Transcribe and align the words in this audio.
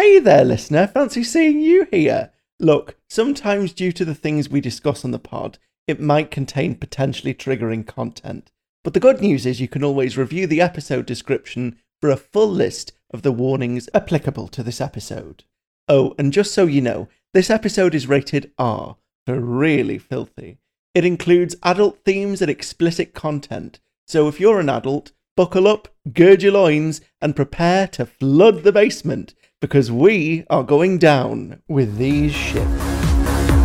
Hey 0.00 0.18
there, 0.18 0.46
listener. 0.46 0.86
Fancy 0.86 1.22
seeing 1.22 1.60
you 1.60 1.86
here. 1.90 2.30
Look, 2.58 2.96
sometimes 3.10 3.74
due 3.74 3.92
to 3.92 4.02
the 4.02 4.14
things 4.14 4.48
we 4.48 4.62
discuss 4.62 5.04
on 5.04 5.10
the 5.10 5.18
pod, 5.18 5.58
it 5.86 6.00
might 6.00 6.30
contain 6.30 6.74
potentially 6.74 7.34
triggering 7.34 7.86
content. 7.86 8.50
But 8.82 8.94
the 8.94 8.98
good 8.98 9.20
news 9.20 9.44
is 9.44 9.60
you 9.60 9.68
can 9.68 9.84
always 9.84 10.16
review 10.16 10.46
the 10.46 10.62
episode 10.62 11.04
description 11.04 11.76
for 12.00 12.08
a 12.08 12.16
full 12.16 12.48
list 12.48 12.92
of 13.12 13.20
the 13.20 13.30
warnings 13.30 13.90
applicable 13.92 14.48
to 14.48 14.62
this 14.62 14.80
episode. 14.80 15.44
Oh, 15.86 16.14
and 16.18 16.32
just 16.32 16.54
so 16.54 16.64
you 16.64 16.80
know, 16.80 17.08
this 17.34 17.50
episode 17.50 17.94
is 17.94 18.08
rated 18.08 18.52
R 18.56 18.96
for 19.26 19.38
really 19.38 19.98
filthy. 19.98 20.56
It 20.94 21.04
includes 21.04 21.56
adult 21.62 21.98
themes 22.06 22.40
and 22.40 22.50
explicit 22.50 23.12
content, 23.12 23.80
so 24.08 24.28
if 24.28 24.40
you're 24.40 24.60
an 24.60 24.70
adult, 24.70 25.12
buckle 25.36 25.68
up, 25.68 25.88
gird 26.14 26.42
your 26.42 26.52
loins, 26.52 27.02
and 27.20 27.36
prepare 27.36 27.86
to 27.88 28.06
flood 28.06 28.62
the 28.62 28.72
basement 28.72 29.34
because 29.60 29.92
we 29.92 30.44
are 30.48 30.62
going 30.62 30.98
down 30.98 31.62
with 31.68 31.98
these 31.98 32.32
ships. 32.32 32.64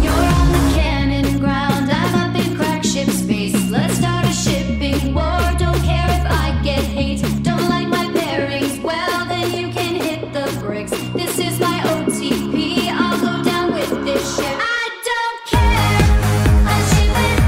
You're 0.04 0.12
on 0.12 0.52
the 0.52 0.72
canon 0.76 1.40
ground. 1.40 1.90
I'm 1.90 2.36
up 2.36 2.46
in 2.46 2.56
crack 2.58 2.84
ship 2.84 3.08
space. 3.10 3.56
Let's 3.72 3.96
start 3.98 4.26
a 4.26 4.34
shipping 4.34 5.14
war. 5.14 5.40
Don't 5.58 5.82
care 5.84 6.06
if 6.10 6.26
I 6.30 6.60
get 6.64 6.84
hate. 6.84 7.22
Don't 7.44 7.70
like 7.70 7.88
my 7.88 8.06
pairings. 8.14 8.84
Well, 8.84 9.26
then 9.26 9.54
you 9.54 9.72
can 9.72 9.96
hit 9.96 10.34
the 10.34 10.60
bricks. 10.60 10.92
This 10.92 11.40
is 11.40 11.60
my 11.62 11.80
OTP. 11.80 12.90
I'll 12.92 13.20
go 13.20 13.44
down 13.44 13.74
with 13.74 13.90
this 14.04 14.36
ship. 14.36 14.46
I 14.48 14.90
don't 15.10 15.46
care. 15.48 15.98
I 16.68 16.78
ship 16.92 17.16
it. 17.26 17.40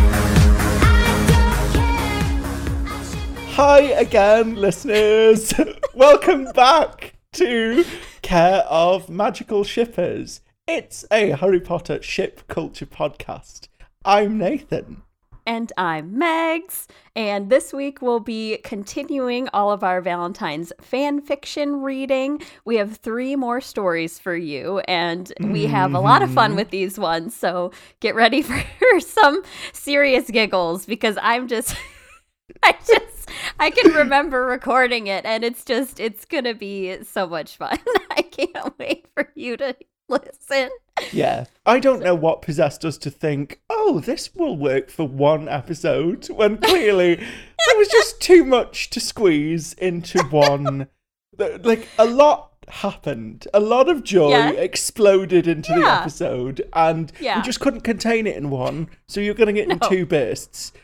I 0.84 0.96
don't 1.34 1.64
care. 1.74 2.94
I 2.94 3.04
ship 3.04 3.38
it. 3.38 3.50
Hi 3.56 3.80
again, 4.00 4.56
listeners. 4.56 5.54
Welcome 5.94 6.46
back 6.54 7.14
to 7.34 7.84
Care 8.28 8.66
of 8.68 9.08
Magical 9.08 9.64
Shippers. 9.64 10.42
It's 10.68 11.06
a 11.10 11.30
Harry 11.30 11.62
Potter 11.62 12.02
ship 12.02 12.46
culture 12.50 12.86
podcast. 12.86 13.70
I'm 14.04 14.38
Nathan. 14.38 15.04
And 15.46 15.72
I'm 15.78 16.14
Megs. 16.14 16.88
And 17.16 17.50
this 17.50 17.72
week 17.72 18.02
we'll 18.02 18.20
be 18.20 18.58
continuing 18.66 19.48
all 19.54 19.72
of 19.72 19.82
our 19.82 20.02
Valentine's 20.02 20.74
fan 20.82 21.22
fiction 21.22 21.82
reading. 21.82 22.42
We 22.66 22.76
have 22.76 22.98
three 22.98 23.38
more 23.38 23.62
stories 23.62 24.20
for 24.20 24.36
you, 24.36 24.80
and 24.80 25.32
we 25.40 25.68
have 25.68 25.94
a 25.94 26.00
lot 26.02 26.22
of 26.22 26.30
fun 26.30 26.50
mm-hmm. 26.50 26.58
with 26.58 26.70
these 26.70 27.00
ones. 27.00 27.34
So 27.34 27.72
get 28.02 28.14
ready 28.14 28.42
for 28.42 29.00
some 29.00 29.42
serious 29.72 30.30
giggles 30.30 30.86
because 30.86 31.18
I'm 31.22 31.48
just. 31.48 31.78
I 32.64 32.74
just 32.86 33.17
I 33.60 33.70
can 33.70 33.94
remember 33.94 34.46
recording 34.46 35.08
it 35.08 35.26
and 35.26 35.44
it's 35.44 35.64
just 35.64 36.00
it's 36.00 36.26
gonna 36.26 36.54
be 36.54 37.04
so 37.04 37.28
much 37.28 37.58
fun. 37.58 37.78
I 38.12 38.22
can't 38.22 38.78
wait 38.78 39.08
for 39.14 39.32
you 39.36 39.58
to 39.58 39.76
listen. 40.10 40.70
Yeah, 41.12 41.46
I 41.66 41.80
don't 41.80 42.02
know 42.02 42.16
what 42.16 42.42
possessed 42.42 42.84
us 42.84 42.98
to 43.00 43.12
think, 43.12 43.62
oh, 43.70 44.00
this 44.00 44.34
will 44.34 44.58
work 44.58 44.90
for 44.90 45.08
one 45.08 45.48
episode, 45.48 46.28
when 46.30 46.58
clearly 46.58 47.16
there 47.16 47.78
was 47.78 47.88
just 47.90 48.20
too 48.20 48.44
much 48.44 48.90
to 48.92 49.00
squeeze 49.00 49.74
into 49.74 50.24
one. 50.26 50.88
Like, 51.40 51.88
a 52.00 52.06
lot 52.06 52.47
happened. 52.70 53.48
A 53.54 53.60
lot 53.60 53.90
of 53.90 54.04
joy 54.04 54.30
Yeah. 54.30 54.50
exploded 54.52 55.48
into 55.48 55.74
the 55.74 55.86
episode, 55.86 56.68
and 56.74 57.12
Yeah. 57.20 57.38
we 57.38 57.44
just 57.44 57.60
couldn't 57.60 57.82
contain 57.82 58.28
it 58.28 58.36
in 58.36 58.50
one, 58.50 58.90
so 59.08 59.20
you're 59.22 59.34
getting 59.34 59.58
it 59.58 59.70
in 59.70 59.80
two 59.90 60.06
bursts. 60.06 60.74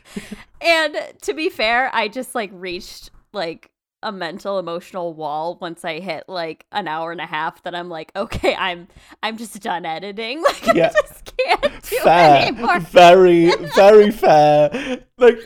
And 0.66 0.96
to 1.22 1.34
be 1.34 1.50
fair, 1.50 1.90
I 1.94 2.08
just 2.08 2.34
like 2.34 2.50
reached 2.54 3.10
like 3.34 3.70
a 4.02 4.10
mental 4.10 4.58
emotional 4.58 5.12
wall 5.12 5.58
once 5.60 5.84
I 5.84 5.98
hit 6.00 6.24
like 6.28 6.64
an 6.72 6.88
hour 6.88 7.12
and 7.12 7.20
a 7.20 7.26
half 7.26 7.62
that 7.64 7.74
I'm 7.74 7.90
like, 7.90 8.10
okay, 8.16 8.54
I'm 8.54 8.88
I'm 9.22 9.36
just 9.36 9.60
done 9.60 9.84
editing. 9.84 10.42
Like 10.64 10.74
Yeah. 10.74 10.90
I 10.96 11.00
just 11.08 11.36
can't 11.36 11.62
do 11.82 11.96
Fair. 12.02 12.46
anymore. 12.46 12.80
Very, 12.80 13.52
very 13.76 14.10
fair. 14.10 15.00
Like, 15.18 15.38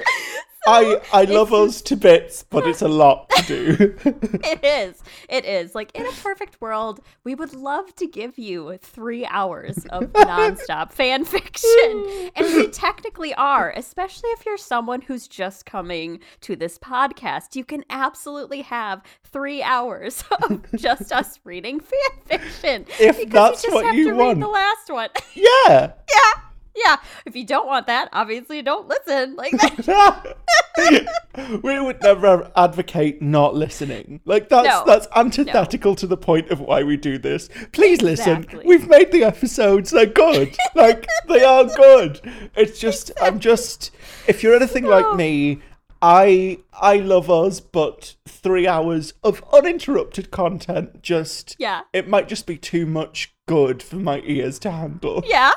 I, 0.68 1.00
I 1.12 1.24
love 1.24 1.52
us 1.52 1.82
to 1.82 1.96
bits, 1.96 2.44
but 2.48 2.66
it's 2.66 2.82
a 2.82 2.88
lot 2.88 3.28
to 3.30 3.42
do. 3.42 3.96
It 4.44 4.64
is. 4.64 5.02
It 5.28 5.44
is. 5.44 5.74
Like 5.74 5.90
in 5.94 6.06
a 6.06 6.12
perfect 6.12 6.60
world, 6.60 7.00
we 7.24 7.34
would 7.34 7.54
love 7.54 7.94
to 7.96 8.06
give 8.06 8.38
you 8.38 8.78
three 8.80 9.26
hours 9.26 9.84
of 9.90 10.04
nonstop 10.12 10.92
fan 10.92 11.24
fiction. 11.24 12.30
And 12.36 12.46
we 12.54 12.68
technically 12.86 13.34
are, 13.34 13.72
especially 13.76 14.30
if 14.30 14.46
you're 14.46 14.56
someone 14.56 15.00
who's 15.02 15.28
just 15.28 15.66
coming 15.66 16.20
to 16.42 16.56
this 16.56 16.78
podcast. 16.78 17.56
You 17.56 17.64
can 17.64 17.84
absolutely 17.90 18.62
have 18.62 19.02
three 19.24 19.62
hours 19.62 20.24
of 20.42 20.64
just 20.76 21.12
us 21.12 21.38
reading 21.44 21.80
fan 21.80 22.22
fiction. 22.24 22.86
If 23.00 23.18
because 23.18 23.32
that's 23.32 23.64
you 23.64 23.70
just 23.70 23.74
what 23.74 23.84
have 23.86 23.94
you 23.94 24.10
to 24.10 24.14
want. 24.16 24.36
read 24.38 24.42
the 24.42 24.48
last 24.48 24.90
one. 24.90 25.10
yeah. 25.34 25.92
yeah. 26.14 26.42
Yeah. 26.74 26.96
If 27.26 27.36
you 27.36 27.44
don't 27.44 27.66
want 27.66 27.86
that, 27.88 28.08
obviously 28.12 28.62
don't 28.62 28.88
listen. 28.88 29.36
Like 29.36 29.52
we 31.62 31.80
would 31.80 32.02
never 32.02 32.50
advocate 32.56 33.20
not 33.20 33.54
listening. 33.54 34.20
Like 34.24 34.48
that's 34.48 34.66
No. 34.68 34.84
that's 34.86 35.06
antithetical 35.14 35.94
to 35.96 36.06
the 36.06 36.16
point 36.16 36.50
of 36.50 36.60
why 36.60 36.82
we 36.82 36.96
do 36.96 37.18
this. 37.18 37.48
Please 37.72 38.02
listen. 38.02 38.38
Exactly. 38.44 38.64
We've 38.66 38.88
made 38.88 39.12
the 39.12 39.24
episodes. 39.24 39.90
They're 39.90 40.06
good. 40.06 40.56
like 40.74 41.06
they 41.28 41.44
are 41.44 41.64
good. 41.64 42.20
It's 42.56 42.78
just 42.78 43.10
I'm 43.20 43.38
just 43.40 43.90
if 44.26 44.42
you're 44.42 44.54
anything 44.54 44.84
like 44.84 45.16
me, 45.16 45.60
I 46.00 46.58
I 46.72 46.96
love 46.96 47.28
us, 47.30 47.60
but 47.60 48.14
three 48.26 48.66
hours 48.68 49.14
of 49.24 49.42
uninterrupted 49.52 50.30
content 50.30 51.02
just 51.02 51.56
Yeah. 51.58 51.80
it 51.92 52.08
might 52.08 52.28
just 52.28 52.46
be 52.46 52.56
too 52.56 52.86
much 52.86 53.34
good 53.46 53.82
for 53.82 53.96
my 53.96 54.20
ears 54.24 54.58
to 54.60 54.70
handle. 54.70 55.24
Yeah. 55.26 55.52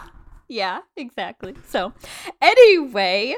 Yeah, 0.52 0.80
exactly. 0.98 1.56
So, 1.70 1.94
anyway, 2.42 3.36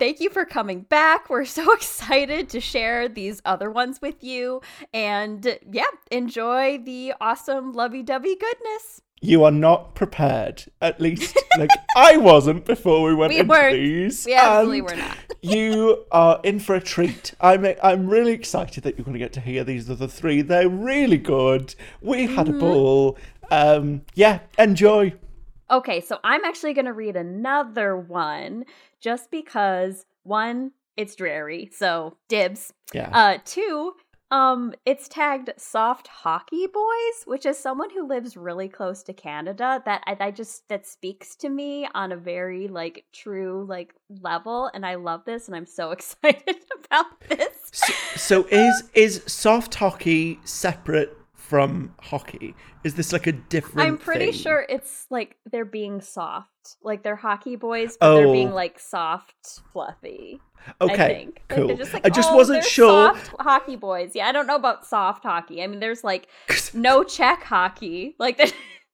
thank 0.00 0.18
you 0.20 0.30
for 0.30 0.44
coming 0.44 0.80
back. 0.82 1.30
We're 1.30 1.44
so 1.44 1.72
excited 1.80 2.48
to 2.50 2.60
share 2.60 3.08
these 3.08 3.40
other 3.44 3.70
ones 3.70 4.00
with 4.02 4.22
you. 4.24 4.60
And 4.92 5.58
yeah, 5.70 5.84
enjoy 6.10 6.78
the 6.84 7.14
awesome 7.20 7.72
lovey 7.72 8.02
dovey 8.02 8.34
goodness. 8.36 9.00
you 9.20 9.44
are 9.44 9.52
not 9.52 9.94
prepared. 9.94 10.64
At 10.80 11.00
least, 11.00 11.38
like 11.58 11.70
I 11.96 12.16
wasn't 12.16 12.64
before 12.64 13.02
we 13.04 13.14
went 13.14 13.30
We 13.32 13.38
into 13.38 13.50
weren't. 13.50 13.74
these. 13.74 14.26
We 14.26 14.34
absolutely 14.34 14.82
were 14.82 14.96
not. 14.96 15.16
you 15.42 16.04
are 16.10 16.40
in 16.42 16.58
for 16.58 16.74
a 16.74 16.80
treat. 16.80 17.32
I'm 17.40 17.64
I'm 17.82 18.08
really 18.08 18.32
excited 18.32 18.82
that 18.84 18.98
you're 18.98 19.04
going 19.04 19.12
to 19.14 19.18
get 19.20 19.32
to 19.34 19.40
hear 19.40 19.62
these 19.62 19.88
other 19.88 20.08
three. 20.08 20.42
They're 20.42 20.68
really 20.68 21.18
good. 21.18 21.74
We 22.02 22.26
had 22.26 22.46
Mm-hmm. 22.48 22.56
a 22.56 22.60
ball. 22.60 23.18
Um, 23.52 24.02
yeah, 24.14 24.40
enjoy. 24.58 25.14
Okay, 25.70 26.00
so 26.00 26.18
I'm 26.22 26.44
actually 26.44 26.74
going 26.74 26.84
to 26.86 26.92
read 26.92 27.16
another 27.16 27.96
one 27.96 28.64
just 29.00 29.30
because 29.30 30.06
one, 30.22 30.72
it's 30.96 31.14
dreary. 31.14 31.70
So, 31.72 32.16
dibs. 32.28 32.72
Yeah. 32.92 33.10
Uh, 33.12 33.38
two, 33.44 33.94
um, 34.30 34.74
it's 34.84 35.06
tagged 35.06 35.50
soft 35.56 36.08
hockey 36.08 36.66
boys, 36.66 37.24
which 37.24 37.46
is 37.46 37.58
someone 37.58 37.90
who 37.90 38.08
lives 38.08 38.36
really 38.36 38.68
close 38.68 39.02
to 39.04 39.12
Canada. 39.12 39.82
That 39.84 40.02
I, 40.06 40.16
I 40.18 40.30
just 40.30 40.68
that 40.68 40.86
speaks 40.86 41.36
to 41.36 41.48
me 41.48 41.86
on 41.94 42.10
a 42.10 42.16
very 42.16 42.66
like 42.66 43.04
true 43.12 43.64
like 43.68 43.94
level, 44.20 44.70
and 44.74 44.84
I 44.84 44.96
love 44.96 45.24
this, 45.24 45.46
and 45.46 45.56
I'm 45.56 45.66
so 45.66 45.90
excited 45.92 46.64
about 46.84 47.20
this. 47.28 47.70
so, 47.70 47.92
so 48.16 48.46
is 48.50 48.90
is 48.94 49.22
soft 49.26 49.74
hockey 49.76 50.40
separate 50.44 51.16
from 51.48 51.94
hockey? 52.00 52.54
Is 52.84 52.94
this 52.94 53.12
like 53.12 53.26
a 53.26 53.32
different? 53.32 53.88
I'm 53.88 53.98
pretty 53.98 54.32
thing? 54.32 54.40
sure 54.40 54.66
it's 54.68 55.06
like 55.10 55.36
they're 55.50 55.64
being 55.64 56.00
soft, 56.00 56.76
like 56.82 57.02
they're 57.02 57.16
hockey 57.16 57.56
boys, 57.56 57.96
but 58.00 58.14
they're 58.16 58.32
being 58.32 58.52
Oh. 58.52 58.54
like 58.54 58.78
soft, 58.78 59.60
fluffy. 59.72 60.40
Okay, 60.80 60.92
I 60.94 60.96
think. 61.08 61.42
Like, 61.50 61.58
cool. 61.58 61.66
they're 61.68 61.76
just 61.76 61.92
like, 61.92 62.06
I 62.06 62.08
just 62.08 62.30
"Oh, 62.30 62.36
wasn't 62.36 62.64
sure. 62.64 63.14
Soft 63.14 63.34
hockey 63.40 63.76
boys. 63.76 64.12
Yeah, 64.14 64.26
I 64.28 64.32
don't 64.32 64.46
know 64.46 64.56
about 64.56 64.86
soft 64.86 65.22
hockey. 65.22 65.62
I 65.62 65.66
mean, 65.66 65.80
there's 65.80 66.02
like 66.02 66.28
no 66.74 67.04
check 67.04 67.42
hockey. 67.42 68.16
Like 68.18 68.36
there's 68.38 68.52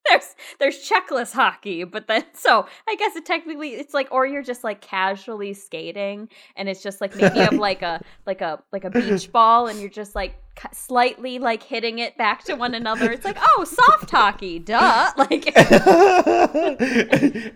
there's 0.08 0.34
there's 0.58 0.88
checkless 0.90 1.32
hockey, 1.32 1.84
but 1.84 2.08
then 2.08 2.24
so 2.34 2.66
I 2.88 2.96
guess 2.96 3.14
it 3.14 3.24
technically 3.26 3.70
it's 3.74 3.94
like 3.94 4.08
or 4.10 4.26
you're 4.26 4.42
just 4.42 4.64
like 4.64 4.80
casually 4.80 5.52
skating 5.54 6.28
and 6.56 6.68
it's 6.68 6.82
just 6.82 7.00
like 7.00 7.14
maybe 7.14 7.36
you 7.36 7.42
have 7.42 7.52
like 7.52 7.82
a 7.82 8.00
like 8.26 8.40
a 8.40 8.60
like 8.72 8.84
a 8.84 8.90
beach 8.90 9.30
ball 9.30 9.66
and 9.68 9.78
you're 9.78 9.90
just 9.90 10.14
like 10.16 10.34
slightly 10.72 11.38
like 11.38 11.62
hitting 11.62 11.98
it 11.98 12.16
back 12.16 12.44
to 12.44 12.54
one 12.54 12.74
another. 12.74 13.10
It's 13.12 13.24
like, 13.24 13.38
"Oh, 13.40 13.64
soft 13.64 14.10
hockey." 14.10 14.58
Duh. 14.58 15.12
Like 15.16 15.52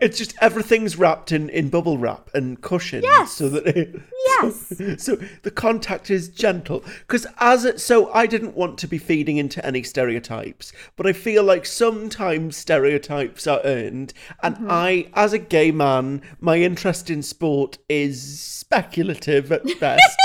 it's 0.01 0.19
just 0.19 0.35
everything's 0.41 0.97
wrapped 0.97 1.33
in, 1.33 1.49
in 1.51 1.69
bubble 1.71 1.99
wrap 1.99 2.31
and 2.35 2.61
cushion, 2.61 3.03
Yes. 3.03 3.33
so 3.33 3.49
that 3.49 3.67
it, 3.67 4.01
Yes. 4.27 4.73
so, 4.77 4.97
so 4.97 5.17
the 5.43 5.51
contact 5.51 6.11
is 6.11 6.29
gentle 6.29 6.83
because 7.01 7.27
as 7.39 7.65
it 7.65 7.81
so 7.81 8.13
i 8.13 8.27
didn't 8.27 8.57
want 8.57 8.79
to 8.79 8.89
be 8.89 8.99
feeding 8.99 9.37
into 9.37 9.65
any 9.65 9.83
stereotypes 9.83 10.73
but 10.97 11.07
i 11.07 11.13
feel 11.13 11.43
like 11.45 11.67
sometimes 11.67 12.57
stereotypes 12.57 13.47
are 13.47 13.61
earned 13.65 14.13
and 14.43 14.55
Mm-hmm. 14.57 14.67
i 14.71 15.07
as 15.15 15.33
a 15.33 15.39
gay 15.39 15.71
man 15.71 16.23
my 16.41 16.57
interest 16.59 17.11
in 17.11 17.23
sport 17.23 17.79
is 17.89 18.41
speculative 18.41 19.51
at 19.53 19.63
best 19.81 20.17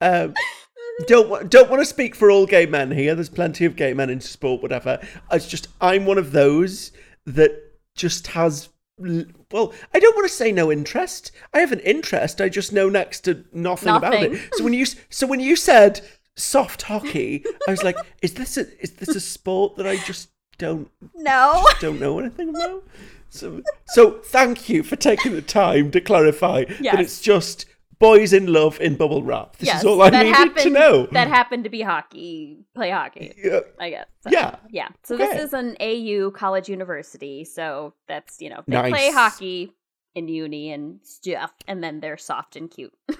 um, 0.00 0.34
don't 1.06 1.50
don't 1.50 1.70
want 1.70 1.80
to 1.80 1.86
speak 1.86 2.14
for 2.14 2.30
all 2.30 2.46
gay 2.46 2.66
men 2.66 2.90
here. 2.90 3.14
There's 3.14 3.28
plenty 3.28 3.64
of 3.64 3.76
gay 3.76 3.94
men 3.94 4.10
into 4.10 4.26
sport, 4.26 4.62
whatever. 4.62 4.98
It's 5.32 5.46
just 5.46 5.68
I'm 5.80 6.06
one 6.06 6.18
of 6.18 6.32
those 6.32 6.92
that 7.26 7.52
just 7.94 8.28
has 8.28 8.68
well, 9.52 9.72
I 9.94 10.00
don't 10.00 10.16
want 10.16 10.28
to 10.28 10.34
say 10.34 10.50
no 10.50 10.72
interest. 10.72 11.30
I 11.54 11.60
have 11.60 11.70
an 11.70 11.78
interest. 11.80 12.40
I 12.40 12.48
just 12.48 12.72
know 12.72 12.88
next 12.88 13.20
to 13.20 13.44
nothing, 13.52 13.94
about 13.94 14.14
it. 14.14 14.40
So 14.54 14.64
when 14.64 14.72
you 14.72 14.86
so 15.08 15.26
when 15.26 15.40
you 15.40 15.54
said 15.56 16.00
soft 16.36 16.82
hockey, 16.82 17.44
I 17.68 17.70
was 17.70 17.82
like, 17.84 17.96
is 18.22 18.34
this 18.34 18.56
a 18.56 18.66
is 18.82 18.92
this 18.94 19.10
a 19.14 19.20
sport 19.20 19.76
that 19.76 19.86
I 19.86 19.96
just 19.98 20.30
don't 20.58 20.90
No. 21.14 21.64
don't 21.80 22.00
know 22.00 22.18
anything 22.18 22.48
about? 22.48 22.82
So 23.30 23.62
so 23.86 24.12
thank 24.24 24.68
you 24.68 24.82
for 24.82 24.96
taking 24.96 25.32
the 25.32 25.42
time 25.42 25.90
to 25.92 26.00
clarify 26.00 26.64
Yes. 26.80 26.94
that 26.94 27.00
it's 27.00 27.20
just 27.20 27.66
boys 27.98 28.32
in 28.32 28.52
love 28.52 28.80
in 28.80 28.96
bubble 28.96 29.22
wrap. 29.22 29.56
This 29.56 29.66
yes, 29.66 29.80
is 29.80 29.84
all 29.86 30.00
I 30.02 30.10
needed 30.10 30.34
happened, 30.34 30.56
to 30.58 30.70
know. 30.70 31.06
That 31.12 31.28
happened 31.28 31.64
to 31.64 31.70
be 31.70 31.82
hockey. 31.82 32.64
Play 32.74 32.90
hockey, 32.90 33.34
Yeah. 33.42 33.60
I 33.78 33.90
guess. 33.90 34.06
So, 34.22 34.30
Yeah. 34.30 34.56
Yeah. 34.70 34.88
So 35.04 35.14
Okay. 35.14 35.26
this 35.26 35.42
is 35.44 35.52
an 35.52 35.76
AU 35.80 36.30
college 36.30 36.68
university. 36.68 37.44
So 37.44 37.94
that's, 38.06 38.40
you 38.40 38.50
know, 38.50 38.62
they 38.66 38.74
Nice. 38.76 38.90
play 38.92 39.10
hockey 39.12 39.72
in 40.14 40.28
uni 40.28 40.72
and 40.72 41.00
stuff, 41.02 41.52
and 41.66 41.82
then 41.82 42.00
they're 42.00 42.16
soft 42.16 42.56
and 42.56 42.70
cute. 42.70 42.92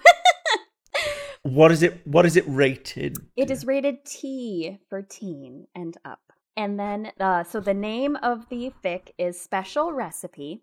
What 1.43 1.71
is 1.71 1.83
it? 1.85 2.05
What 2.07 2.27
is 2.27 2.37
it 2.37 2.45
rated? 2.49 3.17
It 3.37 3.51
is 3.51 3.65
rated 3.65 4.05
T 4.05 4.79
for 4.89 5.03
teen 5.03 5.69
and 5.75 5.97
up. 6.05 6.21
And 6.57 6.79
then, 6.79 7.13
uh, 7.21 7.45
so 7.45 7.61
the 7.61 7.73
name 7.75 8.17
of 8.17 8.49
the 8.49 8.73
fic 8.85 9.11
is 9.19 9.41
Special 9.41 9.93
Recipe. 9.93 10.63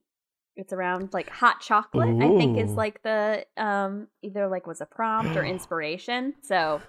It's 0.55 0.73
around 0.73 1.13
like 1.13 1.29
hot 1.29 1.59
chocolate, 1.59 2.15
I 2.21 2.37
think 2.37 2.57
is 2.57 2.71
like 2.71 3.03
the, 3.03 3.45
um, 3.57 4.07
either 4.21 4.47
like 4.47 4.65
was 4.65 4.81
a 4.81 4.85
prompt 4.85 5.35
or 5.35 5.43
inspiration. 5.45 6.33
So, 6.41 6.81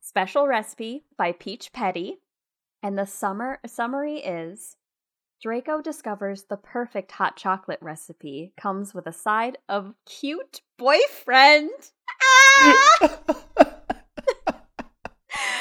Special 0.00 0.46
Recipe 0.46 1.04
by 1.16 1.32
Peach 1.32 1.72
Petty. 1.72 2.18
And 2.82 2.98
the 2.98 3.06
summer 3.06 3.58
summary 3.66 4.16
is 4.16 4.76
Draco 5.42 5.80
discovers 5.80 6.44
the 6.44 6.58
perfect 6.58 7.12
hot 7.12 7.36
chocolate 7.36 7.78
recipe 7.80 8.52
comes 8.58 8.94
with 8.94 9.06
a 9.06 9.12
side 9.12 9.56
of 9.68 9.94
cute 10.04 10.60
boyfriend. 10.78 11.70
Ah! 12.22 13.00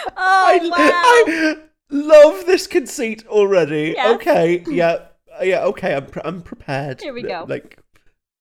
oh, 0.08 0.14
I, 0.18 0.60
wow. 0.62 0.78
I 0.78 1.56
love 1.90 2.46
this 2.46 2.68
conceit 2.68 3.26
already. 3.28 3.94
Yes. 3.96 4.16
Okay, 4.16 4.64
yeah, 4.68 5.08
yeah. 5.42 5.64
Okay, 5.66 5.96
I'm 5.96 6.06
pre- 6.06 6.22
I'm 6.26 6.42
prepared. 6.42 7.02
Here 7.02 7.14
we 7.14 7.24
go. 7.24 7.46
Like, 7.48 7.80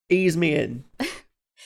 ease 0.09 0.37
me 0.37 0.55
in. 0.55 0.85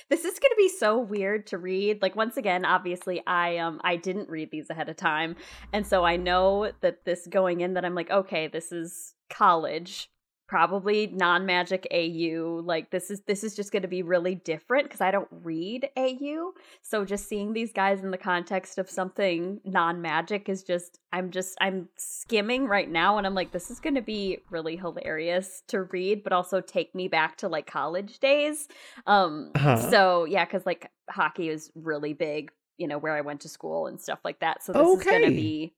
this 0.09 0.25
is 0.25 0.39
going 0.39 0.51
to 0.51 0.57
be 0.57 0.69
so 0.69 0.99
weird 0.99 1.47
to 1.49 1.59
read 1.59 2.03
like 2.03 2.15
once 2.15 2.37
again 2.37 2.65
obviously 2.65 3.23
i 3.27 3.57
um 3.57 3.81
i 3.83 3.97
didn't 3.97 4.29
read 4.29 4.51
these 4.51 4.69
ahead 4.71 4.89
of 4.89 4.97
time 4.97 5.35
and 5.73 5.87
so 5.87 6.05
i 6.05 6.17
know 6.17 6.71
that 6.81 7.05
this 7.05 7.27
going 7.27 7.61
in 7.61 7.75
that 7.75 7.85
i'm 7.85 7.95
like 7.95 8.11
okay 8.11 8.47
this 8.47 8.73
is 8.73 9.15
college 9.31 10.11
probably 10.47 11.09
non-magic 11.09 11.87
au 11.91 12.63
like 12.65 12.91
this 12.91 13.11
is 13.11 13.21
this 13.23 13.43
is 13.43 13.55
just 13.57 13.73
going 13.73 13.83
to 13.83 13.89
be 13.89 14.03
really 14.03 14.37
different 14.37 14.85
because 14.85 15.01
i 15.01 15.11
don't 15.11 15.29
read 15.31 15.89
au 15.97 16.53
so 16.83 17.05
just 17.05 17.29
seeing 17.29 17.53
these 17.53 17.73
guys 17.73 18.03
in 18.05 18.11
the 18.13 18.19
context 18.19 18.79
of 18.79 18.89
something 18.89 19.61
non-magic 19.65 20.49
is 20.49 20.63
just 20.63 21.01
i'm 21.13 21.31
just 21.31 21.57
i'm 21.61 21.89
skimming 21.97 22.67
right 22.67 22.91
now 22.91 23.19
and 23.19 23.27
i'm 23.27 23.35
like 23.35 23.51
this 23.51 23.71
is 23.71 23.81
going 23.81 23.95
to 23.97 24.03
be 24.03 24.39
really 24.51 24.77
hilarious 24.77 25.63
to 25.67 25.83
read 25.85 26.23
but 26.23 26.33
also 26.33 26.61
take 26.61 26.95
me 26.95 27.09
back 27.09 27.37
to 27.37 27.49
like 27.49 27.67
college 27.67 28.19
days 28.21 28.69
um 29.07 29.51
Uh-huh. 29.57 29.77
so 29.91 30.25
yeah 30.27 30.45
cuz 30.45 30.65
like 30.65 30.91
hockey 31.11 31.49
is 31.49 31.71
really 31.75 32.13
big 32.15 32.53
you 32.79 32.87
know 32.87 32.99
where 32.99 33.15
i 33.17 33.21
went 33.21 33.41
to 33.41 33.49
school 33.49 33.87
and 33.89 34.01
stuff 34.01 34.21
like 34.25 34.39
that 34.41 34.63
so 34.63 34.73
this 34.73 34.83
is 35.01 35.05
going 35.05 35.23
to 35.23 35.29
Okay. 35.29 35.37
be 35.37 35.75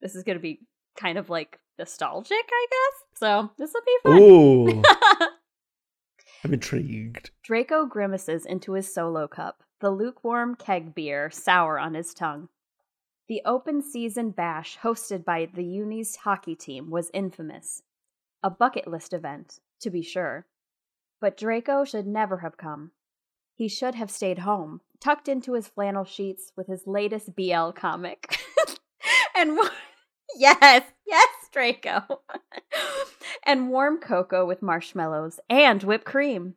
this 0.00 0.14
is 0.14 0.22
going 0.22 0.36
to 0.38 0.42
be 0.42 0.60
kind 0.96 1.18
of 1.18 1.30
like 1.30 1.58
nostalgic 1.78 2.48
i 2.50 2.66
guess 2.70 3.18
so 3.18 3.50
this 3.58 3.72
will 3.72 3.82
be 3.86 3.98
fun 4.02 4.18
Ooh, 4.18 4.82
I'm 6.44 6.52
intrigued. 6.54 7.30
Draco 7.44 7.86
grimaces 7.86 8.44
into 8.44 8.72
his 8.72 8.92
solo 8.92 9.28
cup, 9.28 9.62
the 9.80 9.90
lukewarm 9.90 10.56
keg 10.56 10.92
beer 10.92 11.30
sour 11.30 11.78
on 11.78 11.94
his 11.94 12.12
tongue. 12.12 12.48
The 13.28 13.42
open 13.44 13.80
season 13.80 14.30
bash 14.30 14.78
hosted 14.82 15.24
by 15.24 15.48
the 15.54 15.64
Uni's 15.64 16.16
hockey 16.16 16.56
team 16.56 16.90
was 16.90 17.10
infamous. 17.14 17.82
A 18.42 18.50
bucket 18.50 18.88
list 18.88 19.12
event, 19.12 19.60
to 19.80 19.90
be 19.90 20.02
sure. 20.02 20.46
But 21.20 21.36
Draco 21.36 21.84
should 21.84 22.08
never 22.08 22.38
have 22.38 22.56
come. 22.56 22.90
He 23.54 23.68
should 23.68 23.94
have 23.94 24.10
stayed 24.10 24.40
home, 24.40 24.80
tucked 24.98 25.28
into 25.28 25.52
his 25.52 25.68
flannel 25.68 26.04
sheets 26.04 26.52
with 26.56 26.66
his 26.66 26.88
latest 26.88 27.36
BL 27.36 27.70
comic. 27.70 28.36
and 29.36 29.56
yes, 30.36 30.84
yes, 31.06 31.28
Draco. 31.52 32.02
and 33.44 33.70
warm 33.70 33.98
cocoa 33.98 34.44
with 34.46 34.62
marshmallows 34.62 35.38
and 35.50 35.82
whipped 35.82 36.04
cream. 36.04 36.54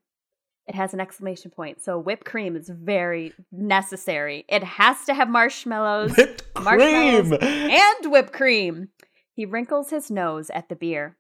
It 0.67 0.73
has 0.75 0.93
an 0.95 0.99
exclamation 0.99 1.51
point, 1.51 1.81
so 1.83 1.99
whipped 1.99 2.25
cream 2.25 2.55
is 2.55 2.69
very 2.69 3.33
necessary. 3.51 4.45
It 4.49 4.63
has 4.63 5.05
to 5.05 5.13
have 5.13 5.29
marshmallows 5.29 6.17
Whipped 6.17 6.43
marshmallows, 6.59 7.27
cream. 7.37 7.41
and 7.41 8.11
whipped 8.11 8.33
cream. 8.33 8.89
He 9.33 9.45
wrinkles 9.45 9.91
his 9.91 10.09
nose 10.09 10.49
at 10.49 10.69
the 10.69 10.75
beer. 10.75 11.17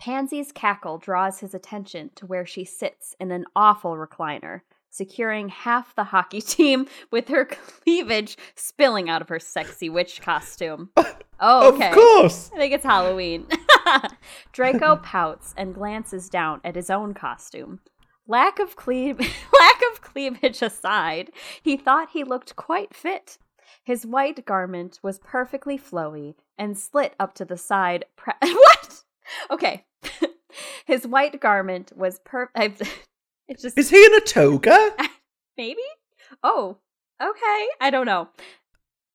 Pansy's 0.00 0.50
cackle 0.52 0.98
draws 0.98 1.40
his 1.40 1.54
attention 1.54 2.10
to 2.16 2.26
where 2.26 2.44
she 2.44 2.64
sits 2.64 3.14
in 3.20 3.30
an 3.30 3.44
awful 3.54 3.92
recliner, 3.92 4.62
securing 4.90 5.48
half 5.48 5.94
the 5.94 6.04
hockey 6.04 6.40
team 6.42 6.86
with 7.10 7.28
her 7.28 7.44
cleavage 7.84 8.36
spilling 8.54 9.08
out 9.08 9.22
of 9.22 9.28
her 9.28 9.40
sexy 9.40 9.88
witch 9.88 10.20
costume. 10.22 10.90
Oh, 11.38 11.74
okay. 11.74 11.88
Of 11.88 11.94
course. 11.94 12.50
I 12.54 12.58
think 12.58 12.72
it's 12.72 12.84
Halloween. 12.84 13.46
Draco 14.52 14.96
pouts 14.96 15.54
and 15.56 15.74
glances 15.74 16.28
down 16.28 16.60
at 16.64 16.76
his 16.76 16.90
own 16.90 17.14
costume. 17.14 17.80
Lack 18.26 18.58
of 18.58 18.74
cleave 18.74 19.18
lack 19.18 19.80
of 19.92 20.00
cleavage 20.00 20.60
aside, 20.60 21.30
he 21.62 21.76
thought 21.76 22.10
he 22.12 22.24
looked 22.24 22.56
quite 22.56 22.94
fit. 22.94 23.38
His 23.84 24.04
white 24.04 24.44
garment 24.44 24.98
was 25.02 25.20
perfectly 25.20 25.78
flowy 25.78 26.34
and 26.58 26.76
slit 26.76 27.14
up 27.20 27.34
to 27.34 27.44
the 27.44 27.56
side. 27.56 28.04
Pre- 28.16 28.32
what? 28.42 29.04
Okay. 29.50 29.84
His 30.86 31.06
white 31.06 31.40
garment 31.40 31.92
was 31.94 32.20
per. 32.24 32.50
It's 33.48 33.62
just 33.62 33.78
Is 33.78 33.90
he 33.90 34.04
in 34.04 34.14
a 34.14 34.20
toga? 34.20 34.94
maybe. 35.56 35.82
Oh, 36.42 36.78
okay. 37.22 37.66
I 37.80 37.90
don't 37.90 38.06
know. 38.06 38.28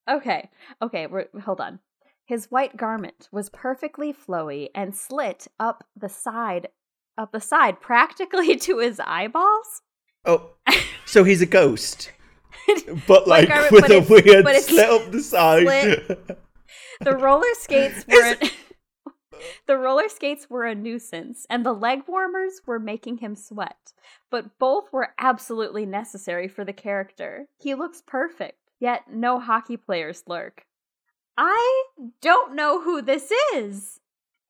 Okay, 0.10 0.50
okay. 0.82 1.08
We're, 1.08 1.28
hold 1.44 1.62
on. 1.62 1.80
His 2.26 2.48
white 2.50 2.78
garment 2.78 3.28
was 3.32 3.50
perfectly 3.50 4.14
flowy 4.14 4.70
and 4.74 4.96
slit 4.96 5.48
up 5.60 5.84
the 5.96 6.10
side, 6.10 6.70
up 7.18 7.32
the 7.32 7.42
side, 7.42 7.82
practically 7.82 8.56
to 8.68 8.80
his 8.80 9.00
eyeballs. 9.00 9.82
Oh, 10.26 10.52
so 11.06 11.24
he's 11.24 11.42
a 11.42 11.46
ghost, 11.48 12.12
but 13.08 13.28
like 13.28 13.50
garment, 13.50 13.72
with 13.72 13.82
but 13.82 13.92
a 13.92 14.00
weird 14.00 14.44
but 14.46 14.56
it's 14.56 14.68
slit 14.68 14.90
up 14.90 15.12
the 15.12 15.22
side. 15.22 15.66
The 17.02 17.18
roller 17.18 17.44
skates 17.56 18.06
were. 18.08 18.36
The 19.68 19.78
roller 19.78 20.10
skates 20.10 20.50
were 20.50 20.66
a 20.66 20.76
nuisance, 20.76 21.46
and 21.50 21.66
the 21.66 21.74
leg 21.74 22.04
warmers 22.08 22.62
were 22.66 22.80
making 22.80 23.18
him 23.18 23.36
sweat. 23.36 23.94
But 24.30 24.58
both 24.60 24.92
were 24.92 25.14
absolutely 25.18 25.86
necessary 25.86 26.48
for 26.48 26.64
the 26.66 26.74
character. 26.74 27.48
He 27.58 27.76
looks 27.76 28.02
perfect, 28.06 28.58
yet 28.80 29.12
no 29.12 29.40
hockey 29.40 29.78
players 29.78 30.24
lurk. 30.28 30.66
I 31.38 31.84
don't 32.22 32.56
know 32.56 32.82
who 32.82 33.02
this 33.02 33.32
is. 33.56 34.00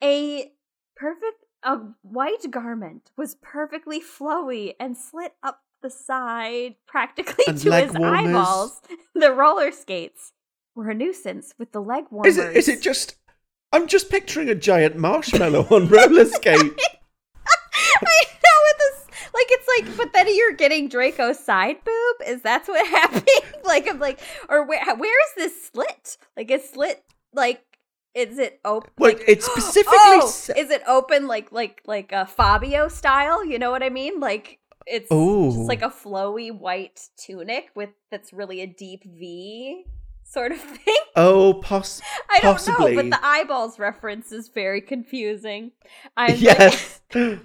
A 0.03 0.51
perfect, 0.95 1.45
a 1.63 1.77
white 2.01 2.49
garment 2.49 3.11
was 3.15 3.35
perfectly 3.35 3.99
flowy 4.01 4.73
and 4.79 4.97
slit 4.97 5.33
up 5.43 5.61
the 5.81 5.89
side 5.89 6.75
practically 6.87 7.43
And 7.47 7.57
to 7.59 7.71
his 7.71 7.93
warmers. 7.93 8.27
eyeballs. 8.27 8.81
The 9.15 9.31
roller 9.31 9.71
skates 9.71 10.33
were 10.75 10.89
a 10.89 10.95
nuisance 10.95 11.53
with 11.57 11.71
the 11.71 11.81
leg 11.81 12.05
warmers. 12.09 12.37
is 12.37 12.43
it? 12.43 12.55
Is 12.55 12.67
it 12.69 12.81
just? 12.81 13.15
I'm 13.73 13.87
just 13.87 14.09
picturing 14.09 14.49
a 14.49 14.55
giant 14.55 14.97
marshmallow 14.97 15.67
on 15.71 15.87
roller 15.87 16.25
skates. 16.25 16.61
I 18.03 18.23
know 18.43 18.57
with 18.67 18.77
this, 18.77 19.07
like 19.33 19.47
it's 19.49 19.67
like, 19.87 19.97
but 19.97 20.13
then 20.13 20.27
you're 20.35 20.53
getting 20.53 20.89
Draco's 20.89 21.39
side 21.39 21.77
boob. 21.83 22.27
Is 22.27 22.41
that's 22.41 22.67
what 22.67 22.85
happened? 23.01 23.27
like 23.63 23.87
I'm 23.87 23.99
like, 23.99 24.19
or 24.49 24.65
where? 24.65 24.83
Where 24.95 25.21
is 25.27 25.33
this 25.35 25.69
slit? 25.69 26.17
Like 26.35 26.51
is 26.51 26.69
slit 26.69 27.03
like? 27.33 27.63
Is 28.13 28.37
it 28.39 28.59
open? 28.65 28.91
Wait, 28.97 29.19
like, 29.19 29.29
it's 29.29 29.45
specifically 29.45 29.93
Oh, 29.95 30.27
is 30.57 30.69
it 30.69 30.81
open 30.85 31.27
like 31.27 31.53
like 31.53 31.81
like 31.85 32.11
a 32.11 32.25
Fabio 32.25 32.89
style? 32.89 33.45
You 33.45 33.57
know 33.57 33.71
what 33.71 33.83
I 33.83 33.89
mean? 33.89 34.19
Like 34.19 34.59
it's 34.85 35.09
Ooh. 35.13 35.51
just 35.51 35.69
like 35.69 35.81
a 35.81 35.89
flowy 35.89 36.51
white 36.51 37.07
tunic 37.15 37.69
with 37.73 37.91
that's 38.09 38.33
really 38.33 38.59
a 38.61 38.67
deep 38.67 39.03
V 39.05 39.85
sort 40.31 40.51
of 40.51 40.59
thing. 40.59 40.95
Oh, 41.17 41.55
poss- 41.55 42.01
I 42.29 42.39
don't 42.39 42.53
Possibly. 42.53 42.95
know, 42.95 43.03
but 43.03 43.09
the 43.09 43.19
eyeballs 43.25 43.77
reference 43.77 44.31
is 44.31 44.47
very 44.47 44.79
confusing. 44.79 45.71
I'm 46.15 46.37
yes. 46.37 47.00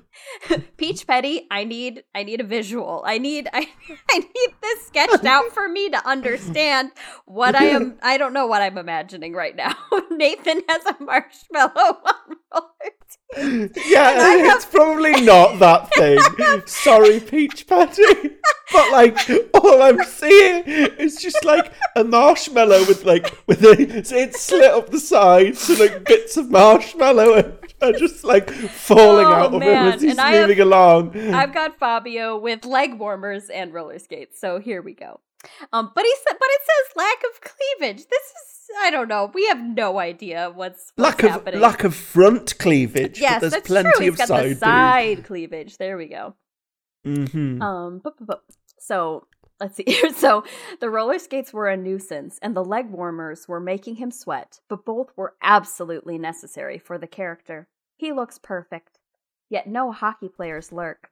Peach 0.76 1.06
Petty, 1.06 1.46
I 1.50 1.64
need 1.64 2.04
I 2.14 2.22
need 2.22 2.40
a 2.40 2.44
visual. 2.44 3.02
I 3.06 3.18
need 3.18 3.48
I, 3.52 3.68
I 4.10 4.18
need 4.18 4.54
this 4.62 4.86
sketched 4.86 5.24
out 5.26 5.52
for 5.52 5.68
me 5.68 5.90
to 5.90 6.06
understand 6.08 6.92
what 7.24 7.54
I 7.54 7.64
am 7.66 7.98
I 8.02 8.16
don't 8.16 8.32
know 8.32 8.46
what 8.46 8.62
I'm 8.62 8.78
imagining 8.78 9.32
right 9.34 9.56
now. 9.56 9.74
Nathan 10.10 10.62
has 10.68 10.84
a 10.86 10.96
marshmallow 11.02 11.72
on 12.04 12.36
roller 12.54 12.70
yeah, 13.36 14.12
have- 14.12 14.56
it's 14.56 14.64
probably 14.64 15.20
not 15.22 15.58
that 15.58 15.92
thing. 15.94 16.18
Sorry, 16.66 17.20
Peach 17.20 17.66
Patty. 17.66 18.02
But 18.72 18.92
like, 18.92 19.18
all 19.54 19.82
I'm 19.82 20.02
seeing 20.04 20.62
is 20.64 21.16
just 21.20 21.44
like 21.44 21.72
a 21.94 22.04
marshmallow 22.04 22.80
with 22.86 23.04
like 23.04 23.36
with 23.46 23.62
it, 23.62 24.10
it's 24.12 24.40
slit 24.40 24.70
up 24.70 24.90
the 24.90 25.00
sides, 25.00 25.60
so 25.60 25.74
like 25.82 26.04
bits 26.04 26.36
of 26.36 26.50
marshmallow 26.50 27.34
are, 27.34 27.88
are 27.88 27.92
just 27.92 28.24
like 28.24 28.50
falling 28.50 29.26
Oh, 29.26 29.32
out 29.32 29.52
of 29.62 29.68
man, 29.68 29.92
as 29.94 30.02
he's 30.02 30.12
and 30.12 30.20
I 30.20 30.32
have- 30.32 30.48
moving 30.48 30.62
along. 30.62 31.16
I've 31.34 31.52
got 31.54 31.78
Fabio 31.78 32.36
with 32.38 32.64
leg 32.64 32.98
warmers 32.98 33.48
and 33.50 33.72
roller 33.72 33.98
skates, 33.98 34.40
so 34.40 34.58
here 34.58 34.82
we 34.82 34.94
go. 34.94 35.20
Um, 35.72 35.92
but 35.94 36.04
he 36.04 36.12
said, 36.26 36.36
but 36.40 36.48
it 36.50 36.60
says 36.62 36.96
lack 36.96 37.18
of 37.30 37.40
cleavage. 37.40 38.06
This 38.08 38.22
is, 38.22 38.68
I 38.82 38.90
don't 38.90 39.06
know. 39.08 39.30
We 39.32 39.46
have 39.46 39.60
no 39.62 39.98
idea 39.98 40.50
what's, 40.52 40.90
what's 40.96 41.08
lack 41.08 41.22
of 41.22 41.30
happening. 41.30 41.60
lack 41.60 41.84
of 41.84 41.94
front 41.94 42.58
cleavage, 42.58 43.20
yes, 43.20 43.34
but 43.34 43.40
there's 43.40 43.52
that's 43.52 43.66
plenty 43.68 43.90
true. 43.92 44.04
He's 44.06 44.12
of 44.14 44.18
got 44.18 44.28
side. 44.28 44.50
the 44.50 44.54
side 44.56 45.24
cleavage. 45.24 45.76
There 45.78 45.96
we 45.96 46.06
go. 46.06 46.34
Mm-hmm. 47.06 47.62
Um, 47.62 47.98
bup, 48.00 48.18
bup, 48.18 48.26
bup. 48.26 48.44
so 48.80 49.26
let's 49.60 49.76
see 49.76 49.84
here. 49.86 50.10
So 50.16 50.42
the 50.80 50.90
roller 50.90 51.18
skates 51.20 51.52
were 51.52 51.68
a 51.68 51.76
nuisance, 51.76 52.38
and 52.42 52.56
the 52.56 52.64
leg 52.64 52.90
warmers 52.90 53.46
were 53.46 53.60
making 53.60 53.96
him 53.96 54.10
sweat, 54.10 54.60
but 54.68 54.84
both 54.84 55.12
were 55.16 55.34
absolutely 55.42 56.18
necessary 56.18 56.78
for 56.78 56.98
the 56.98 57.06
character. 57.06 57.68
He 57.96 58.12
looks 58.12 58.38
perfect, 58.38 58.95
yet 59.48 59.66
no 59.66 59.92
hockey 59.92 60.28
players 60.28 60.72
lurk. 60.72 61.10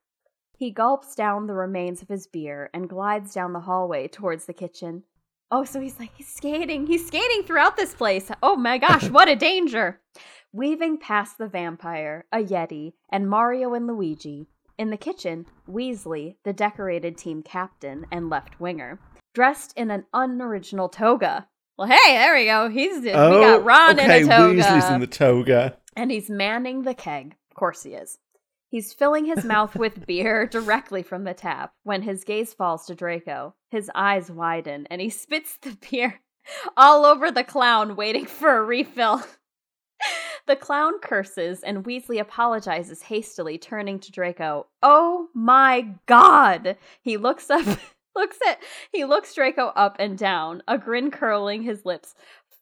He 0.56 0.70
gulps 0.70 1.14
down 1.14 1.46
the 1.46 1.54
remains 1.54 2.00
of 2.02 2.08
his 2.08 2.26
beer 2.26 2.70
and 2.72 2.88
glides 2.88 3.34
down 3.34 3.52
the 3.52 3.60
hallway 3.60 4.08
towards 4.08 4.46
the 4.46 4.52
kitchen. 4.52 5.02
Oh, 5.50 5.64
so 5.64 5.80
he's 5.80 5.98
like, 5.98 6.10
he's 6.16 6.28
skating. 6.32 6.86
He's 6.86 7.06
skating 7.06 7.42
throughout 7.44 7.76
this 7.76 7.94
place. 7.94 8.30
Oh 8.42 8.56
my 8.56 8.78
gosh, 8.78 9.08
what 9.10 9.28
a 9.28 9.36
danger. 9.36 10.00
Weaving 10.52 10.98
past 10.98 11.38
the 11.38 11.48
vampire, 11.48 12.24
a 12.32 12.38
Yeti, 12.38 12.92
and 13.10 13.28
Mario 13.28 13.74
and 13.74 13.88
Luigi, 13.88 14.46
in 14.78 14.90
the 14.90 14.96
kitchen, 14.96 15.46
Weasley, 15.68 16.36
the 16.44 16.52
decorated 16.52 17.16
team 17.18 17.42
captain 17.42 18.06
and 18.12 18.30
left 18.30 18.60
winger, 18.60 19.00
dressed 19.34 19.72
in 19.76 19.90
an 19.90 20.04
unoriginal 20.12 20.88
toga. 20.88 21.48
Well, 21.76 21.88
hey, 21.88 22.16
there 22.16 22.34
we 22.34 22.44
go. 22.44 22.68
He's 22.68 23.02
we 23.02 23.10
got 23.10 23.32
oh, 23.32 23.58
Ron 23.60 23.98
Oh, 23.98 24.02
okay, 24.04 24.20
in 24.20 24.24
a 24.24 24.28
toga, 24.28 24.62
Weasley's 24.62 24.90
in 24.90 25.00
the 25.00 25.06
toga. 25.08 25.76
and 25.96 26.10
he's 26.12 26.30
manning 26.30 26.82
the 26.82 26.94
keg. 26.94 27.34
Of 27.50 27.56
course 27.56 27.82
he 27.82 27.90
is. 27.90 28.18
He's 28.74 28.92
filling 28.92 29.26
his 29.26 29.44
mouth 29.44 29.76
with 29.76 30.04
beer 30.04 30.46
directly 30.50 31.04
from 31.04 31.22
the 31.22 31.32
tap 31.32 31.74
when 31.84 32.02
his 32.02 32.24
gaze 32.24 32.52
falls 32.52 32.86
to 32.86 32.96
Draco. 32.96 33.54
His 33.70 33.88
eyes 33.94 34.32
widen 34.32 34.88
and 34.90 35.00
he 35.00 35.10
spits 35.10 35.56
the 35.62 35.78
beer 35.88 36.18
all 36.76 37.06
over 37.06 37.30
the 37.30 37.44
clown, 37.44 37.94
waiting 37.94 38.26
for 38.26 38.58
a 38.58 38.64
refill. 38.64 39.22
the 40.48 40.56
clown 40.56 40.98
curses 41.00 41.62
and 41.62 41.84
Weasley 41.84 42.20
apologizes 42.20 43.02
hastily, 43.02 43.58
turning 43.58 44.00
to 44.00 44.10
Draco. 44.10 44.66
Oh 44.82 45.28
my 45.34 45.94
god! 46.06 46.76
He 47.00 47.16
looks 47.16 47.50
up, 47.50 47.64
looks 48.16 48.38
at, 48.44 48.60
he 48.90 49.04
looks 49.04 49.32
Draco 49.34 49.66
up 49.76 49.94
and 50.00 50.18
down, 50.18 50.64
a 50.66 50.78
grin 50.78 51.12
curling 51.12 51.62
his 51.62 51.86
lips. 51.86 52.16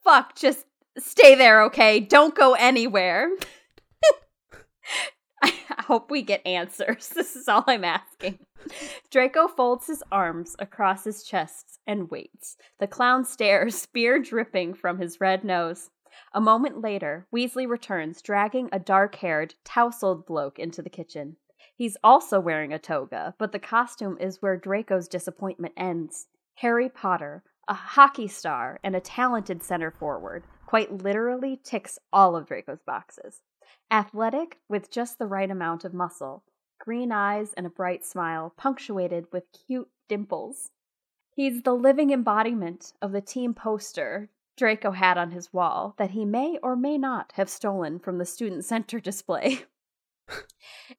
Fuck, 0.04 0.36
just 0.36 0.66
stay 0.98 1.34
there, 1.36 1.62
okay? 1.62 2.00
Don't 2.00 2.34
go 2.34 2.52
anywhere. 2.52 3.30
I 5.78 5.82
hope 5.82 6.10
we 6.10 6.22
get 6.22 6.46
answers. 6.46 7.12
This 7.22 7.36
is 7.36 7.48
all 7.48 7.64
I'm 7.66 7.84
asking. 7.84 8.40
Draco 9.10 9.48
folds 9.48 9.86
his 9.86 10.02
arms 10.10 10.56
across 10.58 11.04
his 11.04 11.22
chest 11.22 11.78
and 11.86 12.10
waits. 12.10 12.56
The 12.80 12.86
clown 12.86 13.24
stares, 13.24 13.74
spear 13.82 14.18
dripping 14.18 14.74
from 14.74 14.98
his 14.98 15.20
red 15.20 15.44
nose. 15.44 15.90
A 16.34 16.40
moment 16.40 16.80
later, 16.80 17.26
Weasley 17.34 17.68
returns, 17.68 18.20
dragging 18.20 18.68
a 18.72 18.78
dark 18.78 19.14
haired, 19.16 19.54
tousled 19.64 20.26
bloke 20.26 20.58
into 20.58 20.82
the 20.82 20.90
kitchen. 20.90 21.36
He's 21.74 21.96
also 22.04 22.38
wearing 22.38 22.72
a 22.72 22.78
toga, 22.78 23.34
but 23.38 23.52
the 23.52 23.58
costume 23.58 24.18
is 24.20 24.42
where 24.42 24.56
Draco's 24.56 25.08
disappointment 25.08 25.74
ends. 25.76 26.26
Harry 26.56 26.88
Potter, 26.88 27.42
a 27.68 27.74
hockey 27.74 28.28
star 28.28 28.78
and 28.82 28.94
a 28.94 29.00
talented 29.00 29.62
center 29.62 29.90
forward, 29.90 30.44
quite 30.66 31.02
literally 31.02 31.58
ticks 31.62 31.98
all 32.12 32.36
of 32.36 32.46
Draco's 32.46 32.82
boxes. 32.84 33.40
Athletic, 33.90 34.58
with 34.68 34.90
just 34.90 35.18
the 35.18 35.26
right 35.26 35.50
amount 35.50 35.84
of 35.84 35.94
muscle, 35.94 36.44
green 36.78 37.12
eyes 37.12 37.52
and 37.54 37.66
a 37.66 37.70
bright 37.70 38.04
smile, 38.04 38.52
punctuated 38.56 39.26
with 39.32 39.44
cute 39.66 39.88
dimples. 40.08 40.70
He's 41.34 41.62
the 41.62 41.74
living 41.74 42.10
embodiment 42.10 42.92
of 43.00 43.12
the 43.12 43.20
team 43.20 43.54
poster 43.54 44.28
Draco 44.56 44.90
had 44.90 45.16
on 45.16 45.30
his 45.30 45.52
wall 45.52 45.94
that 45.96 46.10
he 46.10 46.24
may 46.24 46.58
or 46.62 46.76
may 46.76 46.98
not 46.98 47.32
have 47.36 47.48
stolen 47.48 47.98
from 47.98 48.18
the 48.18 48.26
student 48.26 48.64
center 48.64 49.00
display. 49.10 49.64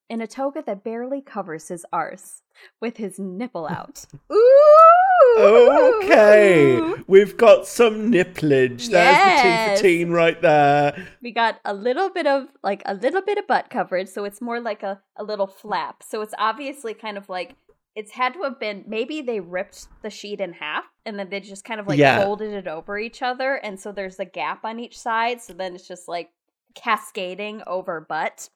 In 0.10 0.22
a 0.22 0.28
toga 0.28 0.64
that 0.66 0.84
barely 0.84 1.22
covers 1.22 1.70
his 1.70 1.86
arse, 1.92 2.42
with 2.80 2.98
his 2.98 3.20
nipple 3.20 3.68
out. 3.68 4.06
Ooh! 4.32 5.13
Okay, 5.38 6.80
we've 7.08 7.36
got 7.38 7.66
some 7.68 8.12
nipplage. 8.12 8.90
There's 8.90 8.90
the 8.90 8.94
Yes. 8.94 9.80
T 9.80 9.82
for 9.82 9.82
teen 9.82 10.12
right 10.12 10.42
there. 10.42 11.08
we 11.22 11.32
got 11.32 11.60
a 11.66 11.74
little 11.74 12.10
bit 12.10 12.28
of 12.28 12.48
like 12.64 12.82
a 12.86 12.94
little 12.94 13.22
bit 13.22 13.38
of 13.38 13.48
butt 13.48 13.70
coverage 13.70 14.08
so 14.10 14.26
it's 14.26 14.42
more 14.42 14.60
like 14.60 14.84
a, 14.84 15.02
a 15.18 15.24
little 15.24 15.48
flap 15.48 16.04
so 16.04 16.22
it's 16.22 16.34
obviously 16.38 16.94
kind 16.94 17.18
of 17.18 17.30
like 17.30 17.56
it's 17.96 18.12
had 18.12 18.34
to 18.34 18.42
have 18.44 18.60
been 18.60 18.84
maybe 18.88 19.22
they 19.22 19.40
ripped 19.40 19.88
the 20.02 20.10
sheet 20.10 20.40
in 20.42 20.54
half 20.54 20.84
and 21.06 21.18
then 21.20 21.30
they 21.30 21.40
just 21.40 21.64
kind 21.66 21.80
of 21.80 21.88
like 21.88 21.98
Yeah. 22.00 22.24
folded 22.24 22.54
it 22.54 22.68
over 22.68 22.98
each 22.98 23.22
other 23.22 23.56
and 23.56 23.80
so 23.80 23.92
there's 23.92 24.20
a 24.20 24.26
gap 24.26 24.64
on 24.66 24.80
each 24.80 24.98
side 25.00 25.42
so 25.42 25.54
then 25.54 25.76
it's 25.76 25.88
just 25.88 26.08
like 26.08 26.30
cascading 26.76 27.62
over 27.68 28.02
butt 28.02 28.50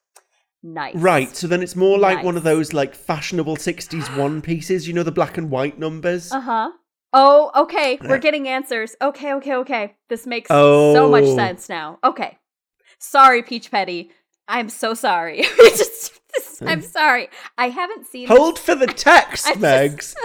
nice 0.64 0.96
Right, 0.96 1.36
so 1.36 1.48
then 1.48 1.62
it's 1.64 1.76
more 1.76 1.98
like 1.98 2.24
one 2.24 2.38
of 2.38 2.44
those 2.44 2.74
like 2.74 2.96
fashionable 2.96 3.58
60s 3.58 4.18
one 4.18 4.42
pieces, 4.50 4.88
you 4.88 4.94
know, 4.94 5.04
the 5.04 5.12
black 5.12 5.38
and 5.38 5.50
white 5.52 5.78
numbers? 5.80 6.32
uh-huh 6.32 6.72
oh 7.14 7.50
okay 7.56 7.98
we're 8.04 8.18
getting 8.18 8.50
answers 8.50 8.94
okay 9.02 9.34
okay 9.34 9.54
okay 9.56 9.96
this 10.10 10.28
makes 10.28 10.50
so 10.50 11.08
much 11.10 11.24
Oh. 11.24 11.36
sense 11.38 11.70
now 11.70 12.00
okay 12.04 12.38
sorry 13.00 13.42
peach 13.42 13.72
petty 13.72 14.12
i'm 14.50 14.68
so 14.68 14.94
sorry 14.94 15.44
Just- 15.58 16.20
i'm 16.66 16.82
sorry 17.00 17.30
i 17.58 17.70
haven't 17.70 18.06
seen 18.08 18.28
this- 18.28 18.38
Hold 18.38 18.60
for 18.60 18.76
the 18.76 18.88
text, 19.08 19.48
just- 19.48 19.60
Megs. 19.62 20.16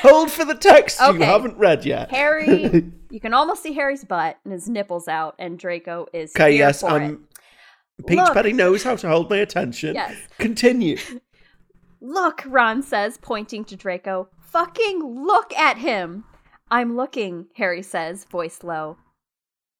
Hold 0.00 0.32
for 0.32 0.44
the 0.44 0.56
text 0.56 0.98
you 1.00 1.20
haven't 1.22 1.56
read 1.58 1.84
yet. 1.84 2.10
harry 2.10 2.90
you 3.10 3.20
can 3.20 3.34
almost 3.34 3.62
see 3.62 3.72
harry's 3.72 4.02
butt 4.04 4.36
and 4.44 4.52
his 4.52 4.68
nipples 4.68 5.06
out 5.06 5.36
and 5.38 5.60
draco 5.60 6.08
is 6.12 6.32
Okay, 6.34 6.58
yes, 6.58 6.82
I'm. 6.82 7.02
it. 7.02 7.18
Peach 8.06 8.18
Look. 8.18 8.34
Petty 8.34 8.52
knows 8.52 8.82
how 8.82 8.96
to 8.96 9.08
hold 9.08 9.30
my 9.30 9.38
attention. 9.38 9.94
Yes. 9.94 10.16
Continue. 10.38 10.96
Look, 12.00 12.42
Ron 12.46 12.82
says, 12.82 13.16
pointing 13.20 13.64
to 13.66 13.76
Draco. 13.76 14.28
Fucking 14.40 15.24
look 15.24 15.54
at 15.54 15.78
him. 15.78 16.24
I'm 16.70 16.96
looking, 16.96 17.46
Harry 17.56 17.80
says, 17.82 18.24
voice 18.24 18.62
low. 18.64 18.96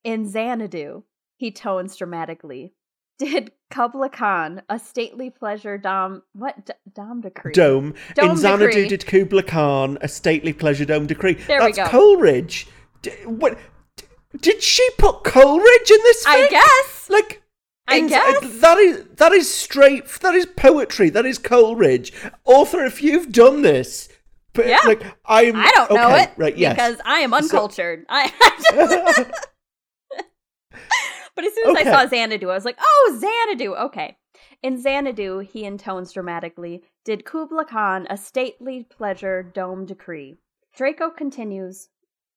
In 0.05 0.29
Xanadu, 0.29 1.03
he 1.37 1.51
tones 1.51 1.97
dramatically. 1.97 2.75
Did 3.19 3.53
Kubla 3.71 4.09
Khan, 4.09 4.63
a 4.69 4.79
stately 4.79 5.31
pleasure 5.31 5.79
dom 5.79 6.23
what 6.33 6.65
D- 6.67 6.73
dom 6.95 7.21
decree? 7.21 7.53
Dome. 7.53 7.95
Dome 8.15 8.31
In 8.31 8.37
Xanadu 8.37 8.67
decree. 8.69 8.89
did 8.89 9.07
Kubla 9.07 9.43
Khan 9.43 9.99
a 10.01 10.09
stately 10.09 10.53
pleasure 10.53 10.85
dome 10.85 11.07
decree. 11.07 11.35
There 11.35 11.61
we 11.61 11.73
That's 11.73 11.77
go. 11.79 11.87
Coleridge. 11.99 12.67
D- 13.03 13.11
what? 13.25 13.59
d- 13.97 14.05
Did 14.41 14.63
she 14.63 14.89
put 14.99 15.25
Coleridge 15.25 15.91
in 15.91 15.99
this 16.05 16.25
I 16.27 16.49
guess. 16.49 17.11
Like, 17.11 17.42
I 17.89 17.97
in- 17.97 18.07
guess. 18.09 18.37
Uh, 18.43 18.49
that 18.61 18.79
is 18.79 19.05
that 19.17 19.33
is 19.33 19.53
straight. 19.53 20.07
That 20.21 20.35
is 20.35 20.47
poetry. 20.47 21.11
That 21.11 21.27
is 21.27 21.39
Coleridge. 21.39 22.13
Author, 22.45 22.85
if 22.85 23.03
you've 23.03 23.33
done 23.33 23.63
this, 23.63 24.09
but 24.53 24.67
Yeah. 24.67 24.79
like 24.85 25.03
I'm. 25.27 25.57
I 25.57 25.71
don't 25.75 25.91
know 25.93 26.15
it 26.15 26.31
Right? 26.37 26.57
Yes. 26.57 26.75
because 26.75 27.01
I 27.05 27.19
am 27.21 27.35
uncultured. 27.35 28.07
I 28.09 28.33
But 31.35 31.47
as 31.47 31.55
soon 31.55 31.71
as 31.77 31.81
Okay. 31.81 31.91
I 31.91 31.93
saw 32.05 32.07
Xanadu, 32.11 32.51
I 32.51 32.55
was 32.55 32.67
like, 32.67 32.77
oh, 32.79 33.19
Xanadu. 33.19 33.75
Okay. 33.87 34.19
In 34.63 34.77
Xanadu, 34.81 35.39
he 35.39 35.63
intones 35.65 36.13
dramatically, 36.13 36.83
did 37.05 37.25
Kubla 37.25 37.65
Khan 37.65 38.07
a 38.11 38.17
stately 38.19 38.85
pleasure 38.85 39.43
dome 39.43 39.87
decree. 39.87 40.37
Draco 40.77 41.09
continues, 41.11 41.89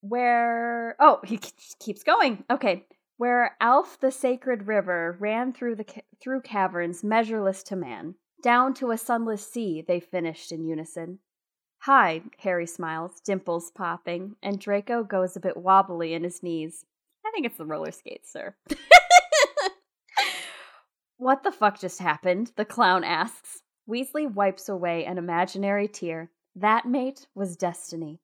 where. 0.01 0.95
Oh, 0.99 1.19
he 1.25 1.39
keeps 1.79 2.03
going. 2.03 2.45
Okay. 2.49 2.85
Where 3.17 3.55
Alph 3.61 3.97
the 3.99 4.11
sacred 4.11 4.67
river 4.67 5.15
ran 5.19 5.53
through 5.53 5.75
the 5.75 5.85
ca- 5.85 6.01
through 6.21 6.41
caverns 6.41 7.03
measureless 7.03 7.63
to 7.63 7.75
man, 7.75 8.15
down 8.43 8.73
to 8.75 8.91
a 8.91 8.97
sunless 8.97 9.49
sea, 9.49 9.81
they 9.81 9.99
finished 9.99 10.51
in 10.51 10.65
unison. 10.65 11.19
Hi, 11.83 12.23
Harry 12.39 12.67
smiles, 12.67 13.21
dimples 13.21 13.71
popping, 13.71 14.35
and 14.43 14.59
Draco 14.59 15.03
goes 15.03 15.35
a 15.35 15.39
bit 15.39 15.55
wobbly 15.55 16.13
in 16.13 16.23
his 16.23 16.43
knees. 16.43 16.83
I 17.25 17.31
think 17.31 17.45
it's 17.45 17.57
the 17.57 17.65
roller 17.65 17.91
skates, 17.91 18.31
sir. 18.31 18.55
what 21.17 21.43
the 21.43 21.51
fuck 21.51 21.79
just 21.79 21.99
happened? 21.99 22.51
The 22.55 22.65
clown 22.65 23.03
asks. 23.03 23.61
Weasley 23.89 24.31
wipes 24.31 24.67
away 24.67 25.05
an 25.05 25.17
imaginary 25.17 25.87
tear. 25.87 26.31
That, 26.55 26.85
mate, 26.85 27.27
was 27.33 27.55
destiny. 27.55 28.19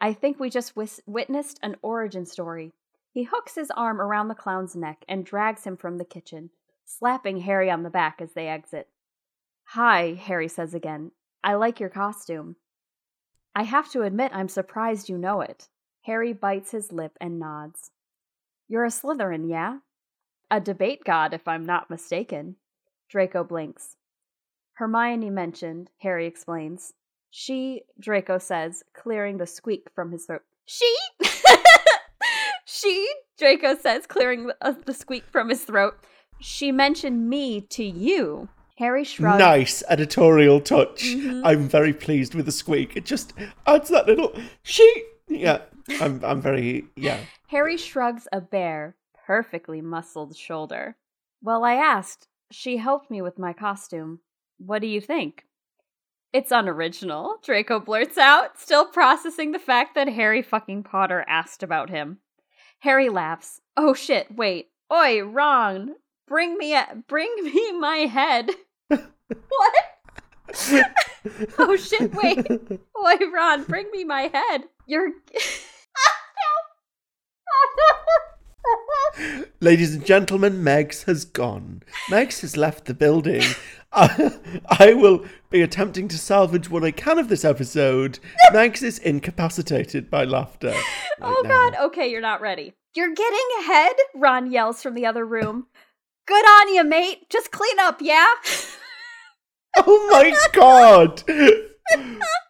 I 0.00 0.12
think 0.12 0.38
we 0.38 0.50
just 0.50 0.76
wis- 0.76 1.00
witnessed 1.06 1.58
an 1.62 1.76
origin 1.80 2.26
story. 2.26 2.72
He 3.16 3.22
hooks 3.22 3.54
his 3.54 3.70
arm 3.70 3.98
around 3.98 4.28
the 4.28 4.34
clown's 4.34 4.76
neck 4.76 5.02
and 5.08 5.24
drags 5.24 5.64
him 5.64 5.78
from 5.78 5.96
the 5.96 6.04
kitchen, 6.04 6.50
slapping 6.84 7.40
Harry 7.40 7.70
on 7.70 7.82
the 7.82 7.88
back 7.88 8.20
as 8.20 8.34
they 8.34 8.46
exit. 8.46 8.90
Hi, 9.68 10.12
Harry 10.22 10.48
says 10.48 10.74
again. 10.74 11.12
I 11.42 11.54
like 11.54 11.80
your 11.80 11.88
costume. 11.88 12.56
I 13.54 13.62
have 13.62 13.90
to 13.92 14.02
admit, 14.02 14.32
I'm 14.34 14.50
surprised 14.50 15.08
you 15.08 15.16
know 15.16 15.40
it. 15.40 15.68
Harry 16.02 16.34
bites 16.34 16.72
his 16.72 16.92
lip 16.92 17.16
and 17.18 17.38
nods. 17.38 17.90
You're 18.68 18.84
a 18.84 18.88
Slytherin, 18.88 19.48
yeah? 19.48 19.78
A 20.50 20.60
debate 20.60 21.02
god, 21.02 21.32
if 21.32 21.48
I'm 21.48 21.64
not 21.64 21.88
mistaken. 21.88 22.56
Draco 23.08 23.44
blinks. 23.44 23.96
Hermione 24.74 25.30
mentioned, 25.30 25.88
Harry 26.02 26.26
explains. 26.26 26.92
She, 27.30 27.84
Draco 27.98 28.36
says, 28.36 28.82
clearing 28.92 29.38
the 29.38 29.46
squeak 29.46 29.88
from 29.94 30.12
his 30.12 30.26
throat. 30.26 30.42
She? 30.66 30.94
she, 32.76 33.08
Draco 33.38 33.76
says, 33.76 34.06
clearing 34.06 34.46
the, 34.46 34.56
uh, 34.60 34.74
the 34.84 34.94
squeak 34.94 35.24
from 35.30 35.48
his 35.48 35.64
throat. 35.64 35.96
She 36.40 36.72
mentioned 36.72 37.28
me 37.28 37.60
to 37.62 37.84
you. 37.84 38.48
Harry 38.78 39.04
shrugs. 39.04 39.38
Nice 39.38 39.82
editorial 39.88 40.60
touch. 40.60 41.04
Mm-hmm. 41.04 41.46
I'm 41.46 41.68
very 41.68 41.94
pleased 41.94 42.34
with 42.34 42.44
the 42.44 42.52
squeak. 42.52 42.96
It 42.96 43.06
just 43.06 43.32
adds 43.66 43.88
that 43.88 44.06
little 44.06 44.36
she. 44.62 45.04
Yeah, 45.28 45.62
I'm. 46.00 46.22
I'm 46.22 46.42
very. 46.42 46.84
Yeah. 46.94 47.18
Harry 47.48 47.78
shrugs 47.78 48.28
a 48.32 48.40
bare, 48.40 48.96
perfectly 49.26 49.80
muscled 49.80 50.36
shoulder. 50.36 50.96
Well, 51.42 51.64
I 51.64 51.74
asked. 51.74 52.28
She 52.52 52.76
helped 52.76 53.10
me 53.10 53.22
with 53.22 53.38
my 53.38 53.52
costume. 53.54 54.20
What 54.58 54.82
do 54.82 54.88
you 54.88 55.00
think? 55.00 55.46
It's 56.32 56.52
unoriginal, 56.52 57.38
Draco 57.42 57.80
blurts 57.80 58.18
out, 58.18 58.60
still 58.60 58.84
processing 58.84 59.52
the 59.52 59.58
fact 59.58 59.94
that 59.94 60.08
Harry 60.08 60.42
fucking 60.42 60.82
Potter 60.82 61.24
asked 61.26 61.62
about 61.62 61.88
him. 61.88 62.18
Harry 62.86 63.08
laughs. 63.08 63.60
Oh 63.76 63.94
shit, 63.94 64.28
wait. 64.30 64.68
Oi, 64.92 65.20
Ron, 65.24 65.96
bring 66.28 66.56
me 66.56 66.72
a- 66.72 67.02
bring 67.08 67.34
me 67.42 67.72
my 67.72 67.96
head. 68.06 68.48
what? 68.86 69.74
oh 71.58 71.74
shit, 71.74 72.14
wait. 72.14 72.46
Oi, 72.48 73.16
Ron, 73.34 73.64
bring 73.64 73.90
me 73.90 74.04
my 74.04 74.30
head. 74.32 74.68
You're 74.86 75.10
Ladies 79.60 79.94
and 79.94 80.04
gentlemen, 80.04 80.62
Megs 80.62 81.04
has 81.04 81.24
gone. 81.24 81.82
Megs 82.10 82.40
has 82.42 82.56
left 82.56 82.84
the 82.84 82.94
building. 82.94 83.42
I, 83.92 84.32
I 84.68 84.92
will 84.94 85.24
be 85.48 85.62
attempting 85.62 86.08
to 86.08 86.18
salvage 86.18 86.68
what 86.68 86.84
I 86.84 86.90
can 86.90 87.18
of 87.18 87.28
this 87.28 87.44
episode. 87.44 88.18
Megs 88.52 88.82
is 88.82 88.98
incapacitated 88.98 90.10
by 90.10 90.24
laughter. 90.24 90.68
right 90.70 90.82
Oh 91.22 91.40
now. 91.44 91.70
god, 91.70 91.76
okay, 91.86 92.10
you're 92.10 92.20
not 92.20 92.40
ready. 92.42 92.74
You're 92.94 93.14
getting 93.14 93.46
ahead, 93.60 93.94
Ron 94.14 94.50
yells 94.52 94.82
from 94.82 94.94
the 94.94 95.06
other 95.06 95.24
room. 95.24 95.66
Good 96.26 96.44
on 96.44 96.74
you, 96.74 96.84
mate. 96.84 97.30
Just 97.30 97.50
clean 97.52 97.78
up, 97.80 98.00
yeah? 98.02 98.32
Oh 99.76 100.08
my 100.10 100.34
god! 100.52 101.22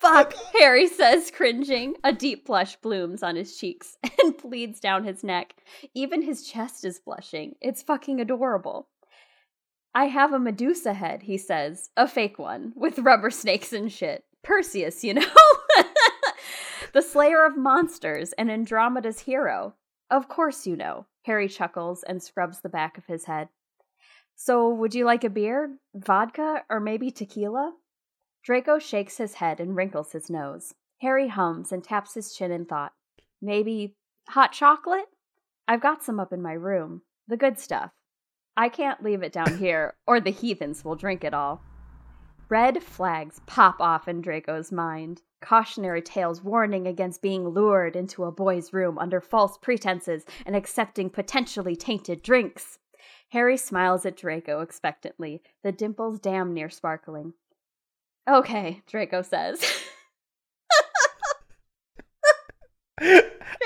Fuck, 0.00 0.32
Harry 0.58 0.88
says, 0.88 1.30
cringing. 1.30 1.94
A 2.02 2.10
deep 2.10 2.46
blush 2.46 2.76
blooms 2.76 3.22
on 3.22 3.36
his 3.36 3.56
cheeks 3.56 3.98
and 4.22 4.36
bleeds 4.36 4.80
down 4.80 5.04
his 5.04 5.22
neck. 5.22 5.54
Even 5.94 6.22
his 6.22 6.46
chest 6.46 6.86
is 6.86 6.98
blushing. 6.98 7.54
It's 7.60 7.82
fucking 7.82 8.18
adorable. 8.18 8.88
I 9.94 10.06
have 10.06 10.32
a 10.32 10.38
Medusa 10.38 10.94
head, 10.94 11.24
he 11.24 11.36
says. 11.36 11.90
A 11.98 12.08
fake 12.08 12.38
one, 12.38 12.72
with 12.74 13.00
rubber 13.00 13.30
snakes 13.30 13.74
and 13.74 13.92
shit. 13.92 14.24
Perseus, 14.42 15.04
you 15.04 15.14
know? 15.14 15.26
the 16.94 17.02
slayer 17.02 17.44
of 17.44 17.58
monsters 17.58 18.32
and 18.38 18.50
Andromeda's 18.50 19.20
hero. 19.20 19.74
Of 20.10 20.28
course 20.28 20.66
you 20.66 20.76
know. 20.76 21.06
Harry 21.24 21.48
chuckles 21.48 22.02
and 22.04 22.22
scrubs 22.22 22.60
the 22.60 22.70
back 22.70 22.96
of 22.96 23.04
his 23.04 23.26
head. 23.26 23.48
So, 24.34 24.70
would 24.70 24.94
you 24.94 25.04
like 25.04 25.24
a 25.24 25.28
beer, 25.28 25.76
vodka, 25.94 26.62
or 26.70 26.80
maybe 26.80 27.10
tequila? 27.10 27.74
Draco 28.42 28.78
shakes 28.78 29.18
his 29.18 29.34
head 29.34 29.60
and 29.60 29.76
wrinkles 29.76 30.12
his 30.12 30.30
nose. 30.30 30.74
Harry 31.00 31.28
hums 31.28 31.72
and 31.72 31.84
taps 31.84 32.14
his 32.14 32.34
chin 32.34 32.50
in 32.50 32.64
thought. 32.64 32.92
Maybe 33.40 33.96
hot 34.28 34.52
chocolate? 34.52 35.08
I've 35.68 35.80
got 35.82 36.02
some 36.02 36.18
up 36.18 36.32
in 36.32 36.42
my 36.42 36.52
room. 36.52 37.02
The 37.28 37.36
good 37.36 37.58
stuff. 37.58 37.92
I 38.56 38.68
can't 38.68 39.02
leave 39.02 39.22
it 39.22 39.32
down 39.32 39.58
here, 39.58 39.94
or 40.06 40.20
the 40.20 40.30
heathens 40.30 40.84
will 40.84 40.96
drink 40.96 41.24
it 41.24 41.32
all. 41.32 41.62
Red 42.48 42.82
flags 42.82 43.40
pop 43.46 43.80
off 43.80 44.08
in 44.08 44.20
Draco's 44.20 44.72
mind. 44.72 45.22
Cautionary 45.40 46.02
tales 46.02 46.42
warning 46.42 46.86
against 46.86 47.22
being 47.22 47.48
lured 47.48 47.94
into 47.94 48.24
a 48.24 48.32
boy's 48.32 48.72
room 48.72 48.98
under 48.98 49.20
false 49.20 49.56
pretenses 49.56 50.24
and 50.44 50.56
accepting 50.56 51.08
potentially 51.08 51.76
tainted 51.76 52.22
drinks. 52.22 52.78
Harry 53.30 53.56
smiles 53.56 54.04
at 54.04 54.16
Draco 54.16 54.60
expectantly, 54.60 55.42
the 55.62 55.70
dimples 55.70 56.18
damn 56.18 56.52
near 56.52 56.68
sparkling. 56.68 57.34
Okay, 58.30 58.80
Draco 58.86 59.22
says. 59.22 59.60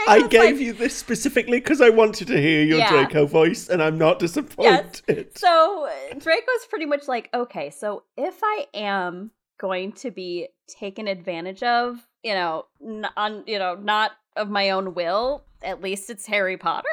I 0.06 0.26
gave 0.28 0.56
like- 0.56 0.60
you 0.60 0.72
this 0.72 0.96
specifically 0.96 1.58
because 1.58 1.80
I 1.80 1.90
wanted 1.90 2.28
to 2.28 2.40
hear 2.40 2.62
your 2.62 2.78
Yeah. 2.78 2.90
Draco 2.90 3.26
voice, 3.26 3.68
and 3.68 3.82
I'm 3.82 3.98
not 3.98 4.18
disappointed. 4.18 5.36
So 5.36 5.86
uh, 5.86 6.14
Draco's 6.18 6.66
pretty 6.70 6.86
much 6.86 7.08
like, 7.08 7.28
okay, 7.34 7.70
so 7.70 8.04
if 8.16 8.38
I 8.42 8.66
am 8.74 9.30
going 9.58 9.92
to 9.92 10.10
be 10.10 10.48
taken 10.68 11.08
advantage 11.08 11.62
of, 11.62 11.98
you 12.22 12.34
know, 12.34 12.66
n- 12.84 13.06
on, 13.16 13.44
you 13.46 13.58
know, 13.58 13.74
not 13.74 14.12
of 14.36 14.50
my 14.50 14.70
own 14.70 14.94
will, 14.94 15.44
at 15.62 15.80
least 15.82 16.10
it's 16.10 16.26
Harry 16.26 16.56
Potter. 16.56 16.88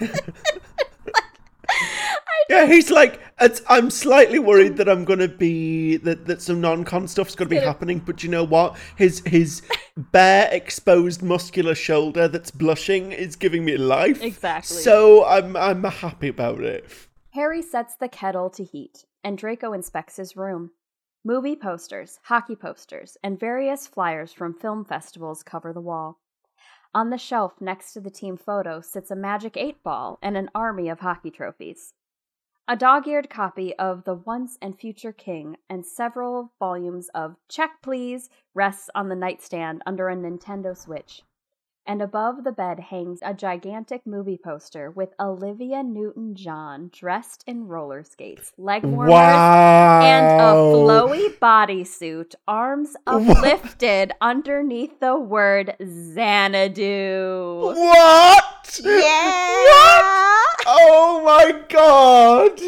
Yeah, 2.52 2.66
he's 2.66 2.90
like, 2.90 3.18
it's, 3.40 3.62
I'm 3.66 3.88
slightly 3.88 4.38
worried 4.38 4.76
that 4.76 4.86
I'm 4.86 5.06
gonna 5.06 5.26
be 5.26 5.96
that, 5.96 6.26
that 6.26 6.42
some 6.42 6.60
non-con 6.60 7.08
stuff's 7.08 7.34
gonna 7.34 7.48
be 7.48 7.56
happening. 7.56 7.98
But 7.98 8.22
you 8.22 8.28
know 8.28 8.44
what? 8.44 8.76
His 8.96 9.22
his 9.24 9.62
bare 9.96 10.50
exposed 10.52 11.22
muscular 11.22 11.74
shoulder 11.74 12.28
that's 12.28 12.50
blushing 12.50 13.10
is 13.10 13.36
giving 13.36 13.64
me 13.64 13.78
life. 13.78 14.22
Exactly. 14.22 14.76
So 14.76 15.24
I'm 15.24 15.56
I'm 15.56 15.82
happy 15.82 16.28
about 16.28 16.60
it. 16.60 16.84
Harry 17.30 17.62
sets 17.62 17.96
the 17.96 18.08
kettle 18.08 18.50
to 18.50 18.64
heat, 18.64 19.06
and 19.24 19.38
Draco 19.38 19.72
inspects 19.72 20.16
his 20.16 20.36
room. 20.36 20.72
Movie 21.24 21.56
posters, 21.56 22.18
hockey 22.24 22.54
posters, 22.54 23.16
and 23.22 23.40
various 23.40 23.86
flyers 23.86 24.34
from 24.34 24.52
film 24.52 24.84
festivals 24.84 25.42
cover 25.42 25.72
the 25.72 25.80
wall. 25.80 26.20
On 26.94 27.08
the 27.08 27.16
shelf 27.16 27.62
next 27.62 27.94
to 27.94 28.00
the 28.00 28.10
team 28.10 28.36
photo 28.36 28.82
sits 28.82 29.10
a 29.10 29.16
Magic 29.16 29.56
8 29.56 29.82
ball 29.82 30.18
and 30.20 30.36
an 30.36 30.50
army 30.54 30.90
of 30.90 31.00
hockey 31.00 31.30
trophies. 31.30 31.94
A 32.68 32.76
dog 32.76 33.08
eared 33.08 33.28
copy 33.28 33.76
of 33.76 34.04
The 34.04 34.14
Once 34.14 34.56
and 34.62 34.78
Future 34.78 35.12
King 35.12 35.56
and 35.68 35.84
several 35.84 36.52
volumes 36.60 37.08
of 37.12 37.34
Check 37.48 37.82
Please 37.82 38.30
rests 38.54 38.88
on 38.94 39.08
the 39.08 39.16
nightstand 39.16 39.82
under 39.84 40.08
a 40.08 40.14
Nintendo 40.16 40.76
Switch. 40.76 41.22
And 41.84 42.00
above 42.00 42.44
the 42.44 42.52
bed 42.52 42.78
hangs 42.78 43.18
a 43.22 43.34
gigantic 43.34 44.06
movie 44.06 44.38
poster 44.42 44.92
with 44.92 45.08
Olivia 45.18 45.82
Newton 45.82 46.36
John 46.36 46.88
dressed 46.92 47.42
in 47.48 47.66
roller 47.66 48.04
skates, 48.04 48.52
leg 48.56 48.84
warmers, 48.84 49.10
Wow. 49.10 50.00
and 50.00 50.26
a 50.40 50.54
flowy 50.72 51.36
bodysuit, 51.40 52.36
arms 52.46 52.94
uplifted 53.08 54.12
underneath 54.20 55.00
the 55.00 55.18
word 55.18 55.74
Xanadu. 55.84 57.60
What? 57.74 58.80
Yeah. 58.84 59.32
What? 59.64 60.31
Oh 60.66 61.22
my 61.24 61.62
god. 61.68 62.60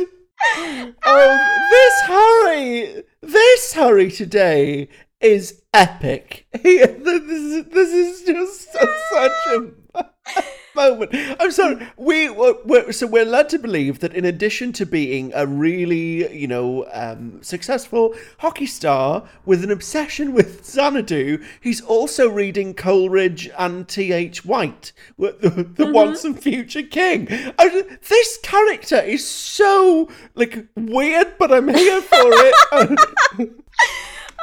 Oh, 1.07 1.66
this 1.70 2.00
Harry, 2.07 3.04
this 3.22 3.72
Harry 3.72 4.11
today 4.11 4.88
is 5.20 5.62
epic. 5.72 6.46
This, 6.62 7.22
is, 7.22 7.64
this 7.70 7.92
is 7.92 8.22
just 8.26 8.72
such 8.72 9.33
a 9.46 9.70
moment. 10.74 11.10
I'm 11.40 11.50
sorry. 11.50 11.87
We 11.96 12.30
we're, 12.30 12.92
so 12.92 13.06
we're 13.06 13.24
led 13.24 13.48
to 13.50 13.58
believe 13.58 14.00
that 14.00 14.14
in 14.14 14.24
addition 14.24 14.72
to 14.74 14.87
being 14.87 15.32
a 15.34 15.46
really 15.46 16.32
you 16.37 16.46
know 16.48 16.87
um, 16.92 17.42
successful 17.42 18.14
hockey 18.38 18.66
star 18.66 19.24
with 19.44 19.62
an 19.64 19.70
obsession 19.70 20.32
with 20.32 20.64
Xanadu, 20.64 21.42
he's 21.60 21.80
also 21.80 22.28
reading 22.28 22.74
Coleridge 22.74 23.48
and 23.58 23.87
T. 23.88 24.12
H. 24.12 24.44
White, 24.44 24.92
the, 25.18 25.32
the 25.40 25.84
Mm-hmm. 25.84 25.92
once 25.92 26.24
and 26.24 26.40
future 26.40 26.82
king. 26.82 27.28
I, 27.58 27.84
this 28.08 28.38
character 28.42 28.96
is 29.00 29.26
so 29.26 30.08
like 30.34 30.66
weird, 30.76 31.38
but 31.38 31.52
I'm 31.52 31.68
here 31.68 32.00
for 32.02 32.16
it. 32.18 33.50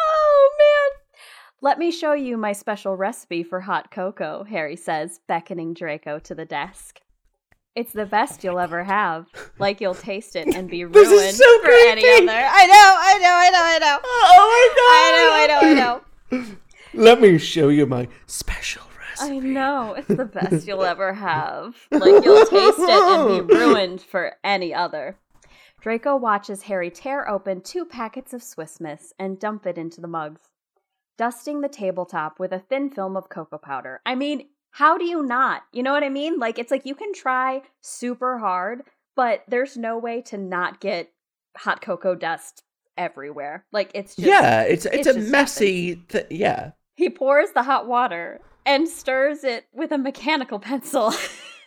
Oh 0.03 0.49
man. 0.59 1.00
Let 1.63 1.77
me 1.77 1.91
show 1.91 2.13
you 2.13 2.37
my 2.37 2.53
special 2.53 2.95
recipe 2.97 3.43
for 3.43 3.61
hot 3.61 3.91
cocoa, 3.91 4.43
Harry 4.49 4.75
says, 4.75 5.19
beckoning 5.27 5.75
Draco 5.75 6.17
to 6.19 6.33
the 6.33 6.45
desk. 6.45 7.01
It's 7.75 7.93
the 7.93 8.05
best 8.07 8.43
you'll 8.43 8.59
ever 8.59 8.83
have. 8.83 9.27
Like 9.59 9.79
you'll 9.79 9.93
taste 9.93 10.35
it 10.35 10.47
and 10.55 10.69
be 10.69 10.83
ruined 10.83 10.95
This 11.11 11.11
is 11.11 11.37
so 11.37 11.61
for 11.61 11.69
any 11.69 12.01
creepy. 12.01 12.27
other. 12.27 12.47
I 12.51 12.65
know, 12.65 12.95
I 12.99 13.17
know, 13.19 13.33
I 13.33 13.49
know, 13.51 13.61
I 13.63 13.77
know. 13.77 13.99
Oh, 14.03 14.33
oh 14.33 15.47
my 15.47 15.47
god! 15.47 15.69
I 15.69 15.69
know, 15.69 15.69
I 15.69 15.73
know, 15.75 16.41
I 16.41 16.47
know. 16.49 16.55
Let 16.93 17.21
me 17.21 17.37
show 17.37 17.69
you 17.69 17.85
my 17.85 18.07
special 18.25 18.83
recipe. 18.99 19.35
I 19.35 19.39
know. 19.39 19.93
It's 19.93 20.07
the 20.07 20.25
best 20.25 20.67
you'll 20.67 20.83
ever 20.83 21.13
have. 21.13 21.75
Like 21.91 22.25
you'll 22.25 22.45
taste 22.47 22.79
it 22.79 22.89
and 22.89 23.47
be 23.47 23.55
ruined 23.55 24.01
for 24.01 24.33
any 24.43 24.73
other. 24.73 25.17
Draco 25.79 26.15
watches 26.15 26.63
Harry 26.63 26.89
tear 26.89 27.29
open 27.29 27.61
two 27.61 27.85
packets 27.85 28.33
of 28.33 28.43
Swiss 28.43 28.79
Miss 28.81 29.13
and 29.17 29.39
dump 29.39 29.65
it 29.65 29.77
into 29.77 30.01
the 30.01 30.07
mugs, 30.07 30.41
dusting 31.17 31.61
the 31.61 31.69
tabletop 31.69 32.39
with 32.39 32.51
a 32.51 32.59
thin 32.59 32.89
film 32.89 33.15
of 33.15 33.29
cocoa 33.29 33.57
powder. 33.57 34.01
I 34.05 34.15
mean, 34.15 34.47
how 34.71 34.97
do 34.97 35.05
you 35.05 35.23
not? 35.23 35.63
You 35.71 35.83
know 35.83 35.91
what 35.91 36.03
I 36.03 36.09
mean? 36.09 36.39
Like 36.39 36.57
it's 36.57 36.71
like 36.71 36.85
you 36.85 36.95
can 36.95 37.13
try 37.13 37.61
super 37.81 38.37
hard, 38.37 38.83
but 39.15 39.43
there's 39.47 39.77
no 39.77 39.97
way 39.97 40.21
to 40.23 40.37
not 40.37 40.79
get 40.79 41.11
hot 41.57 41.81
cocoa 41.81 42.15
dust 42.15 42.63
everywhere. 42.97 43.65
Like 43.71 43.91
it's 43.93 44.15
just 44.15 44.27
yeah, 44.27 44.61
it's 44.61 44.85
it's, 44.85 45.07
it 45.07 45.15
a 45.15 45.19
messy. 45.19 45.95
Th- 46.09 46.27
yeah. 46.29 46.71
He 46.95 47.09
pours 47.09 47.51
the 47.51 47.63
hot 47.63 47.87
water 47.87 48.39
and 48.65 48.87
stirs 48.87 49.43
it 49.43 49.65
with 49.73 49.91
a 49.91 49.97
mechanical 49.97 50.59
pencil. 50.59 51.13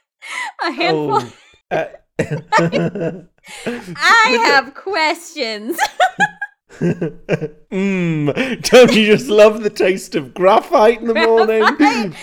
a 0.63 0.73
handful. 0.73 1.23
Oh. 1.71 1.77
uh, 1.77 1.89
I 3.67 4.41
have 4.47 4.75
questions. 4.75 5.79
mm, 7.71 8.71
don't 8.71 8.93
you 8.95 9.07
just 9.07 9.29
love 9.29 9.63
the 9.63 9.71
taste 9.71 10.15
of 10.15 10.35
graphite 10.35 11.01
in 11.01 11.07
the 11.07 11.15
morning? 11.15 11.63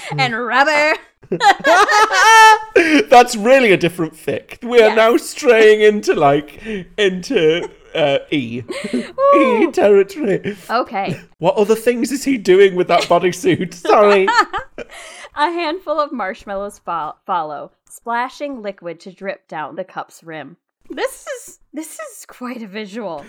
and 0.17 0.37
rubber. 0.37 0.95
That's 3.09 3.35
really 3.35 3.71
a 3.71 3.77
different 3.77 4.13
fic. 4.13 4.61
We 4.67 4.81
are 4.81 4.95
now 4.95 5.17
straying 5.17 5.81
into 5.81 6.13
like 6.13 6.61
into 6.97 7.69
uh, 7.95 8.19
E 8.31 8.63
E 9.35 9.71
territory. 9.71 10.57
Okay. 10.69 11.19
What 11.37 11.55
other 11.55 11.75
things 11.75 12.11
is 12.11 12.25
he 12.25 12.37
doing 12.37 12.75
with 12.75 12.87
that 12.89 13.03
bodysuit? 13.03 13.73
Sorry. 13.73 14.27
A 15.35 15.49
handful 15.49 15.99
of 15.99 16.11
marshmallows 16.11 16.79
fo- 16.79 17.15
follow, 17.25 17.71
splashing 17.89 18.61
liquid 18.61 18.99
to 19.01 19.11
drip 19.13 19.47
down 19.47 19.75
the 19.75 19.85
cup's 19.85 20.23
rim. 20.23 20.57
This 20.93 21.25
is 21.25 21.59
this 21.71 21.99
is 21.99 22.25
quite 22.27 22.61
a 22.61 22.67
visual. 22.67 23.23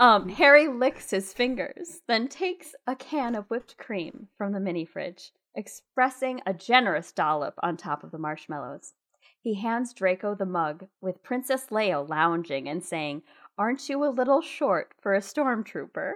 Um, 0.00 0.28
Harry 0.28 0.66
licks 0.66 1.10
his 1.10 1.32
fingers, 1.32 2.00
then 2.08 2.26
takes 2.26 2.74
a 2.84 2.96
can 2.96 3.36
of 3.36 3.48
whipped 3.48 3.78
cream 3.78 4.26
from 4.36 4.52
the 4.52 4.58
mini 4.58 4.84
fridge, 4.84 5.30
expressing 5.54 6.40
a 6.44 6.52
generous 6.52 7.12
dollop 7.12 7.54
on 7.62 7.76
top 7.76 8.02
of 8.02 8.10
the 8.10 8.18
marshmallows. 8.18 8.94
He 9.40 9.54
hands 9.54 9.92
Draco 9.92 10.34
the 10.34 10.46
mug, 10.46 10.88
with 11.00 11.22
Princess 11.22 11.66
Leia 11.66 12.08
lounging 12.08 12.68
and 12.68 12.82
saying, 12.82 13.22
Aren't 13.56 13.88
you 13.88 14.04
a 14.04 14.10
little 14.10 14.42
short 14.42 14.92
for 15.00 15.14
a 15.14 15.20
stormtrooper? 15.20 16.14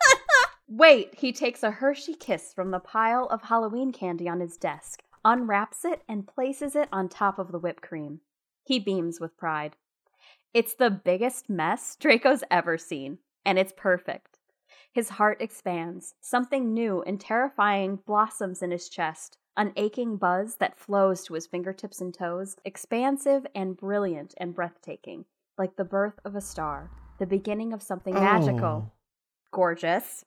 Wait, 0.66 1.14
he 1.18 1.34
takes 1.34 1.62
a 1.62 1.72
Hershey 1.72 2.14
kiss 2.14 2.54
from 2.54 2.70
the 2.70 2.80
pile 2.80 3.26
of 3.26 3.42
Halloween 3.42 3.92
candy 3.92 4.30
on 4.30 4.40
his 4.40 4.56
desk, 4.56 5.02
unwraps 5.26 5.84
it, 5.84 6.00
and 6.08 6.26
places 6.26 6.74
it 6.74 6.88
on 6.90 7.10
top 7.10 7.38
of 7.38 7.52
the 7.52 7.58
whipped 7.58 7.82
cream. 7.82 8.20
He 8.64 8.78
beams 8.78 9.20
with 9.20 9.36
pride. 9.36 9.76
It's 10.54 10.74
the 10.74 10.90
biggest 10.90 11.48
mess 11.48 11.96
Draco's 11.98 12.44
ever 12.50 12.76
seen, 12.76 13.18
and 13.42 13.58
it's 13.58 13.72
perfect. 13.74 14.38
His 14.92 15.08
heart 15.08 15.40
expands. 15.40 16.14
Something 16.20 16.74
new 16.74 17.02
and 17.06 17.18
terrifying 17.18 18.00
blossoms 18.06 18.60
in 18.60 18.70
his 18.70 18.90
chest, 18.90 19.38
an 19.56 19.72
aching 19.76 20.18
buzz 20.18 20.56
that 20.56 20.78
flows 20.78 21.24
to 21.24 21.34
his 21.34 21.46
fingertips 21.46 22.02
and 22.02 22.12
toes, 22.12 22.56
expansive 22.66 23.46
and 23.54 23.78
brilliant 23.78 24.34
and 24.36 24.54
breathtaking, 24.54 25.24
like 25.56 25.76
the 25.76 25.84
birth 25.84 26.20
of 26.22 26.36
a 26.36 26.42
star, 26.42 26.90
the 27.18 27.24
beginning 27.24 27.72
of 27.72 27.82
something 27.82 28.12
magical. 28.12 28.62
Oh. 28.62 28.90
Gorgeous. 29.52 30.26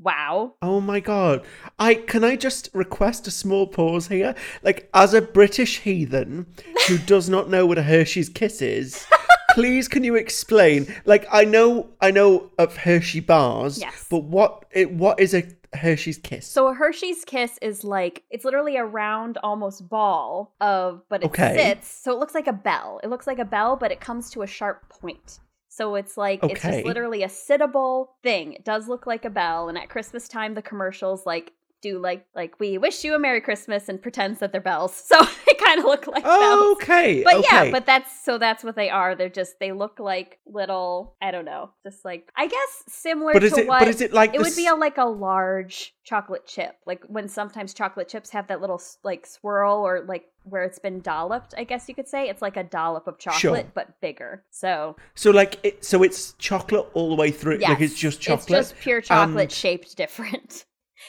Wow. 0.00 0.54
Oh 0.62 0.80
my 0.80 1.00
god. 1.00 1.44
I 1.78 1.94
can 1.94 2.24
I 2.24 2.36
just 2.36 2.70
request 2.72 3.26
a 3.26 3.30
small 3.30 3.66
pause 3.66 4.08
here? 4.08 4.34
Like 4.62 4.88
as 4.94 5.12
a 5.12 5.20
British 5.20 5.80
heathen 5.80 6.46
who 6.88 6.96
does 6.96 7.28
not 7.28 7.50
know 7.50 7.66
what 7.66 7.78
a 7.78 7.82
Hershey's 7.82 8.28
kiss 8.30 8.60
is, 8.62 9.06
please 9.56 9.88
can 9.88 10.04
you 10.04 10.14
explain? 10.14 10.86
Like 11.04 11.26
I 11.32 11.44
know 11.44 11.88
I 12.00 12.10
know 12.10 12.50
of 12.58 12.76
Hershey 12.76 13.20
bars, 13.20 13.78
Yes. 13.78 14.06
but 14.10 14.24
what 14.24 14.64
it 14.70 14.92
what 14.92 15.18
is 15.20 15.34
a 15.34 15.42
Hershey's 15.74 16.18
kiss? 16.18 16.46
So 16.46 16.68
a 16.68 16.74
Hershey's 16.74 17.24
Kiss 17.24 17.58
is 17.60 17.84
like 17.84 18.22
it's 18.30 18.44
literally 18.44 18.76
a 18.76 18.84
round, 18.84 19.38
almost 19.42 19.88
ball 19.88 20.54
of, 20.60 21.02
but 21.10 21.22
it 21.22 21.26
Okay. 21.26 21.54
sits. 21.56 21.88
So 21.88 22.12
it 22.12 22.18
looks 22.18 22.34
like 22.34 22.46
a 22.46 22.52
bell. 22.52 23.00
It 23.02 23.08
looks 23.10 23.26
like 23.26 23.38
a 23.38 23.44
bell, 23.44 23.76
but 23.76 23.90
it 23.92 24.00
comes 24.00 24.30
to 24.30 24.42
a 24.42 24.46
sharp 24.46 24.88
point. 24.88 25.40
So 25.68 25.94
it's 25.96 26.16
like 26.16 26.40
it's 26.42 26.62
just 26.62 26.84
literally 26.86 27.22
a 27.22 27.28
sittable 27.28 28.08
thing. 28.22 28.54
It 28.54 28.64
does 28.64 28.88
look 28.88 29.06
like 29.06 29.24
a 29.26 29.30
bell, 29.30 29.68
and 29.68 29.76
at 29.76 29.90
Christmas 29.90 30.28
time, 30.28 30.54
the 30.54 30.62
commercials 30.62 31.26
like 31.26 31.52
do 31.90 31.98
like 31.98 32.26
like 32.34 32.58
we 32.60 32.78
wish 32.78 33.04
you 33.04 33.14
a 33.14 33.18
Merry 33.18 33.40
Christmas 33.40 33.88
and 33.88 34.00
pretends 34.00 34.40
that 34.40 34.52
they're 34.52 34.60
bells. 34.60 34.92
So 35.16 35.16
they 35.46 35.54
kind 35.64 35.78
of 35.78 35.84
look 35.84 36.06
like 36.06 36.24
bells. 36.24 36.76
okay. 36.82 37.22
But 37.24 37.34
okay. 37.36 37.46
yeah, 37.50 37.70
but 37.70 37.86
that's 37.86 38.24
so 38.24 38.38
that's 38.38 38.62
what 38.64 38.76
they 38.76 38.90
are. 38.90 39.14
They're 39.14 39.28
just 39.28 39.54
they 39.60 39.72
look 39.72 39.98
like 39.98 40.38
little 40.46 41.16
I 41.22 41.30
don't 41.30 41.44
know, 41.44 41.70
just 41.84 42.04
like 42.04 42.30
I 42.36 42.46
guess 42.46 42.82
similar 42.88 43.32
But 43.32 43.44
is 43.44 43.52
to 43.54 43.60
it 43.60 43.68
what 43.68 43.80
but 43.80 43.88
is 43.88 44.00
it 44.00 44.12
like 44.12 44.34
it 44.34 44.40
would 44.40 44.56
be 44.56 44.66
a, 44.66 44.74
like 44.74 44.98
a 44.98 45.04
large 45.04 45.94
chocolate 46.04 46.46
chip, 46.46 46.76
like 46.86 47.02
when 47.08 47.28
sometimes 47.28 47.72
chocolate 47.74 48.08
chips 48.08 48.30
have 48.30 48.48
that 48.48 48.60
little 48.60 48.80
like 49.02 49.26
swirl 49.26 49.76
or 49.86 50.04
like 50.06 50.24
where 50.44 50.62
it's 50.62 50.78
been 50.78 51.00
dolloped. 51.00 51.54
I 51.58 51.64
guess 51.64 51.88
you 51.88 51.94
could 51.94 52.06
say 52.06 52.28
it's 52.28 52.40
like 52.42 52.56
a 52.56 52.62
dollop 52.62 53.08
of 53.08 53.18
chocolate, 53.18 53.40
Sure. 53.40 53.64
but 53.74 54.00
bigger. 54.00 54.44
So 54.50 54.94
So 55.14 55.30
like 55.30 55.58
it 55.64 55.84
so 55.84 56.02
it's 56.02 56.34
chocolate 56.34 56.86
all 56.94 57.08
the 57.08 57.16
way 57.16 57.30
through 57.32 57.58
yes, 57.60 57.70
like 57.70 57.80
it's 57.80 57.94
just 57.94 58.20
chocolate. 58.20 58.60
It's 58.60 58.70
just 58.70 58.80
pure 58.80 59.00
chocolate 59.00 59.42
and- 59.44 59.52
shaped 59.52 59.96
different. 59.96 60.65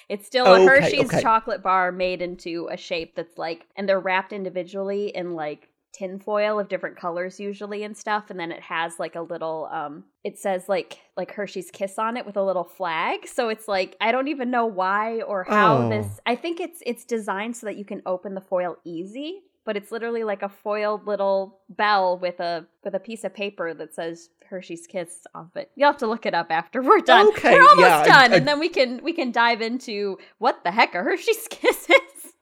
It's 0.10 0.26
still 0.26 0.46
a 0.54 0.62
Hershey's 0.66 1.06
okay. 1.06 1.22
chocolate 1.22 1.64
bar 1.64 1.92
made 1.92 2.22
into 2.22 2.68
a 2.72 2.78
shape 2.78 3.16
that's 3.16 3.38
like, 3.38 3.66
and 3.76 3.88
they're 3.88 4.00
wrapped 4.00 4.34
individually 4.34 5.10
in 5.16 5.36
like 5.36 5.70
tin 5.94 6.20
foil 6.20 6.60
of 6.60 6.68
different 6.70 6.96
colors 6.96 7.40
usually 7.40 7.84
and 7.84 7.98
stuff 7.98 8.30
and 8.30 8.40
then 8.40 8.52
it 8.52 8.62
has 8.62 9.00
like 9.00 9.16
a 9.16 9.22
little 9.22 9.68
um 9.72 10.04
it 10.24 10.38
says 10.38 10.70
like 10.70 11.00
like 11.16 11.32
Hershey's 11.32 11.72
kiss 11.72 11.98
on 11.98 12.18
it 12.18 12.26
with 12.26 12.38
a 12.38 12.44
little 12.44 12.66
flag 12.66 13.28
so 13.28 13.50
it's 13.50 13.68
like 13.68 13.96
I 14.00 14.12
don't 14.12 14.28
even 14.28 14.52
know 14.52 14.66
why 14.68 15.22
or 15.22 15.44
how 15.46 15.78
Oh. 15.78 15.90
this 15.90 16.20
I 16.26 16.36
think 16.36 16.60
it's 16.60 16.84
it's 16.86 17.04
designed 17.04 17.56
so 17.58 17.66
that 17.66 17.78
you 17.78 17.86
can 17.86 18.04
open 18.06 18.36
the 18.36 18.42
foil 18.42 18.78
easy 18.84 19.40
but 19.68 19.78
it's 19.78 19.92
literally 19.92 20.24
like 20.24 20.42
a 20.42 20.50
foiled 20.50 21.06
little 21.06 21.60
bell 21.70 22.18
with 22.18 22.40
a 22.40 22.66
with 22.84 22.96
a 22.96 23.00
piece 23.00 23.24
of 23.24 23.34
paper 23.36 23.74
that 23.76 23.94
says 23.94 24.30
Hershey's 24.50 24.88
Kiss 24.88 25.28
off 25.36 25.56
it. 25.58 25.70
You'll 25.76 25.90
have 25.92 25.98
to 26.00 26.08
look 26.08 26.26
it 26.26 26.34
up 26.34 26.48
after 26.50 26.82
we're 26.82 27.02
done. 27.02 27.28
Okay, 27.28 27.54
we're 27.54 27.62
almost 27.68 27.80
yeah, 27.82 27.98
I- 28.00 28.06
done, 28.08 28.34
I- 28.34 28.36
and 28.38 28.48
then 28.48 28.60
we 28.60 28.70
can 28.70 29.04
we 29.04 29.12
can 29.14 29.32
dive 29.32 29.62
into 29.62 30.18
what 30.40 30.64
the 30.64 30.72
heck 30.72 30.96
a 30.96 31.04
Hershey's 31.04 31.48
Kiss 31.52 31.90
is. 31.90 32.34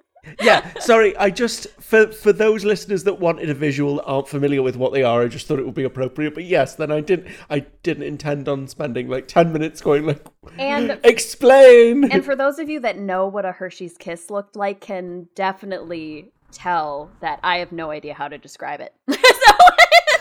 yeah, 0.41 0.73
sorry. 0.79 1.15
I 1.17 1.29
just 1.31 1.67
for 1.81 2.11
for 2.11 2.31
those 2.33 2.63
listeners 2.65 3.03
that 3.05 3.19
wanted 3.19 3.49
a 3.49 3.53
visual 3.53 3.95
that 3.97 4.03
aren't 4.05 4.27
familiar 4.27 4.61
with 4.63 4.75
what 4.75 4.91
they 4.93 5.03
are, 5.03 5.21
I 5.23 5.27
just 5.27 5.45
thought 5.47 5.59
it 5.59 5.65
would 5.65 5.75
be 5.75 5.83
appropriate. 5.83 6.33
But 6.35 6.45
yes, 6.45 6.75
then 6.75 6.91
I 6.91 7.01
didn't. 7.01 7.27
I 7.49 7.59
didn't 7.83 8.03
intend 8.03 8.47
on 8.49 8.67
spending 8.67 9.07
like 9.07 9.27
ten 9.27 9.51
minutes 9.53 9.81
going 9.81 10.05
like 10.05 10.23
And 10.57 10.99
explain. 11.03 12.11
and 12.11 12.23
for 12.25 12.35
those 12.35 12.57
of 12.59 12.69
you 12.69 12.79
that 12.81 12.97
know 12.97 13.27
what 13.27 13.45
a 13.45 13.51
Hershey's 13.51 13.97
Kiss 13.97 14.29
looked 14.31 14.55
like, 14.55 14.79
can 14.81 15.27
definitely 15.35 16.31
tell 16.55 17.11
that 17.21 17.39
I 17.43 17.57
have 17.57 17.71
no 17.71 17.91
idea 17.91 18.13
how 18.13 18.27
to 18.27 18.37
describe 18.37 18.79
it. 18.81 18.93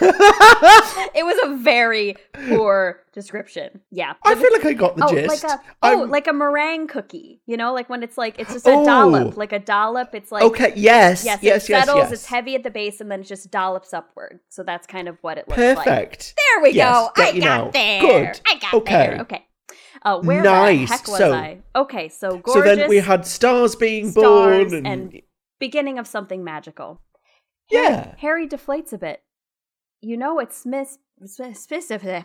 so 0.00 0.06
it 1.14 1.24
was 1.24 1.36
a 1.44 1.56
very 1.62 2.16
poor 2.48 3.00
description. 3.12 3.80
Yeah. 3.90 4.14
I 4.24 4.34
feel 4.34 4.52
like 4.52 4.64
I 4.64 4.72
got 4.72 4.96
the 4.96 5.06
oh, 5.06 5.10
gist. 5.10 5.42
like 5.44 5.52
a 5.52 5.60
oh, 5.82 6.00
I'm- 6.00 6.10
like 6.10 6.26
a 6.26 6.32
meringue 6.32 6.88
cookie. 6.88 7.40
You 7.46 7.56
know, 7.56 7.72
like 7.72 7.88
when 7.88 8.02
it's 8.02 8.18
like 8.18 8.38
it's 8.38 8.52
just 8.52 8.66
a 8.66 8.72
Oh. 8.72 8.84
dollop, 8.84 9.36
like 9.36 9.52
a 9.52 9.58
dollop. 9.60 10.14
It's 10.14 10.32
like 10.32 10.42
okay. 10.42 10.72
Yes. 10.76 11.24
yes, 11.24 11.38
Yes. 11.42 11.64
it 11.64 11.70
Yes. 11.70 11.86
settles. 11.86 11.98
Yes. 12.04 12.12
It's 12.12 12.26
heavy 12.26 12.54
at 12.56 12.64
the 12.64 12.70
base, 12.70 13.00
and 13.00 13.10
then 13.10 13.20
it 13.20 13.24
just 13.26 13.50
dollops 13.50 13.94
upward. 13.94 14.40
So 14.48 14.62
that's 14.64 14.86
kind 14.86 15.08
of 15.08 15.16
what 15.22 15.38
it 15.38 15.48
looks 15.48 15.58
like. 15.60 15.76
Perfect. 15.76 16.34
There 16.36 16.62
we 16.64 16.70
Yes, 16.72 16.92
go. 17.16 17.22
I 17.22 17.32
got 17.32 17.36
now. 17.38 17.70
there. 17.70 18.00
Good. 18.00 18.40
I 18.46 18.58
got 18.58 18.74
Okay. 18.74 18.92
there. 18.92 19.20
Okay. 19.20 19.46
Uh, 20.02 20.18
where 20.20 20.42
Nice. 20.42 20.88
the 20.90 20.94
heck 20.96 21.08
was 21.08 21.18
So- 21.18 21.32
I? 21.32 21.58
Okay, 21.74 22.08
so 22.10 22.36
gorgeous. 22.38 22.52
So 22.52 22.60
then 22.76 22.88
we 22.90 22.98
had 22.98 23.24
stars 23.26 23.74
being 23.76 24.10
stars 24.10 24.70
born, 24.72 24.86
and, 24.86 24.86
and 24.86 25.22
beginning 25.58 25.98
of 25.98 26.06
something 26.06 26.42
magical. 26.44 27.00
yeah. 27.70 28.14
Harry 28.18 28.46
deflates 28.48 28.92
a 28.92 28.98
bit. 28.98 29.22
You 30.00 30.16
know 30.16 30.38
it's 30.38 30.56
Smith. 30.56 30.98
Specific. 31.24 32.24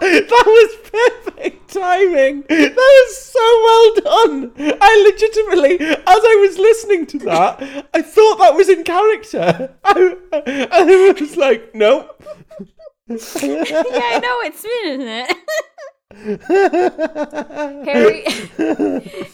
that 0.00 0.44
was 0.46 0.76
perfect 0.90 1.72
timing. 1.72 2.42
That 2.48 2.74
was 2.76 3.16
so 3.16 3.40
well 3.64 3.94
done. 4.26 4.76
I 4.80 5.10
legitimately, 5.10 5.80
as 5.80 6.04
I 6.06 6.36
was 6.40 6.58
listening 6.58 7.06
to 7.06 7.18
that, 7.20 7.62
I 7.94 8.02
thought 8.02 8.38
that 8.38 8.54
was 8.54 8.68
in 8.68 8.84
character. 8.84 9.74
I, 9.84 10.16
I 10.70 11.14
was 11.20 11.36
like, 11.36 11.74
nope. 11.74 12.22
yeah, 13.08 13.16
I 13.18 14.18
know 14.22 14.40
it's 14.44 14.60
sweet, 14.60 14.86
isn't 14.86 15.08
it? 15.08 15.36
Harry 17.84 18.24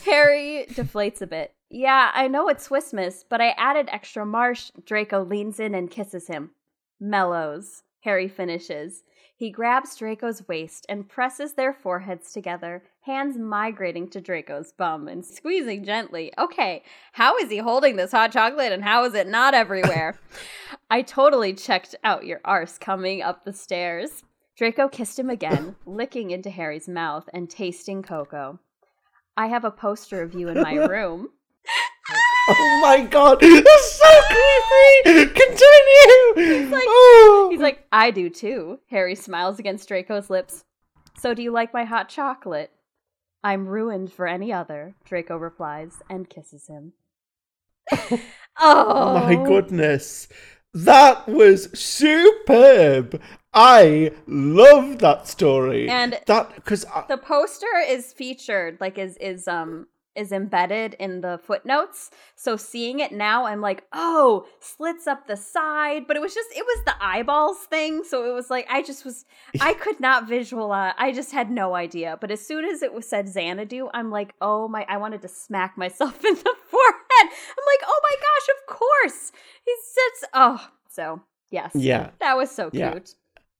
Harry 0.04 0.66
deflates 0.70 1.20
a 1.20 1.26
bit. 1.26 1.52
Yeah, 1.68 2.10
I 2.14 2.26
know 2.28 2.48
it's 2.48 2.64
Swiss 2.64 2.92
Miss, 2.92 3.24
but 3.28 3.40
I 3.40 3.50
added 3.50 3.88
extra 3.92 4.24
marsh. 4.26 4.70
Draco 4.84 5.22
leans 5.24 5.60
in 5.60 5.74
and 5.74 5.90
kisses 5.90 6.26
him. 6.26 6.50
Mellows. 6.98 7.82
Harry 8.00 8.28
finishes. 8.28 9.04
He 9.36 9.50
grabs 9.50 9.96
Draco's 9.96 10.46
waist 10.48 10.84
and 10.88 11.08
presses 11.08 11.54
their 11.54 11.72
foreheads 11.72 12.32
together, 12.32 12.82
hands 13.02 13.38
migrating 13.38 14.08
to 14.10 14.20
Draco's 14.20 14.72
bum 14.72 15.08
and 15.08 15.24
squeezing 15.24 15.82
gently. 15.84 16.30
Okay, 16.36 16.82
how 17.12 17.38
is 17.38 17.50
he 17.50 17.56
holding 17.58 17.96
this 17.96 18.12
hot 18.12 18.32
chocolate 18.32 18.72
and 18.72 18.84
how 18.84 19.04
is 19.04 19.14
it 19.14 19.28
not 19.28 19.54
everywhere? 19.54 20.18
I 20.90 21.02
totally 21.02 21.54
checked 21.54 21.94
out 22.04 22.26
your 22.26 22.40
arse 22.44 22.76
coming 22.76 23.22
up 23.22 23.44
the 23.44 23.54
stairs. 23.54 24.22
Draco 24.60 24.88
kissed 24.88 25.18
him 25.18 25.30
again, 25.30 25.74
licking 25.86 26.32
into 26.32 26.50
Harry's 26.50 26.86
mouth 26.86 27.26
and 27.32 27.48
tasting 27.48 28.02
cocoa. 28.02 28.58
I 29.34 29.46
have 29.46 29.64
a 29.64 29.70
poster 29.70 30.20
of 30.20 30.34
you 30.34 30.48
in 30.48 30.60
my 30.60 30.74
room. 30.86 31.30
Oh 32.50 32.78
my 32.82 33.00
god, 33.00 33.40
that's 33.40 33.92
so 33.92 34.20
creepy! 34.28 35.30
Continue! 35.32 36.60
He's 36.60 36.70
like- 36.70 36.84
oh. 36.86 37.48
He's 37.50 37.60
like, 37.62 37.86
I 37.90 38.10
do 38.10 38.28
too. 38.28 38.80
Harry 38.90 39.14
smiles 39.14 39.58
against 39.58 39.88
Draco's 39.88 40.28
lips. 40.28 40.62
So 41.16 41.32
do 41.32 41.42
you 41.42 41.52
like 41.52 41.72
my 41.72 41.84
hot 41.84 42.10
chocolate? 42.10 42.70
I'm 43.42 43.66
ruined 43.66 44.12
for 44.12 44.26
any 44.26 44.52
other, 44.52 44.94
Draco 45.06 45.38
replies 45.38 46.02
and 46.10 46.28
kisses 46.28 46.66
him. 46.66 46.92
oh 47.90 48.20
Oh 48.60 49.14
my 49.14 49.36
oh. 49.36 49.44
goodness. 49.46 50.28
That 50.74 51.26
was 51.26 51.70
superb. 51.72 53.20
I 53.52 54.12
love 54.26 54.98
that 54.98 55.26
story. 55.26 55.88
And 55.88 56.18
that 56.26 56.54
because 56.54 56.86
the 57.08 57.18
poster 57.18 57.66
is 57.86 58.12
featured, 58.12 58.78
like 58.80 58.98
is 58.98 59.16
is 59.16 59.48
um 59.48 59.86
is 60.16 60.32
embedded 60.32 60.94
in 60.94 61.20
the 61.20 61.40
footnotes. 61.42 62.10
So 62.36 62.56
seeing 62.56 63.00
it 63.00 63.12
now, 63.12 63.46
I'm 63.46 63.60
like, 63.60 63.84
oh, 63.92 64.46
slits 64.60 65.06
up 65.06 65.26
the 65.26 65.36
side. 65.36 66.06
But 66.06 66.16
it 66.16 66.20
was 66.20 66.34
just 66.34 66.50
it 66.52 66.64
was 66.64 66.84
the 66.84 66.94
eyeballs 67.00 67.58
thing. 67.58 68.04
So 68.04 68.30
it 68.30 68.34
was 68.34 68.50
like 68.50 68.66
I 68.70 68.82
just 68.82 69.04
was 69.04 69.24
I 69.60 69.74
could 69.74 69.98
not 69.98 70.28
visualize. 70.28 70.94
I 70.98 71.12
just 71.12 71.32
had 71.32 71.50
no 71.50 71.74
idea. 71.74 72.18
But 72.20 72.30
as 72.30 72.46
soon 72.46 72.64
as 72.64 72.82
it 72.82 72.92
was 72.92 73.08
said 73.08 73.28
Xanadu, 73.28 73.88
I'm 73.92 74.10
like, 74.10 74.34
oh 74.40 74.68
my! 74.68 74.86
I 74.88 74.98
wanted 74.98 75.22
to 75.22 75.28
smack 75.28 75.76
myself 75.76 76.14
in 76.24 76.34
the 76.34 76.54
forehead. 76.70 77.00
I'm 77.20 77.64
like, 77.66 77.84
oh 77.84 78.00
my 78.02 78.16
gosh, 78.16 78.48
of 78.56 78.76
course. 78.76 79.32
He 79.64 79.74
sits. 79.82 80.24
Oh, 80.34 80.68
so 80.88 81.22
yes, 81.50 81.72
yeah. 81.74 82.10
that 82.20 82.36
was 82.36 82.50
so 82.50 82.70
cute. 82.70 82.80
Yeah. 82.80 82.98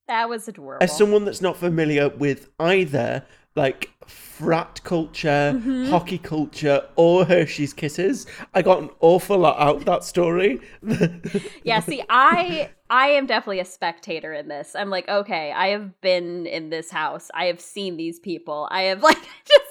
That 0.09 0.29
was 0.29 0.49
adorable. 0.49 0.83
As 0.83 0.97
someone 0.97 1.25
that's 1.25 1.41
not 1.41 1.57
familiar 1.57 2.09
with 2.09 2.49
either 2.59 3.25
like 3.57 3.91
frat 4.07 4.81
culture, 4.85 5.53
Mhm. 5.57 5.89
hockey 5.91 6.19
culture, 6.19 6.83
or 6.97 7.25
Hershey's 7.25 7.73
Kisses, 7.73 8.27
I 8.55 8.63
got 8.63 8.81
an 8.83 8.91
awful 9.01 9.39
lot 9.39 9.59
out 9.59 9.77
of 9.77 9.85
that 9.87 10.05
story. 10.05 10.61
yeah 11.65 11.81
see 11.81 12.03
i 12.09 12.71
i 12.89 13.09
am 13.09 13.27
definitely 13.27 13.61
a 13.61 13.65
spectator 13.65 14.33
in 14.33 14.49
this 14.49 14.75
i'm 14.75 14.91
like 14.91 15.09
okay 15.09 15.53
i 15.53 15.69
have 15.69 16.01
been 16.01 16.47
in 16.47 16.71
this 16.71 16.91
house 16.91 17.31
i 17.35 17.45
have 17.47 17.61
seen 17.61 17.97
these 17.97 18.19
people 18.19 18.67
i 18.71 18.83
have 18.83 19.03
like 19.11 19.17
just 19.17 19.29
like 19.29 19.70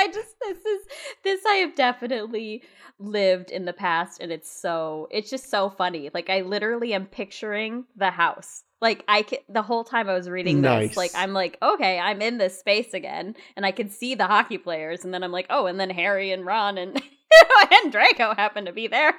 i 0.00 0.06
just 0.08 0.34
this 0.40 0.58
is 0.58 0.86
this 1.22 1.40
i 1.46 1.54
have 1.56 1.74
definitely 1.76 2.62
lived 2.98 3.50
in 3.50 3.64
the 3.64 3.72
past 3.72 4.20
and 4.20 4.30
it's 4.30 4.50
so 4.50 5.08
it's 5.10 5.30
just 5.30 5.50
so 5.50 5.70
funny. 5.70 6.10
Like 6.12 6.28
i 6.30 6.42
literally 6.42 6.92
am 6.92 7.06
picturing 7.06 7.86
the 7.96 8.10
house. 8.10 8.62
Like 8.80 9.04
i 9.08 9.22
can, 9.22 9.38
the 9.48 9.62
whole 9.62 9.84
time 9.84 10.08
i 10.08 10.14
was 10.14 10.28
reading 10.28 10.62
Nice. 10.62 10.90
this 10.90 10.96
like 10.96 11.10
i'm 11.14 11.32
like 11.34 11.58
okay 11.62 11.98
i'm 11.98 12.22
in 12.22 12.38
this 12.38 12.58
space 12.58 12.94
again 12.94 13.36
and 13.54 13.66
i 13.66 13.72
can 13.72 13.90
see 13.90 14.14
the 14.14 14.26
hockey 14.26 14.56
players 14.56 15.04
and 15.04 15.12
then 15.12 15.22
i'm 15.22 15.32
like 15.32 15.46
oh 15.50 15.66
and 15.66 15.78
then 15.78 15.90
harry 15.90 16.32
and 16.32 16.46
ron 16.46 16.78
and 16.78 17.02
and 17.70 17.92
draco 17.92 18.34
happen 18.34 18.64
to 18.64 18.72
be 18.72 18.86
there 18.86 19.14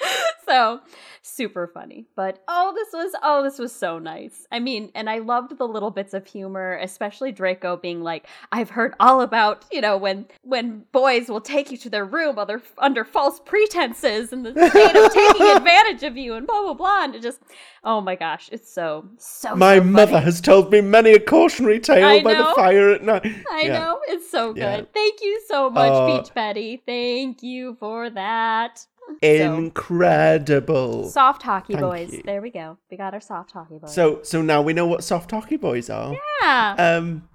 so 0.46 0.80
super 1.22 1.66
funny 1.66 2.06
but 2.14 2.42
oh 2.48 2.72
this 2.74 2.88
was 2.92 3.12
oh 3.22 3.42
this 3.42 3.58
was 3.58 3.72
so 3.74 3.98
nice 3.98 4.46
i 4.52 4.60
mean 4.60 4.90
and 4.94 5.08
i 5.10 5.18
loved 5.18 5.56
the 5.58 5.66
little 5.66 5.90
bits 5.90 6.14
of 6.14 6.26
humor 6.26 6.78
especially 6.82 7.32
draco 7.32 7.76
being 7.76 8.02
like 8.02 8.26
i've 8.52 8.70
heard 8.70 8.94
all 9.00 9.20
about 9.22 9.64
you 9.72 9.80
know 9.80 9.96
when 9.96 10.26
when 10.42 10.84
boys 10.92 11.28
will 11.28 11.40
take 11.40 11.70
you 11.70 11.76
to 11.76 11.90
their 11.90 12.04
room 12.04 12.38
other 12.38 12.62
under 12.78 13.04
false 13.04 13.40
pretenses 13.40 14.32
and 14.32 14.44
the 14.46 14.52
state 14.70 14.96
of 14.96 15.12
taking 15.12 15.46
advantage 15.56 16.02
of 16.02 16.16
you 16.16 16.34
and 16.34 16.46
blah 16.46 16.62
blah 16.62 16.74
blah 16.74 17.04
and 17.04 17.14
it 17.14 17.22
just 17.22 17.40
oh 17.82 18.00
my 18.00 18.14
gosh 18.14 18.48
it's 18.52 18.70
so 18.72 19.08
so 19.18 19.56
My 19.56 19.78
so 19.78 19.84
mother 19.84 20.20
has 20.20 20.40
told 20.40 20.70
me 20.70 20.80
many 20.80 21.12
a 21.12 21.20
cautionary 21.20 21.80
tale 21.80 22.04
I 22.06 22.22
by 22.22 22.34
the 22.34 22.44
fire 22.54 22.90
at 22.90 23.02
night. 23.02 23.26
I 23.50 23.62
Yeah. 23.62 23.78
know 23.78 24.00
it's 24.08 24.30
so 24.30 24.52
good. 24.52 24.60
Yeah. 24.60 24.82
Thank 24.92 25.20
you 25.22 25.40
so 25.48 25.70
much, 25.70 25.92
Uh, 25.92 26.06
Peach 26.22 26.34
Betty. 26.34 26.82
Thank 26.86 27.42
you 27.42 27.76
for 27.80 28.10
that. 28.10 28.86
Incredible. 29.22 31.08
Soft 31.08 31.42
hockey 31.42 31.74
Thank 31.74 31.84
boys. 31.84 32.12
you. 32.12 32.22
There 32.24 32.42
we 32.42 32.50
go. 32.50 32.78
We 32.90 32.96
got 32.96 33.14
our 33.14 33.20
soft 33.20 33.52
hockey 33.52 33.78
boys. 33.78 33.94
So 33.94 34.20
so 34.22 34.42
now 34.42 34.62
we 34.62 34.72
know 34.72 34.86
what 34.86 35.04
soft 35.04 35.30
hockey 35.30 35.56
boys 35.56 35.90
are. 35.90 36.16
yeah. 36.42 36.74
Um, 36.78 37.28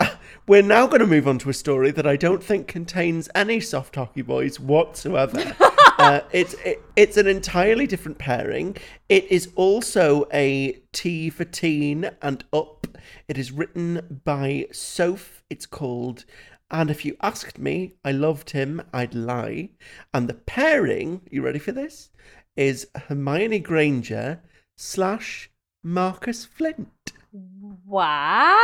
we're 0.46 0.62
now 0.62 0.86
going 0.86 1.00
to 1.00 1.06
move 1.06 1.28
on 1.28 1.38
to 1.38 1.50
a 1.50 1.54
story 1.54 1.90
that 1.92 2.06
I 2.06 2.16
don't 2.16 2.42
think 2.42 2.66
contains 2.66 3.28
any 3.34 3.60
soft 3.60 3.94
hockey 3.94 4.22
boys 4.22 4.58
whatsoever. 4.58 5.54
uh, 5.98 6.20
it's 6.32 6.54
it, 6.64 6.82
it's 6.96 7.16
an 7.16 7.26
entirely 7.26 7.86
different 7.86 8.18
pairing. 8.18 8.76
It 9.08 9.30
is 9.30 9.50
also 9.54 10.26
a 10.32 10.80
T 10.92 11.30
for 11.30 11.44
teen 11.44 12.10
and 12.20 12.44
up. 12.52 12.86
It 13.28 13.38
is 13.38 13.52
written 13.52 14.20
by 14.24 14.66
Soph. 14.72 15.42
It's 15.50 15.66
called. 15.66 16.24
And 16.72 16.90
if 16.90 17.04
you 17.04 17.16
asked 17.20 17.58
me, 17.58 17.96
I 18.02 18.12
loved 18.12 18.50
him, 18.50 18.80
I'd 18.94 19.14
lie. 19.14 19.70
And 20.14 20.26
the 20.26 20.34
pairing, 20.34 21.20
you 21.30 21.42
ready 21.42 21.58
for 21.58 21.70
this? 21.70 22.08
Is 22.56 22.86
Hermione 22.96 23.58
Granger 23.58 24.40
slash 24.74 25.50
Marcus 25.84 26.46
Flint. 26.46 26.88
what? 27.30 28.58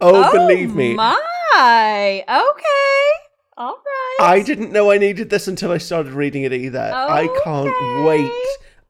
Oh, 0.00 0.24
oh 0.24 0.32
believe 0.32 0.74
me, 0.74 0.94
My. 0.94 2.24
Okay. 2.28 3.10
All 3.56 3.76
right. 3.76 4.16
I 4.20 4.42
didn't 4.44 4.72
know 4.72 4.90
I 4.90 4.98
needed 4.98 5.30
this 5.30 5.46
until 5.46 5.70
I 5.70 5.78
started 5.78 6.12
reading 6.12 6.42
it 6.42 6.52
either. 6.52 6.92
I 6.92 7.28
can't 7.44 8.04
wait. 8.04 8.32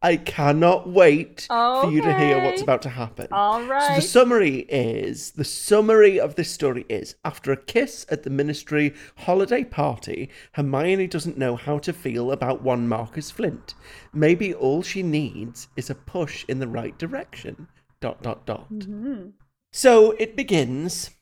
I 0.05 0.19
cannot 0.19 0.87
wait 0.87 1.47
for 1.49 1.91
you 1.91 2.03
to 2.03 2.19
hear 2.19 2.45
what's 2.45 2.61
about 2.61 2.83
to 2.83 2.91
happen. 2.91 3.27
All 3.33 3.67
So 3.67 3.95
the 3.95 4.03
summary 4.03 4.67
is 4.69 5.31
the 5.31 5.47
summary 5.47 6.21
of 6.21 6.35
this 6.35 6.51
story 6.51 6.85
is 6.91 7.15
after 7.25 7.53
a 7.53 7.57
kiss 7.57 8.05
at 8.11 8.23
the 8.23 8.29
ministry 8.29 8.93
holiday 9.17 9.65
party, 9.65 10.29
Hermione 10.53 11.07
doesn't 11.07 11.39
know 11.39 11.57
how 11.57 11.79
to 11.79 11.95
feel 11.95 12.33
about 12.33 12.63
one 12.63 12.87
Marcus 12.87 13.31
Flint. 13.31 13.75
Maybe 14.13 14.53
all 14.53 14.83
she 14.83 15.03
needs 15.03 15.69
is 15.75 15.89
a 15.89 15.95
push 15.95 16.45
in 16.49 16.59
the 16.59 16.69
right 16.69 16.99
direction. 16.99 17.67
Dot 18.03 18.23
dot 18.23 18.45
dot. 18.45 18.71
Mhm. 18.71 19.33
So 19.73 20.11
it 20.19 20.37
begins. 20.37 21.13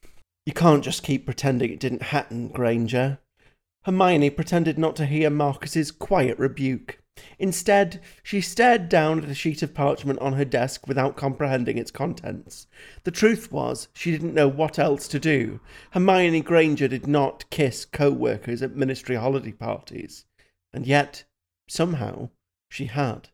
You 0.45 0.55
can't 0.55 0.83
just 0.83 1.05
keep 1.05 1.25
pretending 1.25 1.71
it 1.71 1.79
didn't 1.79 2.03
happen, 2.03 2.49
Granger. 2.49 3.21
Hermione 3.85 4.31
pretended 4.31 4.77
not 4.77 4.97
to 4.97 5.07
hear 5.07 5.31
Marcus's 5.31 5.93
quiet 5.93 6.37
rebuke. 6.37 6.99
Instead, 7.39 8.01
she 8.23 8.41
stared 8.41 8.89
down 8.89 9.23
at 9.23 9.29
a 9.29 9.35
sheet 9.35 9.63
of 9.63 9.75
parchment 9.75 10.19
on 10.21 10.35
her 10.35 10.45
desk 10.45 10.87
without 10.87 11.17
comprehending 11.17 11.77
its 11.77 11.91
contents. 11.91 12.67
The 13.05 13.11
truth 13.11 13.53
was, 13.53 13.89
she 13.93 14.11
didn't 14.11 14.35
know 14.35 14.49
what 14.49 14.79
else 14.79 15.09
to 15.09 15.19
do. 15.19 15.61
Hermione 15.91 16.41
Granger 16.41 16.89
did 16.89 17.07
not 17.07 17.49
kiss 17.51 17.85
co 17.85 18.11
workers 18.11 18.63
at 18.63 18.77
ministry 18.77 19.17
holiday 19.17 19.53
parties. 19.53 20.25
And 20.73 20.87
yet, 20.87 21.25
somehow, 21.69 22.31
she 22.71 22.87
had. 22.87 23.29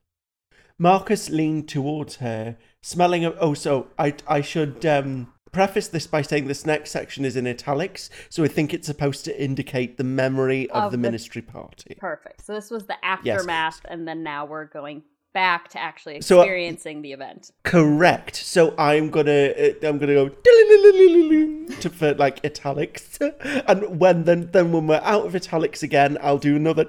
Marcus 0.78 1.28
leaned 1.28 1.68
towards 1.68 2.16
her, 2.16 2.56
smelling 2.82 3.24
of. 3.24 3.36
Oh, 3.40 3.54
so 3.54 3.88
I, 3.98 4.14
I 4.26 4.40
should 4.40 4.86
um, 4.86 5.32
preface 5.52 5.88
this 5.88 6.06
by 6.06 6.22
saying 6.22 6.46
this 6.48 6.64
next 6.66 6.90
section 6.90 7.24
is 7.24 7.36
in 7.36 7.46
italics, 7.46 8.10
so 8.28 8.44
I 8.44 8.48
think 8.48 8.72
it's 8.74 8.86
supposed 8.86 9.24
to 9.26 9.42
indicate 9.42 9.96
the 9.96 10.04
memory 10.04 10.68
of, 10.70 10.84
Of 10.84 10.90
the 10.92 10.96
the- 10.96 11.02
ministry 11.02 11.42
party. 11.42 11.96
Perfect. 11.98 12.44
So 12.44 12.54
this 12.54 12.70
was 12.70 12.86
the 12.86 13.02
aftermath, 13.04 13.80
and 13.86 14.06
then 14.06 14.22
now 14.22 14.44
we're 14.44 14.64
going 14.66 15.02
back 15.34 15.68
to 15.68 15.78
actually 15.78 16.20
So, 16.22 16.40
uh, 16.40 16.42
experiencing 16.42 17.02
the 17.02 17.12
event. 17.12 17.52
Correct. 17.62 18.34
So 18.34 18.74
I'm 18.78 19.10
gonna 19.10 19.52
uh, 19.58 19.86
I'm 19.86 19.98
gonna 19.98 20.14
go 20.14 20.28
to 20.30 21.90
for 21.90 22.14
like 22.14 22.44
italics, 22.44 23.18
and 23.20 24.00
when 24.00 24.24
then 24.24 24.50
then 24.52 24.72
when 24.72 24.86
we're 24.86 25.00
out 25.04 25.26
of 25.26 25.36
italics 25.36 25.82
again, 25.82 26.16
I'll 26.22 26.38
do 26.38 26.56
another. 26.56 26.84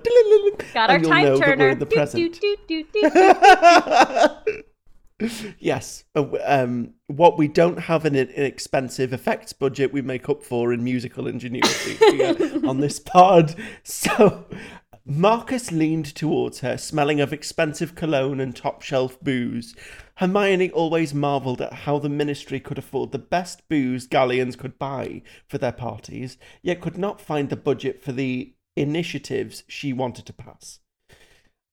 Got 0.74 0.90
our 0.90 1.00
time 1.00 1.26
know 1.26 1.38
that 1.38 1.48
we're 1.48 1.56
turner. 1.56 1.70
in 1.70 1.80
the 1.80 1.86
present. 1.86 2.40
Yes. 5.60 6.04
Uh, 6.16 6.26
Um, 6.46 6.94
what 7.08 7.38
we 7.38 7.48
don't 7.48 7.80
have 7.80 8.06
in 8.06 8.16
an 8.16 8.30
inexpensive 8.30 9.14
effects 9.14 9.54
budget, 9.54 9.94
we 9.94 10.02
make 10.02 10.30
up 10.30 10.44
for 10.44 10.72
in 10.74 10.84
musical 10.84 11.28
ingenuity 11.28 12.24
on 12.68 12.80
this 12.80 13.00
pod. 13.00 13.56
So 13.84 14.46
Marcus 15.06 15.72
leaned 15.72 16.14
towards 16.14 16.60
her, 16.60 16.78
smelling 16.78 17.20
of 17.20 17.34
expensive 17.34 17.96
cologne 17.96 18.40
and 18.40 18.56
top 18.56 18.84
shelf 18.84 19.20
booze. 19.22 19.76
Hermione 20.18 20.70
always 20.70 21.14
marvelled 21.14 21.62
at 21.62 21.74
how 21.74 21.98
the 21.98 22.10
ministry 22.10 22.60
could 22.60 22.78
afford 22.78 23.12
the 23.12 23.18
best 23.18 23.68
booze 23.70 24.06
galleons 24.06 24.56
could 24.56 24.78
buy 24.78 25.24
for 25.48 25.58
their 25.58 25.72
parties, 25.72 26.38
yet 26.62 26.82
could 26.82 26.98
not 26.98 27.20
find 27.20 27.50
the 27.50 27.56
budget 27.56 28.04
for 28.04 28.12
the 28.12 28.54
initiatives 28.76 29.64
she 29.68 29.94
wanted 29.94 30.26
to 30.28 30.34
pass. 30.34 30.80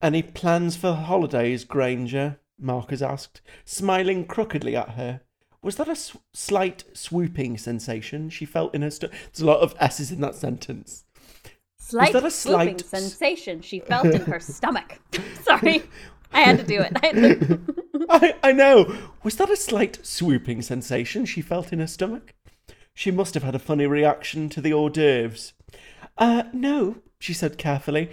Any 0.01 0.23
plans 0.23 0.77
for 0.77 0.95
holidays, 0.95 1.65
Granger? 1.65 2.39
Marcus 2.59 3.03
asked, 3.03 3.41
smiling 3.65 4.25
crookedly 4.27 4.75
at 4.77 4.91
her. 4.91 5.21
Was 5.63 5.77
that 5.77 5.89
a 5.89 5.93
s- 5.93 6.17
slight 6.33 6.85
swooping 6.93 7.59
sensation 7.59 8.31
she 8.31 8.45
felt 8.45 8.75
in 8.75 8.83
her 8.83 8.91
stomach? 8.91 9.17
There's 9.33 9.41
a 9.43 9.47
lot 9.47 9.61
of 9.61 9.75
S's 9.81 10.13
in 10.13 10.21
that 10.21 10.35
sentence. 10.35 11.05
Slight 11.79 12.13
that 12.13 12.25
a 12.25 12.31
swooping 12.31 12.79
slight- 12.79 12.87
sensation 12.87 13.61
she 13.61 13.81
felt 13.81 14.07
in 14.07 14.23
her 14.23 14.41
stomach. 14.41 14.99
Sorry, 15.43 15.83
I 16.33 16.41
had 16.43 16.59
to 16.59 16.65
do 16.65 16.81
it. 16.81 16.93
I 17.03 17.13
to- 17.13 17.61
I, 18.09 18.35
I 18.43 18.53
know. 18.53 18.95
Was 19.23 19.37
that 19.37 19.51
a 19.51 19.57
slight 19.57 20.05
swooping 20.07 20.63
sensation 20.63 21.25
she 21.27 21.41
felt 21.43 21.73
in 21.73 21.81
her 21.81 21.87
stomach? 21.87 22.35
She 22.95 23.11
must 23.11 23.35
have 23.35 23.43
had 23.43 23.55
a 23.55 23.59
funny 23.61 23.87
reaction 23.87 24.49
to 24.51 24.61
the 24.61 24.73
hors 24.73 24.91
d'oeuvres. 24.91 25.53
Uh, 26.17 26.45
no, 26.53 26.97
she 27.19 27.35
said 27.35 27.59
carefully. 27.59 28.11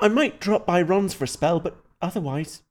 I 0.00 0.08
might 0.08 0.40
drop 0.40 0.66
by 0.66 0.82
Ron's 0.82 1.14
for 1.14 1.24
a 1.24 1.28
spell, 1.28 1.60
but 1.60 1.76
otherwise. 2.02 2.62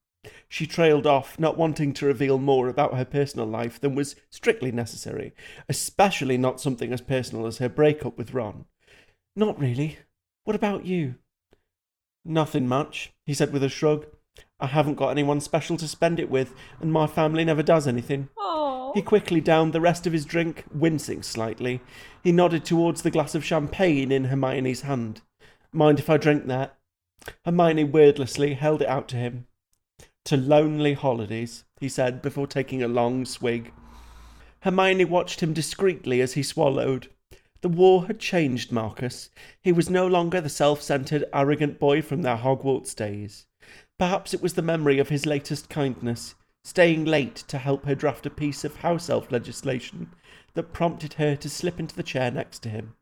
She 0.54 0.68
trailed 0.68 1.08
off, 1.08 1.40
not 1.40 1.58
wanting 1.58 1.94
to 1.94 2.06
reveal 2.06 2.38
more 2.38 2.68
about 2.68 2.94
her 2.94 3.06
personal 3.06 3.48
life 3.48 3.82
than 3.82 3.96
was 3.96 4.16
strictly 4.30 4.72
necessary, 4.72 5.34
especially 5.68 6.38
not 6.38 6.62
something 6.62 6.94
as 6.94 7.02
personal 7.02 7.48
as 7.48 7.58
her 7.58 7.68
breakup 7.68 8.20
with 8.20 8.36
Ron. 8.36 8.66
Not 9.36 9.60
really. 9.60 9.98
What 10.44 10.56
about 10.56 10.86
you? 10.86 11.16
Nothing 12.24 12.68
much, 12.68 13.12
he 13.26 13.34
said 13.34 13.52
with 13.52 13.64
a 13.64 13.68
shrug. 13.68 14.06
I 14.60 14.68
haven't 14.68 14.94
got 14.94 15.10
anyone 15.10 15.42
special 15.42 15.76
to 15.78 15.88
spend 15.88 16.20
it 16.20 16.30
with, 16.30 16.54
and 16.80 16.94
my 16.94 17.08
family 17.08 17.44
never 17.44 17.64
does 17.64 17.88
anything. 17.88 18.30
oh, 18.38 18.92
He 18.94 19.02
quickly 19.02 19.42
downed 19.42 19.74
the 19.74 19.82
rest 19.82 20.06
of 20.06 20.14
his 20.14 20.24
drink, 20.24 20.66
wincing 20.72 21.24
slightly. 21.24 21.82
He 22.24 22.32
nodded 22.32 22.64
towards 22.64 23.02
the 23.02 23.10
glass 23.10 23.34
of 23.34 23.44
champagne 23.44 24.12
in 24.12 24.26
Hermione's 24.26 24.82
hand. 24.82 25.24
Mind 25.72 25.98
if 25.98 26.12
I 26.12 26.18
drink 26.18 26.46
that? 26.46 26.78
Hermione 27.44 27.86
wordlessly 27.86 28.54
held 28.54 28.84
it 28.84 28.88
out 28.88 29.08
to 29.08 29.16
him. 29.16 29.48
To 30.26 30.38
lonely 30.38 30.94
holidays, 30.94 31.66
he 31.80 31.90
said 31.90 32.22
before 32.22 32.48
taking 32.48 32.82
a 32.82 32.88
long 32.88 33.26
swig. 33.26 33.74
Hermione 34.62 35.06
watched 35.06 35.42
him 35.42 35.54
discreetly 35.54 36.22
as 36.22 36.34
he 36.34 36.44
swallowed. 36.44 37.10
The 37.62 37.70
war 37.70 38.08
had 38.08 38.20
changed 38.20 38.72
Marcus. 38.72 39.30
He 39.62 39.72
was 39.72 39.90
no 39.90 40.08
longer 40.08 40.40
the 40.40 40.50
self 40.50 40.82
centered, 40.82 41.26
arrogant 41.34 41.80
boy 41.80 42.02
from 42.02 42.22
their 42.22 42.38
Hogwarts 42.38 42.94
days. 42.94 43.46
Perhaps 43.98 44.34
it 44.34 44.42
was 44.42 44.54
the 44.54 44.62
memory 44.62 45.00
of 45.00 45.10
his 45.10 45.26
latest 45.26 45.70
kindness, 45.70 46.36
staying 46.64 47.06
late 47.06 47.36
to 47.48 47.58
help 47.58 47.86
her 47.86 47.96
draft 47.96 48.26
a 48.26 48.30
piece 48.30 48.64
of 48.64 48.78
house 48.78 49.10
elf 49.10 49.32
legislation, 49.32 50.12
that 50.54 50.74
prompted 50.74 51.14
her 51.14 51.36
to 51.36 51.50
slip 51.50 51.80
into 51.80 51.96
the 51.96 52.04
chair 52.04 52.32
next 52.32 52.60
to 52.60 52.70
him. 52.70 52.96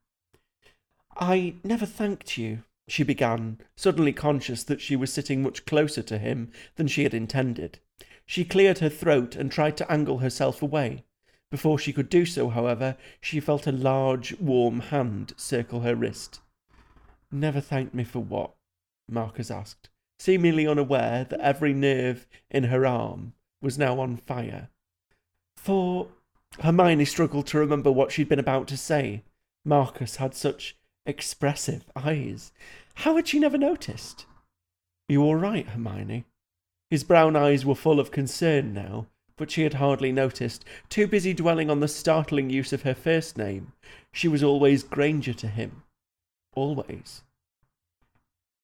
I 1.17 1.55
never 1.63 1.85
thanked 1.85 2.37
you, 2.37 2.63
she 2.91 3.03
began, 3.03 3.57
suddenly 3.75 4.11
conscious 4.11 4.63
that 4.65 4.81
she 4.81 4.97
was 4.97 5.13
sitting 5.13 5.41
much 5.41 5.65
closer 5.65 6.03
to 6.03 6.17
him 6.17 6.51
than 6.75 6.87
she 6.87 7.03
had 7.03 7.13
intended. 7.13 7.79
She 8.25 8.43
cleared 8.43 8.79
her 8.79 8.89
throat 8.89 9.35
and 9.35 9.49
tried 9.49 9.77
to 9.77 9.89
angle 9.89 10.17
herself 10.17 10.61
away. 10.61 11.05
Before 11.49 11.79
she 11.79 11.93
could 11.93 12.09
do 12.09 12.25
so, 12.25 12.49
however, 12.49 12.97
she 13.21 13.39
felt 13.39 13.65
a 13.65 13.71
large, 13.71 14.37
warm 14.39 14.81
hand 14.81 15.31
circle 15.37 15.81
her 15.81 15.95
wrist. 15.95 16.41
Never 17.31 17.61
thanked 17.61 17.93
me 17.93 18.03
for 18.03 18.19
what? 18.19 18.55
Marcus 19.09 19.49
asked, 19.49 19.89
seemingly 20.19 20.67
unaware 20.67 21.23
that 21.23 21.39
every 21.39 21.73
nerve 21.73 22.27
in 22.49 22.65
her 22.65 22.85
arm 22.85 23.31
was 23.61 23.77
now 23.77 24.01
on 24.01 24.17
fire. 24.17 24.67
For 25.55 26.09
Hermione 26.59 27.05
struggled 27.05 27.47
to 27.47 27.59
remember 27.59 27.89
what 27.89 28.11
she'd 28.11 28.27
been 28.27 28.37
about 28.37 28.67
to 28.67 28.75
say. 28.75 29.23
Marcus 29.63 30.17
had 30.17 30.35
such 30.35 30.75
expressive 31.05 31.83
eyes. 31.95 32.51
How 32.95 33.15
had 33.15 33.27
she 33.27 33.39
never 33.39 33.57
noticed? 33.57 34.25
You 35.07 35.23
all 35.23 35.35
right, 35.35 35.67
Hermione? 35.67 36.25
His 36.89 37.03
brown 37.03 37.35
eyes 37.35 37.65
were 37.65 37.75
full 37.75 37.99
of 37.99 38.11
concern 38.11 38.73
now, 38.73 39.07
but 39.37 39.49
she 39.49 39.63
had 39.63 39.75
hardly 39.75 40.11
noticed, 40.11 40.65
too 40.89 41.07
busy 41.07 41.33
dwelling 41.33 41.69
on 41.69 41.79
the 41.79 41.87
startling 41.87 42.49
use 42.49 42.73
of 42.73 42.83
her 42.83 42.93
first 42.93 43.37
name. 43.37 43.73
She 44.11 44.27
was 44.27 44.43
always 44.43 44.83
Granger 44.83 45.33
to 45.33 45.47
him. 45.47 45.83
Always. 46.53 47.23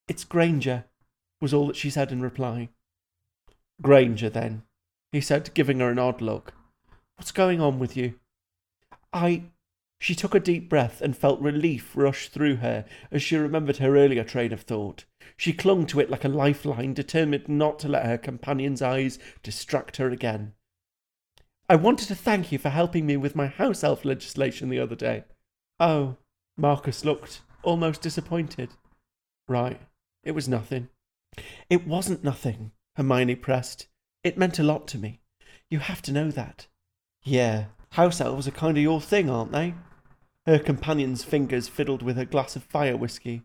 It's 0.08 0.24
Granger, 0.24 0.86
was 1.42 1.54
all 1.54 1.68
that 1.68 1.76
she 1.76 1.90
said 1.90 2.12
in 2.12 2.22
reply. 2.22 2.70
Granger, 3.82 4.30
then, 4.30 4.63
he 5.12 5.22
said, 5.22 5.54
giving 5.54 5.80
her 5.80 5.90
an 5.90 6.00
odd 6.00 6.22
look. 6.22 6.54
What's 7.16 7.32
going 7.32 7.60
on 7.60 7.80
with 7.80 7.98
you? 7.98 8.16
I. 9.12 9.44
She 9.99 10.15
took 10.15 10.36
a 10.36 10.39
deep 10.39 10.69
breath 10.69 11.01
and 11.01 11.17
felt 11.17 11.41
relief 11.41 11.95
rush 11.95 12.29
through 12.29 12.57
her 12.57 12.86
as 13.12 13.23
she 13.23 13.36
remembered 13.36 13.77
her 13.77 13.97
earlier 13.97 14.23
train 14.23 14.53
of 14.53 14.62
thought. 14.62 15.05
She 15.36 15.53
clung 15.53 15.86
to 15.88 15.99
it 15.99 16.10
like 16.10 16.23
a 16.23 16.29
lifeline, 16.29 16.93
determined 16.93 17.49
not 17.49 17.79
to 17.79 17.88
let 17.88 18.05
her 18.05 18.17
companion's 18.17 18.81
eyes 18.81 19.19
distract 19.43 19.97
her 19.97 20.10
again. 20.10 20.53
I 21.69 21.75
wanted 21.75 22.07
to 22.07 22.15
thank 22.15 22.51
you 22.51 22.57
for 22.57 22.69
helping 22.69 23.05
me 23.05 23.17
with 23.17 23.36
my 23.36 23.47
house 23.47 23.83
elf 23.83 24.05
legislation 24.05 24.69
the 24.69 24.79
other 24.79 24.95
day. 24.95 25.25
Oh, 25.79 26.17
Marcus 26.55 27.03
looked 27.03 27.41
almost 27.63 28.01
disappointed. 28.01 28.69
Right, 29.47 29.81
it 30.23 30.31
was 30.31 30.47
nothing. 30.47 30.89
It 31.69 31.86
wasn't 31.86 32.23
nothing, 32.23 32.71
Hermione 32.95 33.36
pressed. 33.36 33.88
It 34.23 34.38
meant 34.38 34.60
a 34.60 34.63
lot 34.63 34.88
to 34.89 34.97
me. 34.97 35.19
You 35.69 35.79
have 35.79 36.01
to 36.03 36.13
know 36.13 36.31
that. 36.31 36.67
Yeah, 37.23 37.65
house 37.91 38.21
elves 38.21 38.47
are 38.47 38.51
kind 38.51 38.77
of 38.77 38.83
your 38.83 39.01
thing, 39.01 39.29
aren't 39.29 39.51
they? 39.51 39.73
Her 40.47 40.57
companion's 40.57 41.25
fingers 41.25 41.67
fiddled 41.67 42.01
with 42.01 42.15
her 42.15 42.23
glass 42.23 42.55
of 42.55 42.63
fire 42.63 42.95
whiskey. 42.95 43.43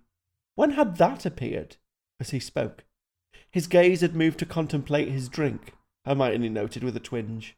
When 0.55 0.71
had 0.71 0.99
that 0.99 1.27
appeared? 1.27 1.77
As 2.21 2.31
he 2.31 2.39
spoke. 2.39 2.85
His 3.51 3.67
gaze 3.67 4.03
had 4.03 4.15
moved 4.15 4.39
to 4.39 4.47
contemplate 4.47 5.09
his 5.09 5.29
drink, 5.29 5.75
Hermione 6.07 6.49
noted 6.49 6.85
with 6.85 6.97
a 6.97 7.01
twinge. 7.01 7.57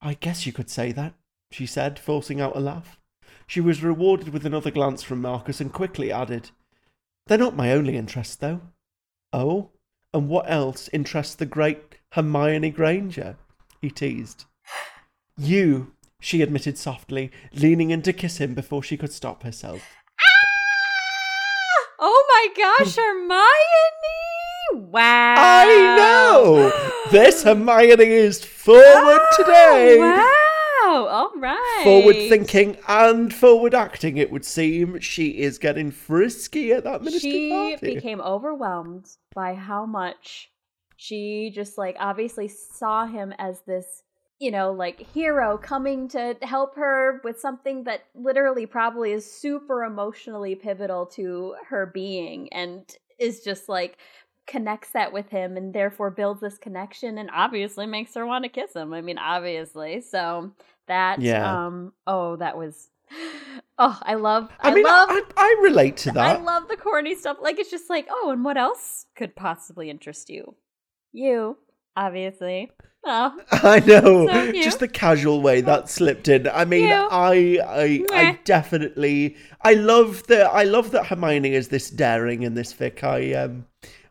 I 0.00 0.14
guess 0.14 0.44
you 0.44 0.52
could 0.52 0.68
say 0.68 0.90
that, 0.90 1.14
she 1.52 1.66
said, 1.66 2.00
forcing 2.00 2.40
out 2.40 2.56
a 2.56 2.60
laugh. 2.60 2.98
She 3.46 3.60
was 3.60 3.84
rewarded 3.84 4.30
with 4.30 4.44
another 4.44 4.72
glance 4.72 5.04
from 5.04 5.20
Marcus 5.20 5.60
and 5.60 5.72
quickly 5.72 6.10
added, 6.10 6.50
They're 7.26 7.38
not 7.38 7.56
my 7.56 7.70
only 7.72 7.96
interest, 7.96 8.40
though. 8.40 8.60
Oh? 9.32 9.70
And 10.12 10.28
what 10.28 10.50
else 10.50 10.90
interests 10.92 11.36
the 11.36 11.46
great 11.46 12.00
Hermione 12.12 12.70
Granger? 12.70 13.36
He 13.80 13.90
teased. 13.90 14.46
You, 15.38 15.94
she 16.22 16.40
admitted 16.40 16.78
softly, 16.78 17.30
leaning 17.52 17.90
in 17.90 18.00
to 18.02 18.12
kiss 18.12 18.38
him 18.38 18.54
before 18.54 18.82
she 18.82 18.96
could 18.96 19.12
stop 19.12 19.42
herself. 19.42 19.82
Ah! 20.18 21.88
oh 21.98 22.24
my 22.56 22.62
gosh, 22.62 22.96
Hermione! 22.96 24.90
Wow. 24.90 25.34
I 25.36 25.96
know! 25.96 26.72
This 27.10 27.42
Hermione 27.44 28.04
is 28.04 28.44
forward 28.44 29.20
Oh, 29.20 29.36
today! 29.36 29.98
Wow. 29.98 30.28
All 31.06 31.32
right. 31.36 31.80
Forward 31.84 32.14
thinking 32.28 32.76
and 32.86 33.32
forward 33.32 33.74
acting, 33.74 34.16
it 34.18 34.30
would 34.30 34.44
seem. 34.44 35.00
She 35.00 35.28
is 35.40 35.58
getting 35.58 35.90
frisky 35.90 36.72
at 36.72 36.84
that 36.84 37.02
ministry 37.02 37.30
She 37.30 37.50
party. 37.50 37.94
became 37.94 38.20
overwhelmed 38.20 39.06
by 39.34 39.54
how 39.54 39.86
much 39.86 40.50
she 40.96 41.50
just 41.54 41.78
like 41.78 41.96
obviously 41.98 42.48
saw 42.48 43.06
him 43.06 43.32
as 43.38 43.62
this, 43.66 44.02
you 44.42 44.50
know, 44.50 44.72
like 44.72 44.98
hero 45.14 45.56
coming 45.56 46.08
to 46.08 46.36
help 46.42 46.74
her 46.74 47.20
with 47.22 47.38
something 47.38 47.84
that 47.84 48.06
literally 48.12 48.66
probably 48.66 49.12
is 49.12 49.30
super 49.30 49.84
emotionally 49.84 50.56
pivotal 50.56 51.06
to 51.06 51.54
her 51.68 51.86
being 51.86 52.52
and 52.52 52.96
is 53.20 53.44
just 53.44 53.68
like 53.68 53.98
connects 54.48 54.90
that 54.90 55.12
with 55.12 55.28
him 55.28 55.56
and 55.56 55.72
therefore 55.72 56.10
builds 56.10 56.40
this 56.40 56.58
connection 56.58 57.18
and 57.18 57.30
obviously 57.32 57.86
makes 57.86 58.14
her 58.16 58.26
want 58.26 58.42
to 58.42 58.48
kiss 58.48 58.74
him. 58.74 58.92
I 58.92 59.00
mean, 59.00 59.16
obviously. 59.16 60.00
So 60.00 60.50
that 60.88 61.20
Yeah. 61.20 61.66
um 61.66 61.92
oh, 62.08 62.34
that 62.34 62.58
was 62.58 62.88
Oh, 63.78 63.98
I 64.02 64.14
love 64.14 64.50
I 64.58 64.74
mean, 64.74 64.82
love 64.82 65.08
I, 65.08 65.22
I 65.36 65.60
relate 65.62 65.96
to 65.98 66.10
that. 66.10 66.40
I 66.40 66.42
love 66.42 66.66
the 66.66 66.76
corny 66.76 67.14
stuff. 67.14 67.36
Like 67.40 67.60
it's 67.60 67.70
just 67.70 67.88
like, 67.88 68.08
oh, 68.10 68.30
and 68.32 68.44
what 68.44 68.56
else 68.56 69.06
could 69.14 69.36
possibly 69.36 69.88
interest 69.88 70.30
you? 70.30 70.56
You, 71.12 71.58
obviously. 71.96 72.72
Oh, 73.04 73.36
I 73.50 73.80
know. 73.80 74.26
So. 74.28 74.52
Just 74.52 74.78
the 74.78 74.88
casual 74.88 75.42
way 75.42 75.60
that 75.60 75.88
slipped 75.88 76.28
in. 76.28 76.46
I 76.48 76.64
mean. 76.64 76.88
I, 77.10 77.58
I, 77.66 78.04
I 78.12 78.38
definitely, 78.44 79.36
I 79.62 79.74
love 79.74 80.26
that. 80.28 80.46
I 80.52 80.64
love 80.64 80.90
that 80.92 81.06
Hermione 81.06 81.54
is 81.54 81.68
this 81.68 81.90
daring 81.90 82.44
and 82.44 82.56
this 82.56 82.72
fic. 82.72 83.02
I, 83.02 83.32
um, 83.34 83.66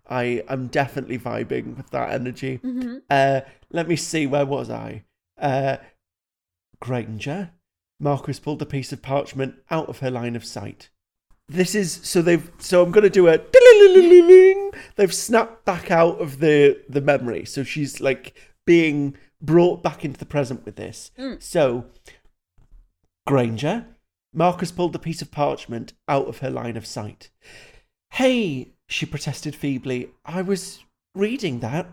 I, 0.10 0.44
I'm 0.50 0.68
definitely 0.68 1.18
vibing 1.18 1.78
with 1.78 1.90
that 1.92 2.12
energy. 2.12 2.56
hmm 2.58 2.98
Uh, 3.10 3.42
let 3.72 3.88
me 3.88 3.96
see. 3.96 4.28
Where 4.28 4.46
was 4.46 4.70
I? 4.70 5.04
Uh, 5.40 5.78
Granger. 6.80 7.52
Marcus 8.00 8.40
pulled 8.40 8.62
a 8.62 8.66
piece 8.66 8.92
of 8.92 9.02
parchment 9.02 9.56
out 9.70 9.88
of 9.88 10.00
her 10.00 10.10
line 10.12 10.36
of 10.36 10.44
sight. 10.44 10.90
this 11.48 11.76
is 11.76 12.00
so 12.04 12.22
they've 12.22 12.50
so 12.58 12.82
I'm 12.82 12.92
gonna 12.92 13.10
do 13.10 13.28
a 13.28 13.38
they've 14.96 15.14
snapped 15.14 15.66
back 15.66 15.92
out 15.92 16.20
of 16.20 16.40
the 16.40 16.82
the 16.90 17.02
memory. 17.02 17.46
So 17.46 17.64
she's 17.64 18.02
like 18.02 18.34
being 18.66 19.16
brought 19.42 19.82
back 19.82 20.06
into 20.06 20.20
the 20.20 20.26
present 20.26 20.66
with 20.66 20.76
this. 20.76 21.12
Hmm. 21.18 21.36
So 21.40 21.86
Granger, 23.26 23.86
Marcus 24.34 24.72
pulled 24.72 24.94
the 24.94 25.00
piece 25.00 25.22
of 25.22 25.32
parchment 25.32 25.94
out 26.08 26.28
of 26.28 26.40
her 26.40 26.50
line 26.50 26.78
of 26.78 26.86
sight. 26.86 27.30
Hey, 28.12 28.74
she 28.88 29.06
protested 29.06 29.56
feebly. 29.56 30.10
I 30.26 30.42
was 30.42 30.84
reading 31.16 31.60
that. 31.60 31.92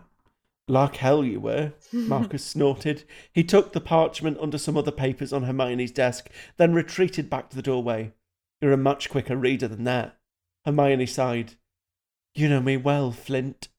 Like 0.67 0.97
hell 0.97 1.23
you 1.23 1.39
were, 1.39 1.73
Marcus 1.91 2.45
snorted. 2.45 3.03
He 3.33 3.43
took 3.43 3.73
the 3.73 3.81
parchment 3.81 4.37
under 4.39 4.57
some 4.59 4.77
other 4.77 4.91
papers 4.91 5.33
on 5.33 5.43
Hermione's 5.43 5.91
desk, 5.91 6.29
then 6.57 6.73
retreated 6.73 7.29
back 7.29 7.49
to 7.49 7.55
the 7.55 7.63
doorway. 7.63 8.13
You're 8.61 8.73
a 8.73 8.77
much 8.77 9.09
quicker 9.09 9.35
reader 9.35 9.67
than 9.67 9.83
that. 9.85 10.17
Hermione 10.65 11.07
sighed. 11.07 11.55
You 12.35 12.49
know 12.49 12.61
me 12.61 12.77
well, 12.77 13.11
Flint. 13.11 13.69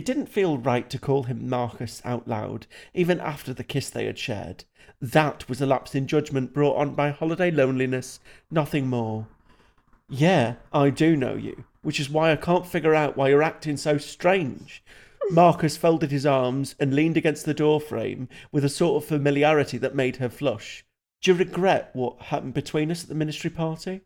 It 0.00 0.06
didn't 0.06 0.30
feel 0.30 0.56
right 0.56 0.88
to 0.88 0.98
call 0.98 1.24
him 1.24 1.46
Marcus 1.46 2.00
out 2.06 2.26
loud, 2.26 2.66
even 2.94 3.20
after 3.20 3.52
the 3.52 3.62
kiss 3.62 3.90
they 3.90 4.06
had 4.06 4.18
shared. 4.18 4.64
That 4.98 5.46
was 5.46 5.60
a 5.60 5.66
lapse 5.66 5.94
in 5.94 6.06
judgment 6.06 6.54
brought 6.54 6.78
on 6.78 6.94
by 6.94 7.10
holiday 7.10 7.50
loneliness, 7.50 8.18
nothing 8.50 8.86
more. 8.86 9.26
Yeah, 10.08 10.54
I 10.72 10.88
do 10.88 11.16
know 11.16 11.34
you, 11.34 11.64
which 11.82 12.00
is 12.00 12.08
why 12.08 12.32
I 12.32 12.36
can't 12.36 12.66
figure 12.66 12.94
out 12.94 13.18
why 13.18 13.28
you're 13.28 13.42
acting 13.42 13.76
so 13.76 13.98
strange. 13.98 14.82
Marcus 15.30 15.76
folded 15.76 16.10
his 16.10 16.24
arms 16.24 16.74
and 16.80 16.94
leaned 16.94 17.18
against 17.18 17.44
the 17.44 17.52
door 17.52 17.78
frame 17.78 18.26
with 18.50 18.64
a 18.64 18.70
sort 18.70 19.02
of 19.02 19.06
familiarity 19.06 19.76
that 19.76 19.94
made 19.94 20.16
her 20.16 20.30
flush. 20.30 20.82
Do 21.20 21.30
you 21.30 21.36
regret 21.36 21.90
what 21.92 22.22
happened 22.22 22.54
between 22.54 22.90
us 22.90 23.02
at 23.02 23.10
the 23.10 23.14
ministry 23.14 23.50
party? 23.50 24.00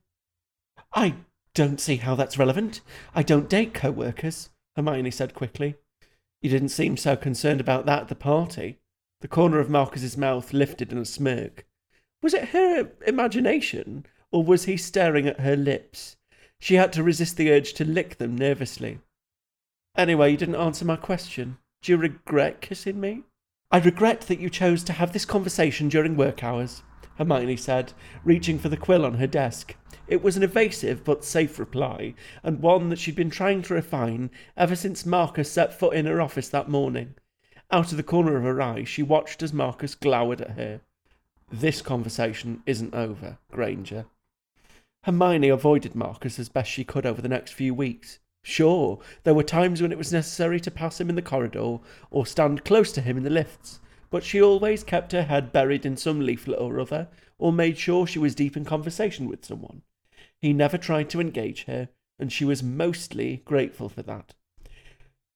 I 0.93 1.15
don't 1.55 1.81
see 1.81 1.99
how 1.99 2.17
that's 2.17 2.37
relevant. 2.37 2.81
I 3.15 3.23
don't 3.23 3.49
date 3.49 3.75
co 3.75 3.93
workers, 3.93 4.49
Hermione 4.75 5.13
said 5.13 5.35
quickly. 5.35 5.77
You 6.45 6.51
didn't 6.51 6.69
seem 6.69 6.99
so 6.99 7.17
concerned 7.17 7.63
about 7.63 7.87
that 7.87 8.03
at 8.03 8.09
the 8.09 8.15
party. 8.15 8.79
The 9.23 9.29
corner 9.29 9.61
of 9.61 9.71
Marcus's 9.71 10.19
mouth 10.19 10.53
lifted 10.53 10.93
in 10.93 10.99
a 10.99 11.07
smirk. 11.07 11.65
Was 12.21 12.35
it 12.35 12.49
her 12.49 12.91
imagination, 13.07 14.05
or 14.31 14.45
was 14.45 14.67
he 14.67 14.77
staring 14.77 15.27
at 15.27 15.41
her 15.41 15.57
lips? 15.57 16.17
She 16.59 16.75
had 16.75 16.93
to 16.93 17.03
resist 17.03 17.39
the 17.39 17.51
urge 17.51 17.73
to 17.73 17.87
lick 17.87 18.19
them 18.19 18.37
nervously. 18.37 18.99
Anyway, 19.97 20.33
you 20.33 20.37
didn't 20.37 20.57
answer 20.57 20.85
my 20.85 20.97
question. 20.97 21.57
Do 21.81 21.93
you 21.93 21.97
regret 21.97 22.61
kissing 22.61 23.01
me? 23.01 23.23
I 23.71 23.79
regret 23.79 24.21
that 24.23 24.39
you 24.39 24.51
chose 24.51 24.85
to 24.85 24.93
have 24.93 25.15
this 25.15 25.25
conversation 25.25 25.89
during 25.89 26.15
work 26.15 26.45
hours, 26.45 26.83
Hermione 27.17 27.57
said, 27.57 27.93
reaching 28.25 28.59
for 28.59 28.69
the 28.69 28.77
quill 28.77 29.05
on 29.05 29.15
her 29.15 29.27
desk. 29.27 29.77
It 30.09 30.23
was 30.23 30.37
an 30.37 30.43
evasive 30.43 31.05
but 31.05 31.25
safe 31.25 31.59
reply, 31.59 32.15
and 32.43 32.61
one 32.61 32.89
that 32.89 32.99
she'd 32.99 33.15
been 33.15 33.31
trying 33.31 33.63
to 33.63 33.75
refine 33.75 34.31
ever 34.57 34.77
since 34.77 35.07
Marcus 35.07 35.51
set 35.51 35.79
foot 35.79 35.95
in 35.95 36.07
her 36.07 36.21
office 36.21 36.49
that 36.49 36.69
morning. 36.69 37.15
Out 37.71 37.91
of 37.91 37.97
the 37.97 38.03
corner 38.03 38.37
of 38.37 38.43
her 38.43 38.61
eye, 38.61 38.85
she 38.85 39.03
watched 39.03 39.43
as 39.43 39.53
Marcus 39.53 39.95
glowered 39.95 40.41
at 40.41 40.53
her. 40.53 40.81
This 41.51 41.83
conversation 41.83 42.63
isn't 42.67 42.95
over, 42.95 43.39
Granger. 43.51 44.07
Hermione 45.05 45.49
avoided 45.49 45.95
Marcus 45.95 46.39
as 46.39 46.49
best 46.49 46.71
she 46.71 46.85
could 46.85 47.07
over 47.07 47.23
the 47.23 47.29
next 47.29 47.53
few 47.53 47.75
weeks. 47.75 48.19
Sure, 48.43 48.99
there 49.23 49.35
were 49.35 49.43
times 49.43 49.81
when 49.81 49.93
it 49.93 49.99
was 49.99 50.13
necessary 50.13 50.61
to 50.61 50.71
pass 50.71 51.01
him 51.01 51.09
in 51.09 51.15
the 51.15 51.23
corridor 51.23 51.79
or 52.11 52.27
stand 52.27 52.65
close 52.65 52.93
to 52.93 53.01
him 53.01 53.17
in 53.17 53.23
the 53.23 53.31
lifts, 53.31 53.81
but 54.15 54.23
she 54.23 54.41
always 54.41 54.85
kept 54.85 55.11
her 55.11 55.25
head 55.25 55.51
buried 55.51 55.85
in 55.85 55.97
some 55.97 56.21
leaflet 56.21 56.61
or 56.61 56.79
other, 56.79 57.09
or 57.37 57.53
made 57.53 57.77
sure 57.77 58.07
she 58.07 58.21
was 58.21 58.37
deep 58.37 58.57
in 58.57 58.65
conversation 58.65 59.27
with 59.29 59.45
someone. 59.45 59.83
He 60.41 60.53
never 60.53 60.79
tried 60.79 61.11
to 61.11 61.21
engage 61.21 61.65
her, 61.65 61.89
and 62.17 62.33
she 62.33 62.45
was 62.45 62.63
mostly 62.63 63.43
grateful 63.45 63.89
for 63.89 64.03
that. 64.03 64.35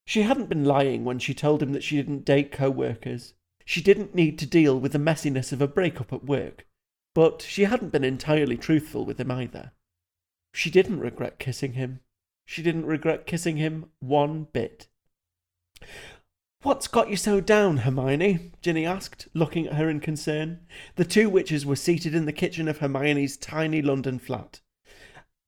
She 0.07 0.23
hadn't 0.23 0.49
been 0.49 0.65
lying 0.65 1.05
when 1.05 1.19
she 1.19 1.35
told 1.35 1.61
him 1.61 1.73
that 1.73 1.83
she 1.83 1.97
didn't 1.97 2.25
date 2.25 2.53
co 2.53 2.71
workers. 2.71 3.35
She 3.65 3.83
didn't 3.83 4.15
need 4.15 4.39
to 4.39 4.47
deal 4.47 4.79
with 4.79 4.93
the 4.93 5.01
messiness 5.01 5.51
of 5.53 5.61
a 5.61 5.67
breakup 5.67 6.13
at 6.13 6.27
work, 6.27 6.65
but 7.17 7.43
she 7.43 7.65
hadn't 7.65 7.91
been 7.91 8.05
entirely 8.05 8.57
truthful 8.57 9.05
with 9.05 9.19
him 9.19 9.33
either. 9.33 9.73
She 10.55 10.71
didn't 10.71 11.01
regret 11.01 11.41
kissing 11.41 11.73
him. 11.73 11.99
She 12.47 12.63
didn't 12.63 12.87
regret 12.87 13.27
kissing 13.27 13.57
him 13.57 13.91
one 13.99 14.47
bit. 14.53 14.87
What's 16.63 16.89
got 16.89 17.09
you 17.09 17.17
so 17.17 17.41
down, 17.41 17.79
Hermione? 17.79 18.51
Ginny 18.63 18.85
asked, 18.85 19.29
looking 19.33 19.69
at 19.69 19.75
her 19.75 19.89
in 19.89 20.01
concern. 20.01 20.59
The 20.97 21.05
two 21.05 21.31
witches 21.31 21.65
were 21.65 21.77
seated 21.77 22.17
in 22.17 22.27
the 22.27 22.33
kitchen 22.33 22.67
of 22.67 22.79
Hermione's 22.79 23.37
tiny 23.37 23.81
London 23.81 24.19
flat. 24.19 24.61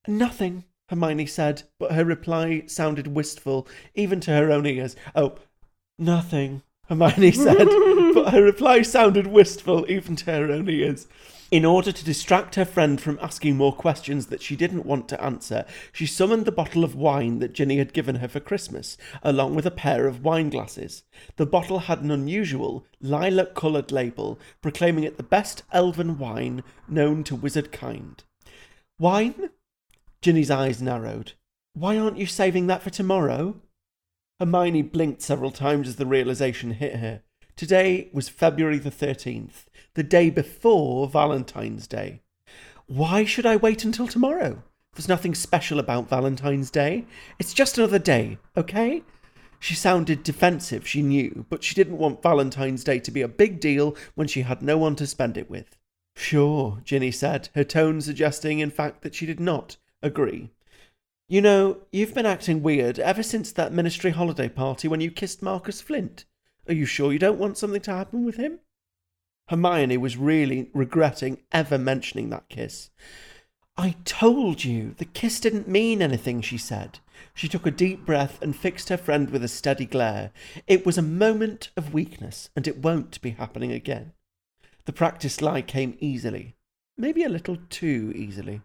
Nothing, 0.06 0.64
Hermione 0.88 1.26
said, 1.26 1.64
but 1.80 1.92
her 1.92 2.04
reply 2.04 2.62
sounded 2.66 3.08
wistful, 3.08 3.66
even 3.96 4.20
to 4.20 4.30
her 4.30 4.52
own 4.52 4.66
ears. 4.66 4.94
Oh, 5.16 5.34
nothing, 5.98 6.62
Hermione 6.88 7.32
said, 7.32 7.66
but 8.14 8.32
her 8.32 8.42
reply 8.44 8.82
sounded 8.82 9.26
wistful, 9.26 9.86
even 9.88 10.14
to 10.14 10.26
her 10.26 10.52
own 10.52 10.70
ears. 10.70 11.08
In 11.50 11.64
order 11.64 11.90
to 11.90 12.04
distract 12.04 12.54
her 12.54 12.64
friend 12.64 13.00
from 13.00 13.18
asking 13.20 13.56
more 13.56 13.74
questions 13.74 14.26
that 14.26 14.40
she 14.40 14.54
didn't 14.54 14.86
want 14.86 15.08
to 15.08 15.20
answer, 15.20 15.64
she 15.92 16.06
summoned 16.06 16.44
the 16.44 16.52
bottle 16.52 16.84
of 16.84 16.94
wine 16.94 17.40
that 17.40 17.54
Ginny 17.54 17.78
had 17.78 17.92
given 17.92 18.16
her 18.16 18.28
for 18.28 18.38
Christmas, 18.38 18.96
along 19.24 19.56
with 19.56 19.66
a 19.66 19.72
pair 19.72 20.06
of 20.06 20.22
wine 20.22 20.48
glasses. 20.48 21.02
The 21.34 21.46
bottle 21.46 21.80
had 21.80 22.02
an 22.02 22.12
unusual, 22.12 22.86
lilac 23.00 23.54
coloured 23.54 23.90
label 23.90 24.38
proclaiming 24.62 25.02
it 25.02 25.16
the 25.16 25.24
best 25.24 25.64
elven 25.72 26.18
wine 26.18 26.62
known 26.86 27.24
to 27.24 27.34
wizard 27.34 27.72
kind. 27.72 28.22
Wine? 29.00 29.50
Ginny's 30.22 30.52
eyes 30.52 30.80
narrowed. 30.80 31.32
Why 31.72 31.98
aren't 31.98 32.18
you 32.18 32.26
saving 32.26 32.68
that 32.68 32.82
for 32.82 32.90
tomorrow? 32.90 33.56
Hermione 34.38 34.82
blinked 34.82 35.20
several 35.20 35.50
times 35.50 35.88
as 35.88 35.96
the 35.96 36.06
realization 36.06 36.72
hit 36.72 36.96
her. 36.96 37.22
Today 37.60 38.08
was 38.14 38.30
February 38.30 38.78
the 38.78 38.90
13th, 38.90 39.66
the 39.92 40.02
day 40.02 40.30
before 40.30 41.06
Valentine's 41.06 41.86
Day. 41.86 42.22
Why 42.86 43.26
should 43.26 43.44
I 43.44 43.56
wait 43.56 43.84
until 43.84 44.08
tomorrow? 44.08 44.62
There's 44.94 45.10
nothing 45.10 45.34
special 45.34 45.78
about 45.78 46.08
Valentine's 46.08 46.70
Day. 46.70 47.04
It's 47.38 47.52
just 47.52 47.76
another 47.76 47.98
day, 47.98 48.38
okay? 48.56 49.02
She 49.58 49.74
sounded 49.74 50.22
defensive, 50.22 50.88
she 50.88 51.02
knew, 51.02 51.44
but 51.50 51.62
she 51.62 51.74
didn't 51.74 51.98
want 51.98 52.22
Valentine's 52.22 52.82
Day 52.82 52.98
to 52.98 53.10
be 53.10 53.20
a 53.20 53.28
big 53.28 53.60
deal 53.60 53.94
when 54.14 54.26
she 54.26 54.40
had 54.40 54.62
no 54.62 54.78
one 54.78 54.96
to 54.96 55.06
spend 55.06 55.36
it 55.36 55.50
with. 55.50 55.76
Sure, 56.16 56.80
Ginny 56.82 57.10
said, 57.10 57.50
her 57.54 57.62
tone 57.62 58.00
suggesting, 58.00 58.60
in 58.60 58.70
fact, 58.70 59.02
that 59.02 59.14
she 59.14 59.26
did 59.26 59.38
not 59.38 59.76
agree. 60.02 60.48
You 61.28 61.42
know, 61.42 61.82
you've 61.92 62.14
been 62.14 62.24
acting 62.24 62.62
weird 62.62 62.98
ever 62.98 63.22
since 63.22 63.52
that 63.52 63.70
ministry 63.70 64.12
holiday 64.12 64.48
party 64.48 64.88
when 64.88 65.02
you 65.02 65.10
kissed 65.10 65.42
Marcus 65.42 65.82
Flint. 65.82 66.24
Are 66.70 66.74
you 66.74 66.86
sure 66.86 67.12
you 67.12 67.18
don't 67.18 67.40
want 67.40 67.58
something 67.58 67.80
to 67.80 67.92
happen 67.92 68.24
with 68.24 68.36
him? 68.36 68.60
Hermione 69.48 69.96
was 69.96 70.16
really 70.16 70.70
regretting 70.72 71.38
ever 71.50 71.76
mentioning 71.76 72.30
that 72.30 72.48
kiss. 72.48 72.90
I 73.76 73.96
told 74.04 74.62
you, 74.62 74.94
the 74.96 75.04
kiss 75.04 75.40
didn't 75.40 75.66
mean 75.66 76.00
anything, 76.00 76.42
she 76.42 76.58
said. 76.58 77.00
She 77.34 77.48
took 77.48 77.66
a 77.66 77.72
deep 77.72 78.06
breath 78.06 78.40
and 78.40 78.54
fixed 78.54 78.88
her 78.88 78.96
friend 78.96 79.30
with 79.30 79.42
a 79.42 79.48
steady 79.48 79.84
glare. 79.84 80.30
It 80.68 80.86
was 80.86 80.96
a 80.96 81.02
moment 81.02 81.70
of 81.76 81.92
weakness, 81.92 82.50
and 82.54 82.68
it 82.68 82.78
won't 82.78 83.20
be 83.20 83.30
happening 83.30 83.72
again. 83.72 84.12
The 84.84 84.92
practiced 84.92 85.42
lie 85.42 85.62
came 85.62 85.96
easily, 85.98 86.54
maybe 86.96 87.24
a 87.24 87.28
little 87.28 87.58
too 87.68 88.12
easily. 88.14 88.60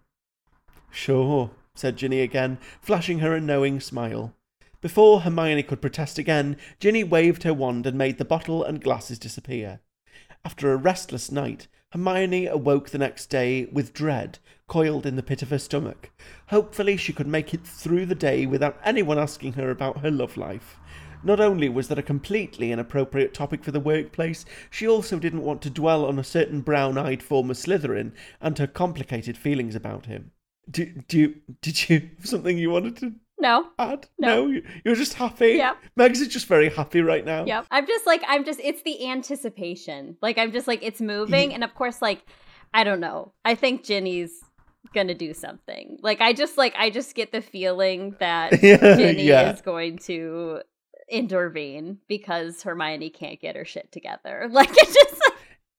Sure, 0.92 1.50
said 1.74 1.98
Ginny 1.98 2.22
again, 2.22 2.60
flashing 2.82 3.18
her 3.20 3.34
a 3.34 3.42
knowing 3.42 3.80
smile. 3.80 4.35
Before 4.86 5.22
Hermione 5.22 5.64
could 5.64 5.82
protest 5.82 6.20
again, 6.20 6.58
Ginny 6.80 7.04
waved 7.04 7.42
her 7.42 7.56
wand 7.56 7.88
and 7.88 7.98
made 7.98 8.20
the 8.20 8.24
bottle 8.24 8.64
and 8.64 8.80
glasses 8.80 9.18
disappear. 9.18 9.80
After 10.46 10.72
a 10.72 10.78
restless 10.78 11.32
night, 11.32 11.68
Hermione 11.92 12.46
awoke 12.46 12.92
the 12.92 13.00
next 13.00 13.32
day 13.32 13.66
with 13.72 13.96
dread 13.96 14.38
coiled 14.68 15.08
in 15.08 15.16
the 15.16 15.24
pit 15.24 15.42
of 15.42 15.50
her 15.50 15.58
stomach. 15.58 16.12
Hopefully, 16.50 16.98
she 16.98 17.14
could 17.14 17.26
make 17.26 17.52
it 17.52 17.66
through 17.66 18.06
the 18.06 18.14
day 18.14 18.46
without 18.46 18.80
anyone 18.84 19.18
asking 19.18 19.54
her 19.54 19.72
about 19.72 20.02
her 20.02 20.12
love 20.12 20.38
life. 20.38 20.78
Not 21.24 21.40
only 21.40 21.68
was 21.68 21.88
that 21.88 21.98
a 21.98 22.04
completely 22.04 22.72
inappropriate 22.72 23.34
topic 23.34 23.64
for 23.64 23.72
the 23.72 23.80
workplace, 23.80 24.46
she 24.70 24.88
also 24.88 25.18
didn't 25.18 25.42
want 25.42 25.64
to 25.64 25.72
dwell 25.72 26.06
on 26.06 26.20
a 26.20 26.24
certain 26.24 26.62
brown 26.62 26.96
eyed 27.00 27.24
former 27.24 27.56
Slytherin 27.56 28.12
and 28.40 28.60
her 28.60 28.68
complicated 28.68 29.36
feelings 29.36 29.74
about 29.74 30.06
him. 30.06 30.30
Do, 30.70 30.86
do 31.08 31.18
you, 31.18 31.36
did 31.64 31.90
you 31.90 32.12
have 32.18 32.28
something 32.28 32.60
you 32.60 32.70
wanted 32.70 32.98
to 32.98 33.16
No. 33.38 33.68
add? 33.78 34.08
No. 34.18 34.48
You- 34.48 34.64
You're 34.86 34.96
just 34.96 35.14
happy? 35.16 35.54
Yep. 35.54 35.78
Megs 36.00 36.22
is 36.22 36.28
just 36.30 36.48
very 36.48 36.70
happy 36.70 37.02
right 37.02 37.26
now. 37.26 37.46
Yep. 37.46 37.68
I'm 37.72 37.86
just 37.86 38.06
like 38.06 38.24
I'm 38.28 38.46
just 38.46 38.60
it's 38.64 38.82
the 38.84 39.08
anticipation. 39.10 40.18
Like 40.22 40.38
I'm 40.38 40.52
just 40.52 40.68
like 40.68 40.82
it's 40.84 41.02
moving 41.02 41.54
and 41.54 41.64
of 41.64 41.74
course 41.76 42.02
like 42.02 42.24
I 42.74 42.84
don't 42.84 43.00
know. 43.00 43.34
I 43.44 43.56
think 43.56 43.84
Ginny's 43.84 44.32
going 44.94 45.08
to 45.08 45.14
do 45.14 45.34
something. 45.34 45.98
Like 46.02 46.22
I 46.22 46.34
just 46.34 46.58
like 46.58 46.74
I 46.78 46.90
just 46.90 47.14
get 47.16 47.32
the 47.32 47.42
feeling 47.42 48.16
that 48.20 48.54
Yeah, 48.64 48.78
Ginny 48.96 49.24
yeah. 49.24 49.54
is 49.54 49.62
going 49.62 49.98
to 50.00 50.62
intervene 51.10 52.00
because 52.08 52.64
Hermione 52.64 53.10
can't 53.10 53.40
get 53.40 53.56
her 53.56 53.66
shit 53.66 53.92
together. 53.92 54.48
Like 54.52 54.70
it 54.72 54.88
just 54.88 55.22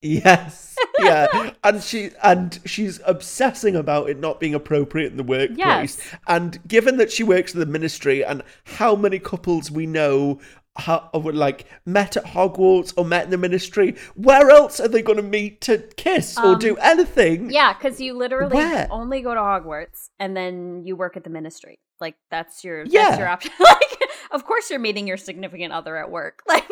Yes. 0.03 0.76
Yeah, 0.99 1.53
and 1.65 1.83
she 1.83 2.11
and 2.23 2.59
she's 2.65 3.01
obsessing 3.07 3.77
about 3.77 4.09
it 4.11 4.19
not 4.19 4.41
being 4.41 4.55
appropriate 4.55 5.11
in 5.11 5.17
the 5.17 5.23
workplace. 5.23 5.59
Yes. 5.59 5.99
And 6.27 6.59
given 6.67 6.97
that 6.99 7.13
she 7.13 7.23
works 7.23 7.55
in 7.55 7.61
the 7.61 7.67
ministry, 7.67 8.25
and 8.25 8.43
how 8.65 8.97
many 8.97 9.19
couples 9.19 9.71
we 9.71 9.87
know 9.87 10.41
how, 10.79 11.09
were 11.15 11.33
like 11.33 11.67
met 11.85 12.17
at 12.17 12.25
Hogwarts 12.25 12.93
or 12.97 13.05
met 13.05 13.25
in 13.25 13.31
the 13.31 13.39
ministry, 13.39 13.97
where 14.15 14.51
else 14.51 14.81
are 14.81 14.89
they 14.89 15.03
going 15.03 15.17
to 15.17 15.23
meet 15.23 15.61
to 15.63 15.79
kiss 15.97 16.39
or 16.39 16.57
do 16.57 16.73
um, 16.73 16.79
anything? 16.83 17.51
Yeah, 17.51 17.73
because 17.73 18.01
you 18.01 18.17
literally 18.17 18.55
Where? 18.55 18.87
only 18.91 19.23
go 19.23 19.35
to 19.35 19.41
Hogwarts 19.41 20.11
and 20.19 20.37
then 20.37 20.83
you 20.85 20.97
work 20.97 21.17
at 21.17 21.25
the 21.25 21.31
ministry. 21.31 21.79
Like 22.01 22.17
that's 22.31 22.63
your 22.63 22.85
Yeah. 22.85 23.05
that's 23.05 23.19
your 23.19 23.29
option. 23.29 23.53
like, 23.61 24.01
of 24.31 24.45
course 24.45 24.71
you're 24.71 24.79
meeting 24.79 25.07
your 25.07 25.17
significant 25.17 25.73
other 25.73 25.97
at 25.97 26.11
work. 26.11 26.43
Like, 26.49 26.69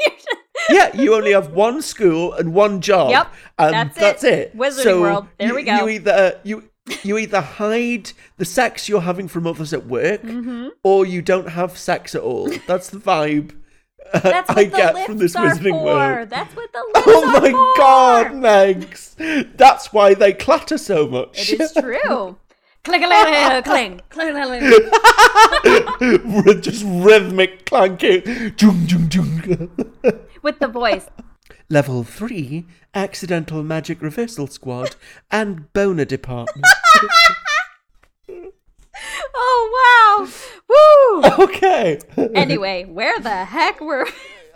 yeah, 0.70 0.94
you 0.96 1.14
only 1.14 1.32
have 1.32 1.52
one 1.52 1.82
school 1.82 2.32
and 2.34 2.54
one 2.54 2.80
job. 2.80 3.10
Yep, 3.10 3.32
and 3.58 3.74
that's 3.74 3.98
that's, 3.98 4.24
it. 4.24 4.32
it. 4.32 4.56
Wizarding 4.56 4.82
So 4.82 5.00
World. 5.00 5.28
There 5.38 5.48
you, 5.48 5.54
we 5.54 5.62
go. 5.62 5.76
You 5.76 5.88
either 5.88 6.40
you 6.42 6.70
you 7.02 7.18
either 7.18 7.40
hide 7.40 8.12
the 8.36 8.44
sex 8.44 8.88
you're 8.88 9.00
having 9.00 9.28
from 9.28 9.46
others 9.46 9.72
at 9.72 9.86
work, 9.86 10.22
Mm-hmm. 10.34 10.68
or 10.82 11.06
you 11.06 11.22
don't 11.22 11.48
have 11.48 11.78
sex 11.78 12.14
at 12.14 12.22
all. 12.22 12.50
That's 12.66 12.90
the 12.90 12.98
vibe 12.98 13.54
uh, 14.12 14.18
that's 14.20 14.48
what 14.48 14.58
I 14.58 14.64
the 14.64 14.76
get 14.76 15.06
from 15.06 15.18
this 15.18 15.34
wizarding 15.34 15.82
world. 15.82 16.30
That's 16.30 16.54
what 16.54 16.72
the 16.72 16.78
lifts 16.94 17.08
Oh 17.08 17.40
my 17.40 17.50
god, 17.76 18.32
Megs! 18.32 19.56
That's 19.56 19.92
why 19.92 20.14
they 20.14 20.32
clatter 20.32 20.78
so 20.78 21.06
much. 21.06 21.50
It 21.52 21.60
is 21.60 21.72
true. 21.72 22.36
Cling, 22.84 23.02
a 23.04 23.08
little 23.08 23.62
cling, 23.62 24.00
cling, 24.10 24.32
cling, 24.32 24.60
cling, 25.60 26.30
cling. 26.38 26.60
Just 26.60 26.84
rhythmic 26.86 27.66
clanking. 27.66 28.22
Jung, 28.58 28.86
jung, 28.86 29.10
jung. 29.10 29.70
With 30.42 30.58
the 30.60 30.68
voice. 30.68 31.06
Level 31.70 32.04
3 32.04 32.66
Accidental 32.94 33.62
Magic 33.62 34.02
Reversal 34.02 34.46
Squad 34.48 34.96
and 35.30 35.72
Boner 35.72 36.04
Department. 36.04 36.64
Oh 39.36 40.26
wow! 40.28 40.28
Woo! 40.68 41.44
okay. 41.44 41.98
Anyway, 42.34 42.84
where 42.84 43.18
the 43.18 43.44
heck 43.44 43.80
were? 43.80 44.06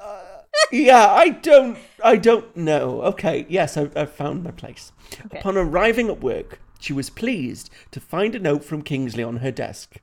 Uh, 0.00 0.22
yeah, 0.70 1.10
I 1.10 1.30
don't 1.30 1.76
I 2.02 2.16
don't 2.16 2.56
know. 2.56 3.02
Okay, 3.02 3.46
yes, 3.48 3.76
I, 3.76 3.90
I 3.96 4.06
found 4.06 4.44
my 4.44 4.52
place. 4.52 4.92
Okay. 5.26 5.40
Upon 5.40 5.56
arriving 5.56 6.08
at 6.08 6.20
work, 6.20 6.60
she 6.78 6.92
was 6.92 7.10
pleased 7.10 7.70
to 7.90 8.00
find 8.00 8.34
a 8.34 8.38
note 8.38 8.64
from 8.64 8.82
Kingsley 8.82 9.22
on 9.22 9.38
her 9.38 9.50
desk. 9.50 10.00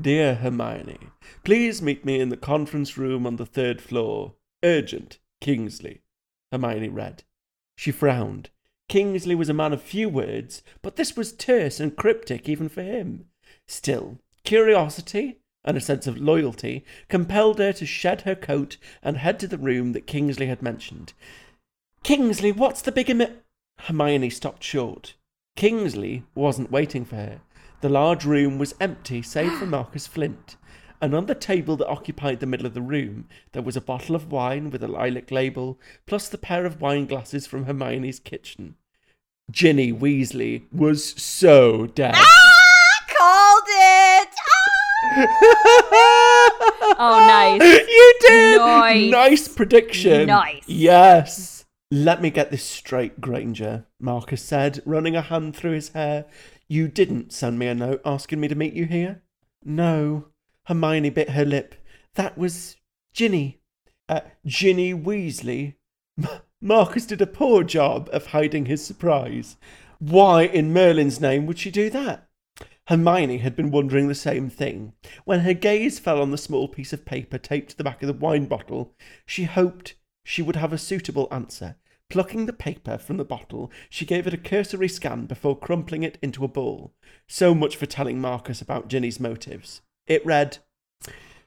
Dear 0.00 0.36
Hermione, 0.36 0.98
please 1.42 1.80
meet 1.80 2.04
me 2.04 2.20
in 2.20 2.28
the 2.28 2.36
conference 2.36 2.98
room 2.98 3.26
on 3.26 3.36
the 3.36 3.46
third 3.46 3.80
floor. 3.80 4.34
Urgent, 4.62 5.18
Kingsley. 5.40 6.02
Hermione 6.52 6.90
read. 6.90 7.22
She 7.76 7.92
frowned. 7.92 8.50
Kingsley 8.88 9.34
was 9.34 9.48
a 9.48 9.54
man 9.54 9.72
of 9.72 9.82
few 9.82 10.08
words, 10.08 10.62
but 10.82 10.96
this 10.96 11.16
was 11.16 11.32
terse 11.32 11.80
and 11.80 11.96
cryptic 11.96 12.48
even 12.48 12.68
for 12.68 12.82
him. 12.82 13.26
Still, 13.66 14.18
curiosity 14.44 15.38
and 15.64 15.76
a 15.76 15.80
sense 15.80 16.06
of 16.06 16.18
loyalty 16.18 16.84
compelled 17.08 17.58
her 17.58 17.72
to 17.72 17.84
shed 17.84 18.22
her 18.22 18.36
coat 18.36 18.76
and 19.02 19.16
head 19.16 19.40
to 19.40 19.48
the 19.48 19.58
room 19.58 19.92
that 19.92 20.06
Kingsley 20.06 20.46
had 20.46 20.62
mentioned. 20.62 21.12
Kingsley, 22.04 22.52
what's 22.52 22.82
the 22.82 22.92
big 22.92 23.08
emi- 23.08 23.38
Hermione 23.80 24.30
stopped 24.30 24.62
short. 24.62 25.14
Kingsley 25.56 26.22
wasn't 26.34 26.70
waiting 26.70 27.04
for 27.04 27.16
her. 27.16 27.40
The 27.80 27.88
large 27.88 28.24
room 28.24 28.58
was 28.58 28.74
empty 28.80 29.22
save 29.22 29.52
for 29.58 29.66
Marcus 29.76 30.06
Flint. 30.06 30.56
And 31.00 31.14
on 31.14 31.26
the 31.26 31.34
table 31.34 31.76
that 31.76 31.88
occupied 31.88 32.40
the 32.40 32.46
middle 32.46 32.66
of 32.66 32.72
the 32.74 32.80
room, 32.80 33.28
there 33.52 33.62
was 33.62 33.76
a 33.76 33.82
bottle 33.82 34.16
of 34.16 34.32
wine 34.32 34.70
with 34.70 34.82
a 34.82 34.88
lilac 34.88 35.30
label, 35.30 35.78
plus 36.06 36.28
the 36.28 36.38
pair 36.38 36.64
of 36.64 36.80
wine 36.80 37.04
glasses 37.06 37.46
from 37.46 37.64
Hermione's 37.66 38.18
kitchen. 38.18 38.76
Ginny 39.50 39.92
Weasley 39.92 40.62
was 40.72 41.04
so 41.22 41.86
dead. 41.86 42.14
Ah, 42.16 43.04
Called 43.08 43.62
it. 43.68 44.28
Oh, 46.98 47.18
nice. 47.26 47.60
You 47.88 48.14
did. 48.20 48.58
Nice. 48.58 49.10
Nice 49.10 49.48
prediction. 49.48 50.26
Nice. 50.28 50.62
Yes. 50.66 51.55
Let 51.90 52.20
me 52.20 52.30
get 52.30 52.50
this 52.50 52.64
straight, 52.64 53.20
Granger. 53.20 53.86
Marcus 54.00 54.42
said, 54.42 54.82
running 54.84 55.14
a 55.14 55.22
hand 55.22 55.54
through 55.54 55.72
his 55.72 55.90
hair. 55.90 56.24
You 56.66 56.88
didn't 56.88 57.32
send 57.32 57.60
me 57.60 57.68
a 57.68 57.76
note 57.76 58.00
asking 58.04 58.40
me 58.40 58.48
to 58.48 58.56
meet 58.56 58.74
you 58.74 58.86
here. 58.86 59.22
No. 59.64 60.26
Hermione 60.64 61.10
bit 61.10 61.30
her 61.30 61.44
lip. 61.44 61.76
That 62.14 62.36
was 62.36 62.76
Ginny. 63.12 63.60
Uh, 64.08 64.22
Ginny 64.44 64.94
Weasley. 64.94 65.74
M- 66.20 66.40
Marcus 66.60 67.06
did 67.06 67.20
a 67.20 67.26
poor 67.26 67.62
job 67.62 68.10
of 68.12 68.26
hiding 68.26 68.66
his 68.66 68.84
surprise. 68.84 69.56
Why 70.00 70.42
in 70.42 70.72
Merlin's 70.72 71.20
name 71.20 71.46
would 71.46 71.58
she 71.58 71.70
do 71.70 71.88
that? 71.90 72.28
Hermione 72.88 73.38
had 73.38 73.54
been 73.54 73.70
wondering 73.70 74.08
the 74.08 74.14
same 74.16 74.50
thing. 74.50 74.92
When 75.24 75.40
her 75.40 75.54
gaze 75.54 76.00
fell 76.00 76.20
on 76.20 76.32
the 76.32 76.38
small 76.38 76.66
piece 76.66 76.92
of 76.92 77.04
paper 77.04 77.38
taped 77.38 77.70
to 77.70 77.76
the 77.76 77.84
back 77.84 78.02
of 78.02 78.08
the 78.08 78.12
wine 78.12 78.46
bottle, 78.46 78.92
she 79.24 79.44
hoped 79.44 79.94
she 80.28 80.42
would 80.42 80.56
have 80.56 80.72
a 80.72 80.78
suitable 80.78 81.28
answer. 81.30 81.76
Plucking 82.10 82.46
the 82.46 82.52
paper 82.52 82.98
from 82.98 83.16
the 83.16 83.24
bottle, 83.24 83.70
she 83.88 84.04
gave 84.04 84.26
it 84.26 84.34
a 84.34 84.36
cursory 84.36 84.88
scan 84.88 85.26
before 85.26 85.56
crumpling 85.56 86.02
it 86.02 86.18
into 86.20 86.44
a 86.44 86.48
ball. 86.48 86.92
So 87.28 87.54
much 87.54 87.76
for 87.76 87.86
telling 87.86 88.20
Marcus 88.20 88.60
about 88.60 88.88
Ginny's 88.88 89.20
motives. 89.20 89.82
It 90.08 90.26
read 90.26 90.58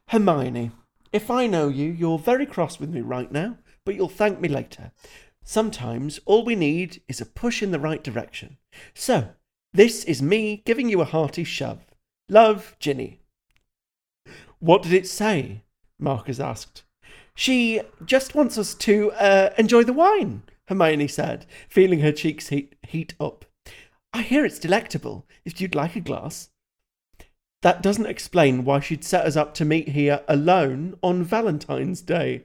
Hermione, 0.07 0.71
if 1.11 1.29
I 1.29 1.45
know 1.45 1.67
you, 1.67 1.91
you're 1.91 2.17
very 2.17 2.45
cross 2.45 2.79
with 2.79 2.89
me 2.89 3.01
right 3.01 3.29
now, 3.29 3.57
but 3.83 3.95
you'll 3.95 4.07
thank 4.07 4.39
me 4.39 4.47
later. 4.47 4.93
Sometimes 5.43 6.21
all 6.25 6.45
we 6.45 6.55
need 6.55 7.01
is 7.09 7.19
a 7.19 7.25
push 7.25 7.61
in 7.61 7.71
the 7.71 7.79
right 7.79 8.01
direction. 8.01 8.57
So, 8.93 9.31
this 9.73 10.05
is 10.05 10.21
me 10.21 10.63
giving 10.65 10.87
you 10.87 11.01
a 11.01 11.05
hearty 11.05 11.43
shove. 11.43 11.81
Love, 12.29 12.77
Ginny. 12.79 13.19
What 14.59 14.83
did 14.83 14.93
it 14.93 15.07
say? 15.07 15.63
Marcus 15.99 16.39
asked. 16.39 16.83
She 17.39 17.79
just 18.03 18.35
wants 18.35 18.57
us 18.57 18.75
to 18.75 19.13
uh, 19.13 19.51
enjoy 19.57 19.85
the 19.85 19.93
wine, 19.93 20.43
Hermione 20.67 21.07
said, 21.07 21.45
feeling 21.69 22.01
her 22.01 22.11
cheeks 22.11 22.49
heat, 22.49 22.75
heat 22.85 23.13
up. 23.17 23.45
I 24.11 24.23
hear 24.23 24.43
it's 24.43 24.59
delectable, 24.59 25.25
if 25.45 25.61
you'd 25.61 25.73
like 25.73 25.95
a 25.95 26.01
glass. 26.01 26.49
That 27.61 27.81
doesn't 27.81 28.07
explain 28.07 28.65
why 28.65 28.81
she'd 28.81 29.05
set 29.05 29.25
us 29.25 29.37
up 29.37 29.53
to 29.53 29.63
meet 29.63 29.87
here 29.87 30.21
alone 30.27 30.97
on 31.01 31.23
Valentine's 31.23 32.01
Day. 32.01 32.43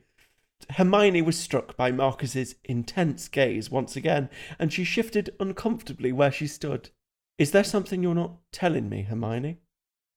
Hermione 0.71 1.23
was 1.23 1.37
struck 1.37 1.77
by 1.77 1.91
Marcus's 1.91 2.55
intense 2.63 3.27
gaze 3.27 3.73
once 3.73 3.97
again, 3.97 4.31
and 4.61 4.73
she 4.73 4.85
shifted 4.85 5.35
uncomfortably 5.41 6.13
where 6.13 6.31
she 6.31 6.47
stood. 6.47 6.91
Is 7.37 7.51
there 7.51 7.65
something 7.65 8.05
you're 8.05 8.15
not 8.15 8.37
telling 8.53 8.89
me, 8.89 9.03
Hermione? 9.03 9.59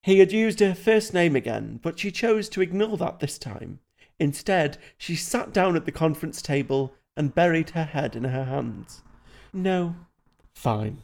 He 0.04 0.20
had 0.20 0.30
used 0.30 0.60
her 0.60 0.76
first 0.76 1.12
name 1.12 1.34
again, 1.34 1.80
but 1.82 1.98
she 1.98 2.12
chose 2.12 2.48
to 2.50 2.60
ignore 2.60 2.96
that 2.98 3.18
this 3.18 3.38
time. 3.38 3.80
Instead, 4.20 4.78
she 4.96 5.14
sat 5.14 5.52
down 5.52 5.76
at 5.76 5.84
the 5.84 5.92
conference 5.92 6.42
table 6.42 6.94
and 7.16 7.34
buried 7.34 7.70
her 7.70 7.84
head 7.84 8.16
in 8.16 8.24
her 8.24 8.44
hands. 8.44 9.02
No. 9.52 9.96
Fine. 10.54 11.02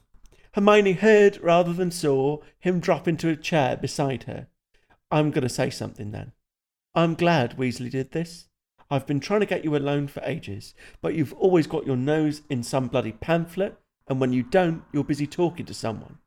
Hermione 0.54 0.92
heard 0.92 1.40
rather 1.40 1.72
than 1.72 1.90
saw 1.90 2.38
him 2.58 2.80
drop 2.80 3.08
into 3.08 3.28
a 3.28 3.36
chair 3.36 3.76
beside 3.76 4.24
her. 4.24 4.46
I'm 5.10 5.30
going 5.30 5.42
to 5.42 5.48
say 5.48 5.70
something 5.70 6.12
then. 6.12 6.32
I'm 6.94 7.14
glad 7.14 7.56
Weasley 7.56 7.90
did 7.90 8.12
this. 8.12 8.46
I've 8.90 9.06
been 9.06 9.20
trying 9.20 9.40
to 9.40 9.46
get 9.46 9.64
you 9.64 9.74
alone 9.74 10.06
for 10.06 10.22
ages, 10.24 10.74
but 11.00 11.14
you've 11.14 11.32
always 11.34 11.66
got 11.66 11.86
your 11.86 11.96
nose 11.96 12.42
in 12.48 12.62
some 12.62 12.86
bloody 12.86 13.12
pamphlet, 13.12 13.76
and 14.06 14.20
when 14.20 14.32
you 14.32 14.42
don't, 14.42 14.84
you're 14.92 15.02
busy 15.02 15.26
talking 15.26 15.66
to 15.66 15.74
someone. 15.74 16.18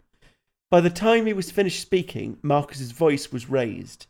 By 0.69 0.81
the 0.81 0.89
time 0.89 1.25
he 1.25 1.33
was 1.33 1.51
finished 1.51 1.81
speaking, 1.81 2.38
Marcus's 2.41 2.91
voice 2.91 3.31
was 3.31 3.49
raised. 3.49 4.07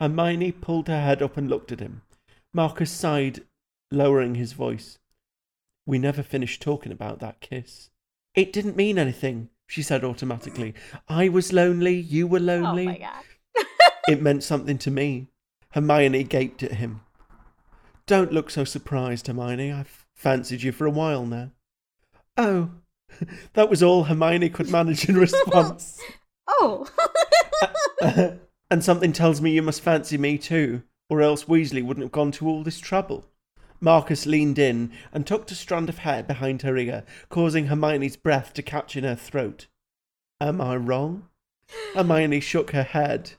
Hermione 0.00 0.52
pulled 0.52 0.88
her 0.88 1.02
head 1.02 1.20
up 1.22 1.36
and 1.36 1.50
looked 1.50 1.72
at 1.72 1.80
him. 1.80 2.00
Marcus 2.52 2.90
sighed, 2.90 3.42
lowering 3.90 4.34
his 4.34 4.52
voice. 4.52 4.98
We 5.86 5.98
never 5.98 6.22
finished 6.22 6.62
talking 6.62 6.92
about 6.92 7.20
that 7.20 7.40
kiss. 7.40 7.90
It 8.34 8.52
didn't 8.52 8.76
mean 8.76 8.98
anything, 8.98 9.48
she 9.66 9.82
said 9.82 10.04
automatically. 10.04 10.74
I 11.08 11.28
was 11.28 11.52
lonely, 11.52 11.94
you 11.96 12.26
were 12.26 12.40
lonely. 12.40 12.86
Oh 12.86 12.90
my 12.90 12.98
god. 12.98 13.24
It 14.08 14.22
meant 14.22 14.42
something 14.42 14.78
to 14.78 14.90
me. 14.90 15.28
Hermione 15.72 16.24
gaped 16.24 16.62
at 16.62 16.72
him. 16.72 17.02
Don't 18.06 18.32
look 18.32 18.48
so 18.48 18.64
surprised, 18.64 19.26
Hermione. 19.26 19.70
I've 19.70 20.06
fancied 20.14 20.62
you 20.62 20.72
for 20.72 20.86
a 20.86 20.90
while 20.90 21.26
now. 21.26 21.50
Oh, 22.38 22.70
that 23.52 23.68
was 23.68 23.82
all 23.82 24.04
Hermione 24.04 24.48
could 24.48 24.70
manage 24.70 25.08
in 25.08 25.16
response. 25.16 26.00
Oh. 26.60 26.88
and 28.70 28.82
something 28.82 29.12
tells 29.12 29.42
me 29.42 29.50
you 29.50 29.60
must 29.60 29.82
fancy 29.82 30.16
me 30.16 30.38
too, 30.38 30.82
or 31.08 31.22
else 31.22 31.44
Weasley 31.44 31.82
wouldn't 31.82 32.04
have 32.04 32.12
gone 32.12 32.32
to 32.32 32.48
all 32.48 32.62
this 32.62 32.80
trouble. 32.80 33.26
Marcus 33.80 34.26
leaned 34.26 34.58
in 34.58 34.90
and 35.12 35.26
tucked 35.26 35.52
a 35.52 35.54
strand 35.54 35.88
of 35.88 35.98
hair 35.98 36.22
behind 36.22 36.62
her 36.62 36.76
ear, 36.76 37.04
causing 37.28 37.66
Hermione's 37.66 38.16
breath 38.16 38.52
to 38.54 38.62
catch 38.62 38.96
in 38.96 39.04
her 39.04 39.14
throat. 39.14 39.66
Am 40.40 40.60
I 40.60 40.76
wrong? 40.76 41.28
Hermione 41.94 42.40
shook 42.40 42.72
her 42.72 42.82
head. 42.82 43.32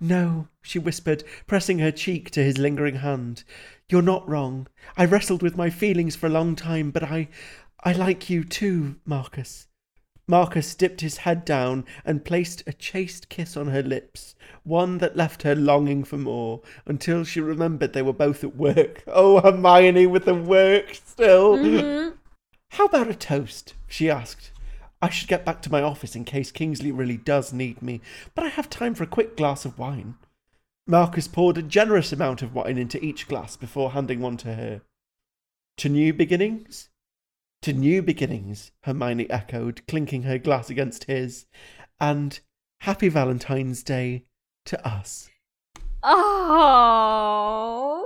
No, 0.00 0.48
she 0.60 0.78
whispered, 0.78 1.22
pressing 1.46 1.78
her 1.78 1.92
cheek 1.92 2.30
to 2.32 2.42
his 2.42 2.58
lingering 2.58 2.96
hand. 2.96 3.44
You're 3.88 4.02
not 4.02 4.28
wrong. 4.28 4.66
I 4.96 5.04
wrestled 5.04 5.42
with 5.42 5.56
my 5.56 5.70
feelings 5.70 6.16
for 6.16 6.26
a 6.26 6.30
long 6.30 6.56
time, 6.56 6.90
but 6.90 7.04
I. 7.04 7.28
I 7.84 7.92
like 7.92 8.30
you 8.30 8.44
too, 8.44 8.96
Marcus. 9.04 9.68
Marcus 10.26 10.74
dipped 10.74 11.00
his 11.00 11.18
head 11.18 11.44
down 11.44 11.84
and 12.04 12.24
placed 12.24 12.62
a 12.66 12.72
chaste 12.72 13.28
kiss 13.28 13.56
on 13.56 13.68
her 13.68 13.82
lips, 13.82 14.34
one 14.62 14.98
that 14.98 15.16
left 15.16 15.42
her 15.42 15.54
longing 15.54 16.04
for 16.04 16.16
more, 16.16 16.60
until 16.86 17.24
she 17.24 17.40
remembered 17.40 17.92
they 17.92 18.02
were 18.02 18.12
both 18.12 18.44
at 18.44 18.56
work. 18.56 19.02
Oh, 19.06 19.40
Hermione 19.40 20.06
with 20.06 20.24
the 20.24 20.34
work 20.34 20.94
still. 20.94 21.56
Mhm. 21.56 22.14
How 22.70 22.86
about 22.86 23.08
a 23.10 23.14
toast? 23.14 23.74
she 23.86 24.08
asked. 24.08 24.52
I 25.02 25.08
should 25.10 25.28
get 25.28 25.44
back 25.44 25.60
to 25.62 25.72
my 25.72 25.82
office 25.82 26.14
in 26.14 26.24
case 26.24 26.52
Kingsley 26.52 26.92
really 26.92 27.16
does 27.16 27.52
need 27.52 27.82
me, 27.82 28.00
but 28.34 28.44
I 28.44 28.48
have 28.48 28.70
time 28.70 28.94
for 28.94 29.02
a 29.02 29.08
quick 29.08 29.36
glass 29.36 29.64
of 29.64 29.78
wine. 29.78 30.14
Marcus 30.86 31.26
poured 31.26 31.58
a 31.58 31.62
generous 31.62 32.12
amount 32.12 32.40
of 32.42 32.54
wine 32.54 32.78
into 32.78 33.04
each 33.04 33.26
glass 33.26 33.56
before 33.56 33.90
handing 33.90 34.20
one 34.20 34.36
to 34.38 34.54
her. 34.54 34.82
To 35.78 35.88
new 35.88 36.12
beginnings? 36.12 36.88
To 37.62 37.72
new 37.72 38.02
beginnings, 38.02 38.72
Hermione 38.82 39.30
echoed, 39.30 39.86
clinking 39.86 40.24
her 40.24 40.36
glass 40.36 40.68
against 40.68 41.04
his. 41.04 41.46
And 42.00 42.40
happy 42.80 43.08
Valentine's 43.08 43.84
Day 43.84 44.24
to 44.64 44.84
us. 44.84 45.30
Oh. 46.02 48.04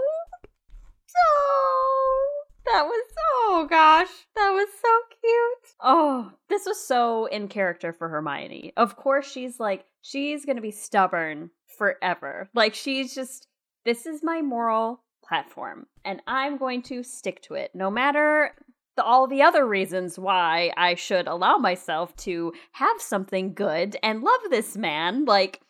Oh. 1.16 2.42
That 2.66 2.84
was 2.84 3.04
oh 3.46 3.66
gosh, 3.70 4.10
that 4.34 4.50
was 4.50 4.68
so 4.82 5.00
cute. 5.22 5.74
Oh, 5.80 6.32
this 6.50 6.66
was 6.66 6.86
so 6.86 7.24
in 7.24 7.48
character 7.48 7.94
for 7.94 8.10
Hermione. 8.10 8.74
Of 8.76 8.96
course 8.96 9.30
she's 9.30 9.58
like 9.58 9.86
she's 10.02 10.44
to 10.44 10.60
be 10.60 10.70
stubborn 10.70 11.48
forever. 11.78 12.50
Like 12.54 12.74
she's 12.74 13.14
just 13.14 13.48
this 13.86 14.04
is 14.04 14.22
my 14.22 14.42
moral 14.42 15.02
platform 15.24 15.86
and 16.04 16.20
I'm 16.26 16.58
going 16.58 16.82
to 16.82 17.02
stick 17.02 17.40
to 17.42 17.54
it 17.54 17.70
no 17.74 17.90
matter 17.90 18.52
the, 18.96 19.04
all 19.04 19.26
the 19.26 19.42
other 19.42 19.66
reasons 19.66 20.18
why 20.18 20.72
I 20.76 20.94
should 20.94 21.26
allow 21.28 21.56
myself 21.58 22.16
to 22.18 22.52
have 22.72 23.00
something 23.00 23.54
good 23.54 23.96
and 24.02 24.22
love 24.22 24.40
this 24.50 24.76
man. 24.76 25.24
Like, 25.24 25.60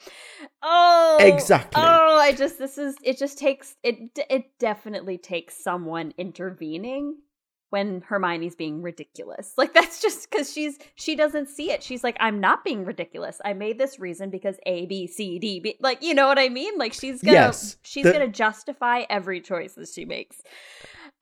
oh, 0.63 1.19
Exactly. 1.21 1.83
Oh, 1.85 2.19
I 2.19 2.33
just 2.33 2.59
this 2.59 2.79
is 2.79 2.97
it. 3.03 3.19
Just 3.19 3.39
takes 3.39 3.77
it. 3.83 3.97
It 4.31 4.59
definitely 4.59 5.19
takes 5.19 5.63
someone 5.63 6.13
intervening 6.19 7.17
when 7.71 8.01
Hermione's 8.03 8.55
being 8.55 8.81
ridiculous. 8.81 9.53
Like 9.59 9.75
that's 9.75 10.01
just 10.01 10.31
because 10.31 10.53
she's 10.53 10.79
she 10.95 11.17
doesn't 11.17 11.49
see 11.49 11.73
it. 11.73 11.83
She's 11.83 12.05
like, 12.05 12.17
I'm 12.21 12.39
not 12.41 12.63
being 12.65 12.85
ridiculous. 12.85 13.41
I 13.45 13.55
made 13.55 13.77
this 13.79 13.99
reason 13.99 14.31
because 14.31 14.57
A, 14.67 14.87
B, 14.87 15.07
C, 15.09 15.39
D, 15.41 15.59
B. 15.61 15.77
Like, 15.81 16.03
you 16.03 16.15
know 16.15 16.29
what 16.29 16.39
I 16.39 16.49
mean? 16.49 16.79
Like 16.79 16.93
she's 16.93 17.21
gonna 17.23 17.35
Yes, 17.35 17.77
she's 17.83 18.05
the- 18.05 18.13
gonna 18.13 18.29
justify 18.29 19.03
every 19.11 19.41
choice 19.41 19.75
that 19.75 19.89
she 19.89 20.05
makes. 20.05 20.43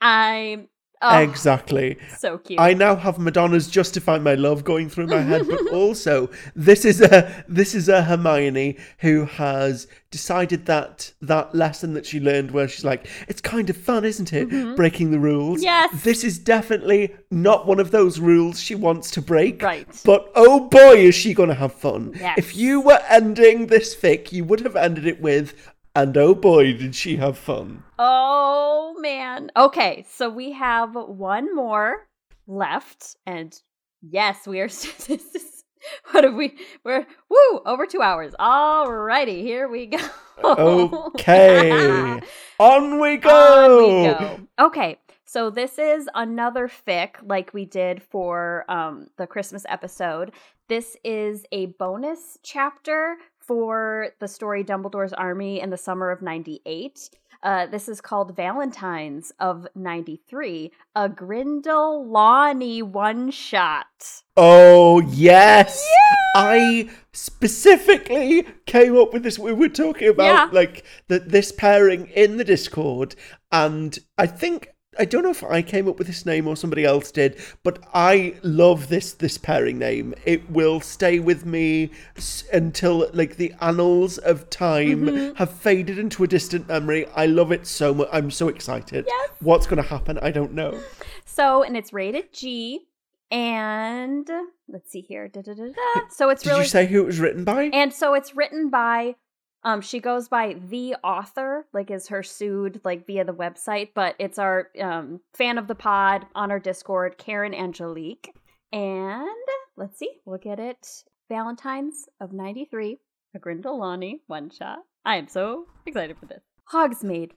I'm 0.01 0.69
oh, 1.03 1.19
Exactly. 1.19 1.99
so 2.19 2.39
cute. 2.39 2.61
I 2.61 2.75
now 2.75 2.97
have 2.97 3.19
Madonna's 3.19 3.69
"Justify 3.69 4.19
My 4.19 4.35
Love" 4.35 4.65
going 4.65 4.89
through 4.89 5.07
my 5.09 5.21
head, 5.21 5.47
but 5.49 5.67
also 5.73 6.31
this 6.55 6.85
is 6.85 7.01
a 7.01 7.45
this 7.49 7.75
is 7.75 7.89
a 7.89 8.03
Hermione 8.03 8.79
who 8.99 9.25
has 9.27 9.87
decided 10.11 10.67
that 10.67 11.13
that 11.21 11.55
lesson 11.55 11.95
that 11.95 12.07
she 12.07 12.21
learned, 12.21 12.51
where 12.53 12.69
she's 12.69 12.85
like, 12.85 13.07
"It's 13.29 13.41
kind 13.41 13.69
of 13.71 13.77
fun, 13.77 14.05
isn't 14.05 14.33
it? 14.33 14.49
Mm-hmm. 14.49 14.75
Breaking 14.77 15.11
the 15.11 15.19
rules." 15.19 15.63
Yes. 15.63 16.03
This 16.03 16.25
is 16.25 16.39
definitely 16.39 17.15
not 17.31 17.67
one 17.67 17.81
of 17.81 17.91
those 17.91 18.21
rules 18.21 18.61
she 18.61 18.75
wants 18.75 19.11
to 19.13 19.23
break. 19.23 19.63
Right. 19.63 19.89
But 20.05 20.31
oh 20.35 20.69
boy, 20.69 20.97
is 20.97 21.15
she 21.15 21.35
going 21.35 21.49
to 21.49 21.55
have 21.55 21.75
fun! 21.75 22.13
Yes. 22.15 22.39
If 22.39 22.57
you 22.57 22.81
were 22.81 23.01
ending 23.09 23.67
this 23.67 23.95
fic, 23.95 24.33
you 24.33 24.45
would 24.45 24.61
have 24.61 24.77
ended 24.77 25.07
it 25.07 25.21
with, 25.21 25.73
"And 25.95 26.17
oh 26.17 26.35
boy, 26.35 26.73
did 26.73 26.95
she 26.95 27.17
have 27.17 27.39
fun!" 27.39 27.85
Oh 27.99 28.97
man. 28.99 29.51
Okay, 29.57 30.05
so 30.09 30.29
we 30.29 30.53
have 30.53 30.95
one 30.95 31.55
more 31.55 32.09
left, 32.47 33.17
and 33.27 33.55
yes, 34.03 34.47
we 34.47 34.61
are. 34.61 34.69
this 34.69 35.09
is- 35.09 35.65
what 36.13 36.25
have 36.25 36.35
we? 36.35 36.57
We're 36.83 37.07
woo 37.29 37.61
over 37.67 37.87
two 37.87 38.01
hours. 38.01 38.35
Alrighty, 38.41 39.43
here 39.43 39.69
we 39.69 39.87
go. 39.87 39.99
Okay. 40.43 42.21
On 42.59 43.01
we 43.01 43.17
go. 43.19 43.31
On 43.31 43.93
we 43.93 44.09
go. 44.09 44.41
Okay, 44.67 44.99
so 45.25 45.51
this 45.51 45.79
is 45.79 46.09
another 46.15 46.69
fic 46.69 47.17
like 47.23 47.53
we 47.53 47.65
did 47.67 48.03
for 48.03 48.65
um, 48.69 49.09
the 49.19 49.27
Christmas 49.27 49.67
episode. 49.69 50.33
This 50.69 50.97
is 51.05 51.45
a 51.53 51.67
bonus 51.67 52.39
chapter 52.43 53.17
for 53.47 54.09
the 54.21 54.29
story 54.29 54.65
Dumbledore's 54.65 55.13
Army 55.13 55.61
in 55.61 55.71
the 55.71 55.77
summer 55.77 56.11
of 56.11 56.23
98. 56.23 57.11
Uh, 57.43 57.67
this 57.67 57.89
is 57.91 58.01
called 58.01 58.35
Valentine's 58.35 59.31
of 59.39 59.67
93, 59.75 60.73
a 60.97 61.09
Grindelwani 61.11 62.83
one 62.83 63.31
shot. 63.31 64.23
Oh 64.37 65.01
yes, 65.01 65.87
Yeah! 65.93 66.17
I 66.43 66.91
specifically 67.13 68.47
came 68.67 68.97
up 68.97 69.13
with 69.13 69.23
this. 69.25 69.39
We 69.39 69.53
were 69.53 69.69
talking 69.69 70.09
about 70.09 70.25
Yeah. 70.25 70.49
like 70.53 70.85
that 71.09 71.29
this 71.29 71.53
pairing 71.53 72.07
in 72.09 72.39
the 72.39 72.45
Discord, 72.45 73.15
and 73.53 73.99
I 74.17 74.27
think 74.27 74.69
I 74.99 75.05
don't 75.05 75.23
know 75.23 75.31
if 75.31 75.43
I 75.45 75.63
came 75.63 75.89
up 75.89 75.99
with 75.99 76.07
this 76.07 76.25
name 76.27 76.47
or 76.47 76.57
somebody 76.57 76.85
else 76.85 77.11
did, 77.11 77.39
but 77.63 77.79
I 77.95 78.35
love 78.43 78.89
this 78.89 79.13
this 79.13 79.39
pairing 79.39 79.79
name. 79.79 80.15
It 80.25 80.51
will 80.51 80.81
stay 80.81 81.19
with 81.19 81.45
me 81.47 81.91
s- 82.17 82.45
until 82.53 83.09
like 83.13 83.37
the 83.37 83.55
annals 83.61 84.19
of 84.19 84.49
time 84.51 84.85
Mm-hmm. 85.07 85.35
have 85.37 85.51
faded 85.51 85.99
into 85.99 86.25
a 86.25 86.27
distant 86.27 86.69
memory. 86.69 87.07
I 87.15 87.27
love 87.27 87.53
it 87.53 87.67
so 87.67 87.95
much. 87.95 88.09
I'm 88.13 88.31
so 88.31 88.49
excited. 88.49 89.05
Yes. 89.09 89.31
What's 89.41 89.67
going 89.67 89.83
to 89.83 89.89
happen? 89.89 90.19
I 90.23 90.31
don't 90.31 90.53
know. 90.53 90.79
So, 91.25 91.63
and 91.63 91.77
it's 91.77 91.93
rated 91.93 92.33
G. 92.33 92.87
And 93.31 94.29
let's 94.69 94.91
see 94.93 95.01
here. 95.01 95.27
Da-da-da-da. 95.29 95.73
So 96.11 96.29
it's 96.31 96.43
Did 96.43 96.51
really 96.51 96.63
you 96.63 96.69
say 96.69 96.87
who 96.87 97.03
it 97.03 97.07
was 97.07 97.19
written 97.19 97.43
by? 97.45 97.65
And 97.73 97.93
so 97.93 98.15
it's 98.15 98.37
written 98.37 98.71
by 98.71 99.17
um 99.65 99.81
she 99.81 100.01
goes 100.01 100.29
by 100.29 100.57
the 100.69 100.97
author, 101.03 101.67
like 101.73 101.91
is 101.91 102.09
her 102.09 102.23
sued 102.23 102.81
like 102.85 103.07
via 103.07 103.25
the 103.25 103.35
website, 103.35 103.91
but 103.95 104.15
it's 104.19 104.39
our 104.39 104.69
um 104.81 105.21
fan 105.35 105.59
of 105.59 105.67
the 105.67 105.75
pod 105.75 106.27
on 106.35 106.51
our 106.51 106.61
Discord, 106.61 107.19
Karen 107.19 107.55
Angelique. 107.55 108.35
And 108.73 109.29
let's 109.77 109.99
see, 109.99 110.11
we'll 110.25 110.39
get 110.39 110.59
it. 110.59 110.87
Valentine's 111.29 112.07
of 112.21 112.33
93, 112.33 112.99
a 113.35 113.39
Grindelwani 113.39 114.21
one 114.27 114.51
shot. 114.51 114.79
I 115.05 115.17
am 115.17 115.29
so 115.29 115.67
excited 115.87 116.19
for 116.19 116.27
this. 116.27 116.43
Hogsmeade, 116.73 117.33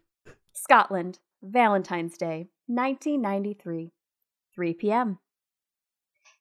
Scotland, 0.54 1.20
Valentine's 1.42 2.18
Day, 2.18 2.48
1993, 2.68 3.92
3 4.56 4.74
p.m. 4.74 5.20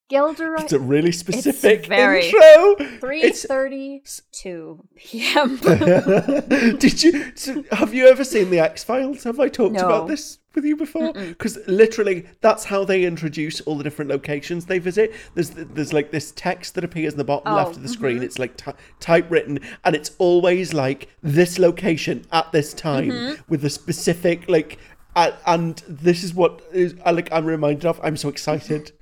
Gilderoy. 0.08 0.62
It's 0.62 0.72
a 0.72 0.78
really 0.78 1.10
specific 1.12 1.86
very- 1.86 2.26
intro. 2.26 2.76
Three 3.00 3.22
It's- 3.22 3.44
thirty-two 3.44 4.84
p.m. 4.94 5.56
Did 6.78 7.02
you 7.02 7.32
so 7.34 7.64
have 7.72 7.92
you 7.92 8.06
ever 8.06 8.22
seen 8.24 8.50
the 8.50 8.60
X 8.60 8.84
Files? 8.84 9.24
Have 9.24 9.40
I 9.40 9.48
talked 9.48 9.74
No. 9.74 9.84
about 9.86 10.06
this 10.08 10.38
with 10.54 10.64
you 10.64 10.76
before? 10.76 11.12
Because 11.12 11.58
literally, 11.66 12.26
that's 12.40 12.64
how 12.64 12.84
they 12.84 13.04
introduce 13.04 13.60
all 13.62 13.76
the 13.76 13.84
different 13.84 14.10
locations 14.10 14.66
they 14.66 14.78
visit. 14.78 15.12
There's 15.34 15.50
there's 15.50 15.92
like 15.92 16.12
this 16.12 16.30
text 16.36 16.76
that 16.76 16.84
appears 16.84 17.14
in 17.14 17.18
the 17.18 17.24
bottom 17.24 17.52
Oh, 17.52 17.56
left 17.56 17.76
of 17.76 17.82
the 17.82 17.88
screen. 17.88 18.22
It's 18.22 18.38
like 18.38 18.56
ty- 18.56 18.74
typewritten, 19.00 19.58
and 19.84 19.96
it's 19.96 20.12
always 20.18 20.72
like 20.72 21.08
this 21.22 21.58
location 21.58 22.24
at 22.32 22.52
this 22.52 22.72
time 22.72 23.10
Mm-hmm. 23.10 23.42
with 23.48 23.64
a 23.64 23.70
specific 23.70 24.48
like. 24.48 24.78
Uh, 25.16 25.32
and 25.46 25.82
this 25.88 26.22
is 26.22 26.34
what 26.34 26.60
is, 26.74 26.94
I 27.04 27.10
like. 27.10 27.32
I'm 27.32 27.46
reminded 27.46 27.86
of. 27.86 27.98
I'm 28.04 28.18
so 28.18 28.28
excited. 28.28 28.92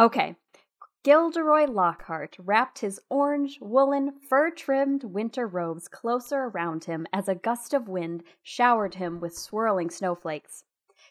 Okay. 0.00 0.34
Gilderoy 1.02 1.66
Lockhart 1.66 2.36
wrapped 2.38 2.78
his 2.78 2.98
orange, 3.10 3.58
woolen, 3.60 4.12
fur 4.18 4.50
trimmed 4.50 5.04
winter 5.04 5.46
robes 5.46 5.88
closer 5.88 6.44
around 6.44 6.84
him 6.84 7.06
as 7.12 7.28
a 7.28 7.34
gust 7.34 7.74
of 7.74 7.86
wind 7.86 8.22
showered 8.42 8.94
him 8.94 9.20
with 9.20 9.36
swirling 9.36 9.90
snowflakes. 9.90 10.64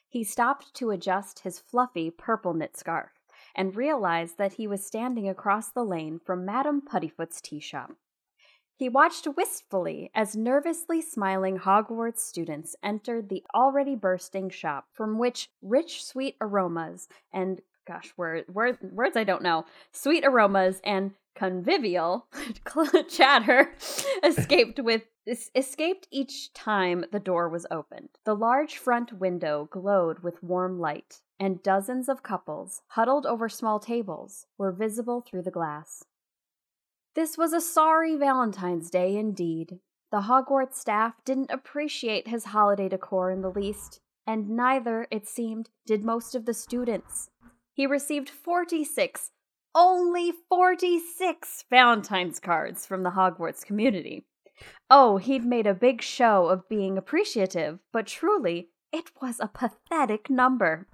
He 0.08 0.24
stopped 0.24 0.74
to 0.74 0.90
adjust 0.90 1.42
his 1.42 1.60
fluffy 1.60 2.10
purple 2.10 2.56
knit 2.56 2.76
scarf 2.76 3.12
and 3.56 3.76
realized 3.76 4.40
that 4.40 4.54
he 4.54 4.66
was 4.66 4.84
standing 4.84 5.30
across 5.30 5.70
the 5.70 5.86
lane 5.86 6.20
from 6.26 6.44
Madame 6.44 6.82
Puddifoot's 6.82 7.42
tea 7.42 7.60
shop. 7.60 7.92
He 8.76 8.90
watched 8.90 9.28
wistfully 9.38 10.10
as 10.16 10.36
nervously 10.36 11.00
smiling 11.00 11.60
Hogwarts 11.60 12.22
students 12.22 12.76
entered 12.82 13.30
the 13.30 13.44
already 13.54 13.96
bursting 13.96 14.50
shop, 14.50 14.88
from 14.94 15.20
which 15.20 15.52
rich, 15.62 16.04
sweet 16.04 16.38
aromas 16.42 17.08
and 17.32 17.62
gosh, 17.88 18.14
word, 18.18 18.46
word, 18.48 18.78
words 18.82 19.18
I 19.18 19.24
don't 19.24 19.44
know, 19.44 19.66
sweet 19.92 20.26
aromas 20.26 20.80
and 20.84 21.12
convivial 21.36 22.28
chatter 23.10 23.74
escaped 24.24 24.80
with 24.80 25.04
es- 25.28 25.50
escaped 25.56 26.08
each 26.12 26.54
time 26.54 27.06
the 27.12 27.20
door 27.20 27.48
was 27.50 27.66
opened. 27.72 28.10
The 28.26 28.36
large 28.36 28.78
front 28.78 29.14
window 29.14 29.68
glowed 29.72 30.20
with 30.20 30.44
warm 30.44 30.80
light, 30.80 31.22
and 31.40 31.64
dozens 31.64 32.10
of 32.10 32.24
couples, 32.24 32.82
huddled 32.90 33.26
over 33.26 33.48
small 33.48 33.80
tables, 33.80 34.46
were 34.58 34.72
visible 34.72 35.22
through 35.22 35.44
the 35.44 35.52
glass. 35.52 36.04
This 37.16 37.38
was 37.38 37.54
a 37.54 37.62
sorry 37.62 38.16
Valentine's 38.16 38.90
Day 38.90 39.16
indeed. 39.16 39.80
The 40.12 40.22
Hogwarts 40.22 40.76
staff 40.76 41.14
didn't 41.24 41.52
appreciate 41.52 42.28
his 42.28 42.46
holiday 42.46 42.90
decor 42.90 43.32
in 43.32 43.42
the 43.42 43.52
least, 43.52 44.00
and 44.26 44.50
neither, 44.50 45.08
it 45.12 45.28
seemed, 45.28 45.70
did 45.86 46.04
most 46.04 46.36
of 46.36 46.46
the 46.46 46.54
students. 46.54 47.30
He 47.80 47.86
received 47.86 48.30
46, 48.30 49.32
only 49.74 50.34
46 50.50 51.64
Valentine's 51.70 52.38
cards 52.38 52.86
from 52.86 53.04
the 53.04 53.12
Hogwarts 53.12 53.64
community. 53.64 54.26
Oh, 54.90 55.16
he'd 55.16 55.46
made 55.46 55.66
a 55.66 55.74
big 55.74 56.02
show 56.02 56.50
of 56.50 56.68
being 56.68 56.98
appreciative, 56.98 57.80
but 57.94 58.06
truly, 58.06 58.68
it 58.92 59.12
was 59.22 59.40
a 59.40 59.48
pathetic 59.48 60.30
number. 60.30 60.90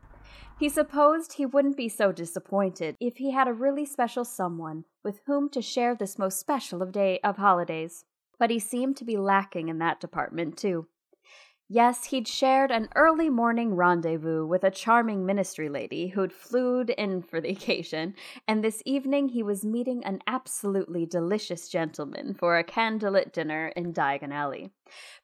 He 0.59 0.69
supposed 0.69 1.33
he 1.33 1.45
wouldn't 1.47 1.75
be 1.75 1.89
so 1.89 2.11
disappointed 2.11 2.97
if 2.99 3.17
he 3.17 3.31
had 3.31 3.47
a 3.47 3.53
really 3.53 3.87
special 3.87 4.23
someone 4.23 4.85
with 5.03 5.21
whom 5.25 5.49
to 5.49 5.63
share 5.63 5.95
this 5.95 6.19
most 6.19 6.39
special 6.39 6.83
of 6.83 6.91
day 6.91 7.19
of 7.23 7.37
holidays. 7.37 8.05
But 8.37 8.51
he 8.51 8.59
seemed 8.59 8.95
to 8.97 9.05
be 9.05 9.17
lacking 9.17 9.69
in 9.69 9.79
that 9.79 9.99
department 9.99 10.55
too. 10.55 10.85
Yes, 11.67 12.05
he'd 12.05 12.27
shared 12.27 12.69
an 12.69 12.89
early 12.95 13.27
morning 13.27 13.73
rendezvous 13.73 14.45
with 14.45 14.63
a 14.63 14.69
charming 14.69 15.25
ministry 15.25 15.67
lady 15.67 16.09
who'd 16.09 16.31
flewed 16.31 16.91
in 16.91 17.23
for 17.23 17.41
the 17.41 17.49
occasion, 17.55 18.13
and 18.47 18.63
this 18.63 18.83
evening 18.85 19.29
he 19.29 19.41
was 19.41 19.65
meeting 19.65 20.05
an 20.05 20.21
absolutely 20.27 21.07
delicious 21.07 21.67
gentleman 21.67 22.35
for 22.35 22.59
a 22.59 22.63
candlelit 22.63 23.31
dinner 23.31 23.69
in 23.75 23.93
Diagon 23.93 24.31
Alley. 24.31 24.69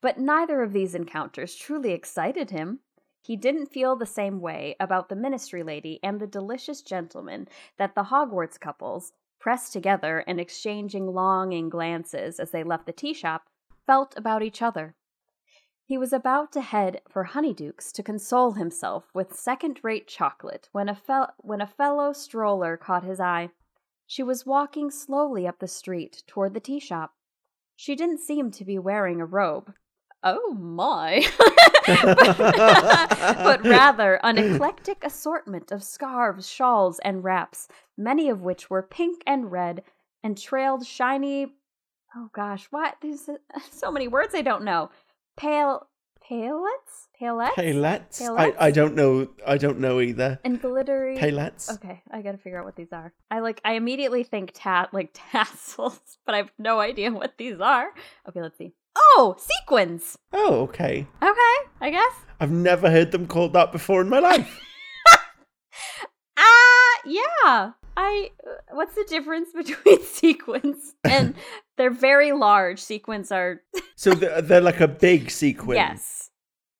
But 0.01 0.17
neither 0.17 0.63
of 0.63 0.73
these 0.73 0.95
encounters 0.95 1.55
truly 1.55 1.91
excited 1.91 2.49
him. 2.49 2.79
He 3.21 3.35
didn't 3.35 3.71
feel 3.71 3.95
the 3.95 4.07
same 4.07 4.39
way 4.41 4.75
about 4.79 5.09
the 5.09 5.15
ministry 5.15 5.61
lady 5.61 5.99
and 6.01 6.19
the 6.19 6.25
delicious 6.25 6.81
gentleman 6.81 7.49
that 7.77 7.93
the 7.93 8.05
Hogwarts 8.05 8.59
couples, 8.59 9.13
pressed 9.39 9.73
together 9.73 10.23
and 10.25 10.39
exchanging 10.39 11.05
longing 11.05 11.69
glances 11.69 12.39
as 12.39 12.49
they 12.49 12.63
left 12.63 12.87
the 12.87 12.93
tea 12.93 13.13
shop, 13.13 13.47
felt 13.85 14.17
about 14.17 14.41
each 14.41 14.63
other. 14.63 14.95
He 15.91 15.97
was 15.97 16.13
about 16.13 16.53
to 16.53 16.61
head 16.61 17.01
for 17.09 17.25
Honeydukes 17.25 17.91
to 17.91 18.01
console 18.01 18.53
himself 18.53 19.13
with 19.13 19.35
second-rate 19.35 20.07
chocolate 20.07 20.69
when 20.71 20.87
a 20.87 20.95
fel- 20.95 21.33
when 21.39 21.59
a 21.59 21.67
fellow 21.67 22.13
stroller 22.13 22.77
caught 22.77 23.03
his 23.03 23.19
eye. 23.19 23.49
She 24.07 24.23
was 24.23 24.45
walking 24.45 24.89
slowly 24.89 25.45
up 25.45 25.59
the 25.59 25.67
street 25.67 26.23
toward 26.27 26.53
the 26.53 26.61
tea 26.61 26.79
shop. 26.79 27.15
She 27.75 27.97
didn't 27.97 28.19
seem 28.19 28.51
to 28.51 28.63
be 28.63 28.79
wearing 28.79 29.19
a 29.19 29.25
robe. 29.25 29.73
Oh 30.23 30.53
my! 30.53 31.27
but 33.43 33.61
rather 33.65 34.15
an 34.23 34.37
eclectic 34.37 35.03
assortment 35.03 35.73
of 35.73 35.83
scarves, 35.83 36.47
shawls, 36.47 36.99
and 36.99 37.25
wraps, 37.25 37.67
many 37.97 38.29
of 38.29 38.39
which 38.41 38.69
were 38.69 38.81
pink 38.81 39.23
and 39.27 39.51
red 39.51 39.83
and 40.23 40.37
trailed 40.37 40.85
shiny. 40.87 41.47
Oh 42.15 42.29
gosh, 42.31 42.67
what? 42.71 42.95
There's 43.01 43.29
so 43.69 43.91
many 43.91 44.07
words 44.07 44.33
I 44.33 44.41
don't 44.41 44.63
know. 44.63 44.89
Pale, 45.37 45.87
palets, 46.29 47.07
palets, 47.19 47.55
Palettes? 47.55 48.21
I, 48.21 48.25
Palettes? 48.27 48.57
I 48.59 48.71
don't 48.71 48.95
know. 48.95 49.27
I 49.45 49.57
don't 49.57 49.79
know 49.79 49.99
either. 50.01 50.39
and 50.43 50.61
glittery. 50.61 51.17
Palettes? 51.17 51.69
Okay, 51.71 52.01
I 52.11 52.21
gotta 52.21 52.37
figure 52.37 52.59
out 52.59 52.65
what 52.65 52.75
these 52.75 52.91
are. 52.91 53.13
I 53.29 53.39
like. 53.39 53.59
I 53.65 53.73
immediately 53.73 54.23
think 54.23 54.51
tat 54.53 54.93
like 54.93 55.09
tassels, 55.31 55.99
but 56.25 56.35
I 56.35 56.37
have 56.37 56.51
no 56.59 56.79
idea 56.79 57.11
what 57.11 57.37
these 57.37 57.59
are. 57.59 57.87
Okay, 58.29 58.41
let's 58.41 58.57
see. 58.57 58.73
Oh, 58.95 59.35
sequins. 59.37 60.17
Oh, 60.33 60.61
okay. 60.63 61.07
Okay, 61.23 61.69
I 61.79 61.89
guess. 61.91 62.13
I've 62.39 62.51
never 62.51 62.89
heard 62.91 63.11
them 63.11 63.25
called 63.25 63.53
that 63.53 63.71
before 63.71 64.01
in 64.01 64.09
my 64.09 64.19
life. 64.19 64.59
Ah, 67.05 67.09
yeah. 67.43 67.71
I. 67.97 68.29
uh, 68.47 68.51
What's 68.75 68.95
the 68.95 69.05
difference 69.07 69.49
between 69.55 70.01
sequins 70.05 70.95
and 71.03 71.35
they're 71.77 71.89
very 71.89 72.31
large? 72.31 72.79
Sequins 72.79 73.31
are 73.31 73.61
so 73.95 74.11
they're, 74.13 74.41
they're 74.41 74.61
like 74.61 74.79
a 74.81 74.87
big 74.87 75.29
sequin. 75.31 75.75
yes, 75.75 76.29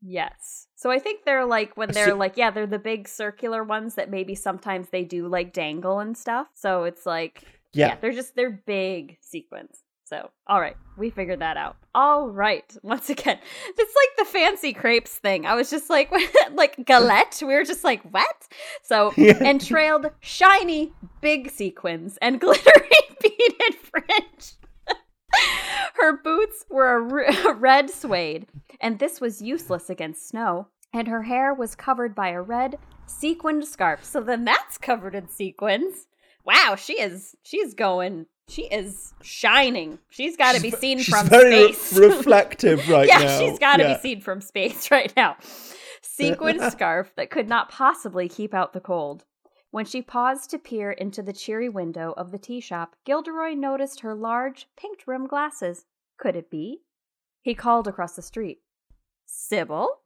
yes. 0.01 0.67
So 0.75 0.89
I 0.89 0.97
think 0.99 1.25
they're 1.25 1.45
like 1.45 1.77
when 1.77 1.91
they're 1.91 2.15
like 2.15 2.37
yeah, 2.37 2.49
they're 2.49 2.65
the 2.65 2.79
big 2.79 3.07
circular 3.07 3.63
ones 3.63 3.95
that 3.95 4.09
maybe 4.09 4.33
sometimes 4.35 4.89
they 4.89 5.03
do 5.03 5.27
like 5.27 5.53
dangle 5.53 5.99
and 5.99 6.17
stuff. 6.17 6.47
So 6.55 6.85
it's 6.85 7.05
like 7.05 7.43
yeah, 7.73 7.89
Yeah. 7.89 7.97
they're 8.01 8.11
just 8.13 8.35
they're 8.35 8.49
big 8.65 9.17
sequins. 9.21 9.77
So 10.11 10.29
all 10.45 10.59
right, 10.59 10.75
we 10.97 11.09
figured 11.09 11.39
that 11.39 11.55
out. 11.55 11.77
All 11.95 12.27
right, 12.29 12.65
once 12.83 13.09
again, 13.09 13.39
it's 13.65 13.95
like 13.95 14.27
the 14.27 14.31
fancy 14.31 14.73
crepes 14.73 15.15
thing. 15.15 15.45
I 15.45 15.55
was 15.55 15.69
just 15.69 15.89
like 15.89 16.11
like 16.53 16.85
galette. 16.85 17.41
We 17.41 17.53
were 17.53 17.63
just 17.63 17.85
like 17.85 18.03
what? 18.13 18.47
So 18.83 19.13
Yeah. 19.15 19.37
and 19.41 19.65
trailed 19.65 20.11
shiny 20.19 20.91
big 21.21 21.49
sequins 21.49 22.17
and 22.21 22.41
glittery 22.41 22.89
beaded 23.21 23.75
fringe. 23.75 24.53
Her 25.93 26.17
boots 26.21 26.65
were 26.69 26.97
a 26.97 27.47
r- 27.47 27.53
red 27.55 27.89
suede, 27.89 28.47
and 28.81 28.99
this 28.99 29.21
was 29.21 29.41
useless 29.41 29.89
against 29.89 30.27
snow. 30.27 30.67
And 30.93 31.07
her 31.07 31.23
hair 31.23 31.53
was 31.53 31.73
covered 31.73 32.13
by 32.13 32.29
a 32.29 32.41
red 32.41 32.77
sequined 33.05 33.63
scarf. 33.65 34.03
So 34.03 34.19
then 34.19 34.43
that's 34.43 34.77
covered 34.77 35.15
in 35.15 35.29
sequins. 35.29 36.07
Wow, 36.43 36.75
she 36.77 36.99
is 36.99 37.37
she's 37.43 37.73
going 37.73 38.25
she 38.51 38.63
is 38.63 39.13
shining. 39.21 39.97
She's 40.09 40.35
got 40.37 40.55
to 40.55 40.61
be 40.61 40.71
seen 40.71 40.97
she's 40.99 41.07
from 41.07 41.27
very 41.27 41.49
re- 41.67 41.73
space. 41.73 41.97
reflective 41.97 42.89
right 42.89 43.07
now. 43.07 43.19
yeah, 43.19 43.25
now. 43.25 43.39
she's 43.39 43.59
got 43.59 43.77
to 43.77 43.83
Yeah. 43.83 43.93
be 43.95 43.99
seen 44.01 44.21
from 44.21 44.41
space 44.41 44.91
right 44.91 45.11
now. 45.15 45.37
Sequined 46.01 46.61
scarf 46.71 47.13
that 47.15 47.29
could 47.29 47.47
not 47.47 47.69
possibly 47.69 48.27
keep 48.27 48.53
out 48.53 48.73
the 48.73 48.79
cold. 48.81 49.25
When 49.71 49.85
she 49.85 50.01
paused 50.01 50.49
to 50.49 50.59
peer 50.59 50.91
into 50.91 51.21
the 51.23 51.31
cheery 51.31 51.69
window 51.69 52.13
of 52.17 52.31
the 52.31 52.37
tea 52.37 52.59
shop, 52.59 52.95
Gilderoy 53.05 53.53
noticed 53.55 54.01
her 54.01 54.13
large, 54.13 54.67
pink 54.77 54.99
rimmed 55.07 55.29
glasses. 55.29 55.85
Could 56.17 56.35
it 56.35 56.51
be? 56.51 56.81
He 57.41 57.55
called 57.55 57.87
across 57.87 58.15
the 58.17 58.21
street. 58.21 58.59
Sybil? 59.25 60.01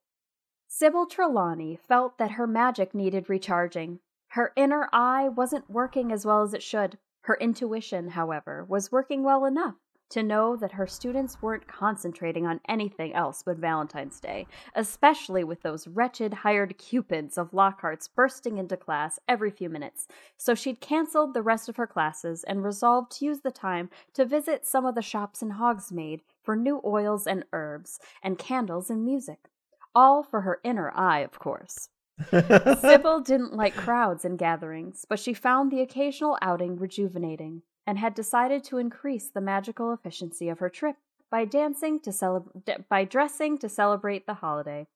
Sybil 0.68 1.08
Trelawney 1.08 1.80
felt 1.88 2.18
that 2.20 2.32
her 2.32 2.46
magic 2.46 2.94
needed 2.94 3.28
recharging. 3.30 4.00
Her 4.30 4.52
inner 4.56 4.88
eye 4.94 5.30
wasn't 5.30 5.70
working 5.70 6.12
as 6.12 6.26
well 6.26 6.44
as 6.44 6.54
it 6.54 6.62
should. 6.62 6.98
Her 7.26 7.38
intuition, 7.38 8.10
however, 8.10 8.64
was 8.70 8.92
working 8.92 9.24
well 9.24 9.46
enough 9.46 9.74
to 10.10 10.22
know 10.22 10.56
that 10.56 10.74
her 10.74 10.86
students 10.86 11.42
weren't 11.42 11.68
concentrating 11.68 12.46
on 12.46 12.62
anything 12.70 13.16
else 13.16 13.42
but 13.44 13.58
Valentine's 13.58 14.20
Day, 14.20 14.46
especially 14.76 15.44
with 15.44 15.64
those 15.64 15.88
wretched 15.88 16.36
hired 16.36 16.78
cupids 16.78 17.40
of 17.40 17.52
Lockhart's 17.52 18.08
bursting 18.08 18.60
into 18.60 18.78
class 18.78 19.18
every 19.28 19.50
few 19.50 19.72
minutes. 19.72 20.08
So 20.38 20.54
she'd 20.54 20.80
canceled 20.82 21.34
the 21.34 21.42
rest 21.42 21.68
of 21.68 21.78
her 21.78 21.88
classes 21.88 22.44
and 22.44 22.64
resolved 22.64 23.12
to 23.14 23.26
use 23.26 23.40
the 23.42 23.50
time 23.50 23.90
to 24.14 24.24
visit 24.24 24.64
some 24.64 24.86
of 24.86 24.94
the 24.94 25.02
shops 25.02 25.42
in 25.42 25.54
Hogsmeade 25.54 26.22
for 26.44 26.56
new 26.56 26.80
oils 26.86 27.26
and 27.26 27.44
herbs, 27.54 28.00
and 28.22 28.38
candles 28.38 28.92
and 28.92 29.04
music. 29.04 29.50
All 29.96 30.22
for 30.22 30.42
her 30.42 30.60
inner 30.64 30.92
eye, 30.96 31.22
of 31.22 31.40
course. 31.40 31.90
Sybil 32.30 33.20
didn't 33.26 33.54
like 33.54 33.76
crowds 33.76 34.24
and 34.24 34.38
gatherings, 34.38 35.06
but 35.08 35.20
she 35.20 35.34
found 35.34 35.72
the 35.72 35.82
occasional 35.82 36.38
outing 36.42 36.78
rejuvenating 36.78 37.64
and 37.86 37.98
had 37.98 38.14
decided 38.14 38.64
to 38.66 38.78
increase 38.78 39.30
the 39.30 39.42
magical 39.42 39.94
efficiency 39.94 40.50
of 40.50 40.60
her 40.60 40.70
trip 40.70 40.96
by 41.30 41.46
dancing 41.46 42.00
to 42.00 42.12
celeb- 42.12 42.88
by 42.90 43.04
dressing 43.04 43.58
to 43.58 43.70
celebrate 43.70 44.26
the 44.26 44.36
holiday. 44.36 44.88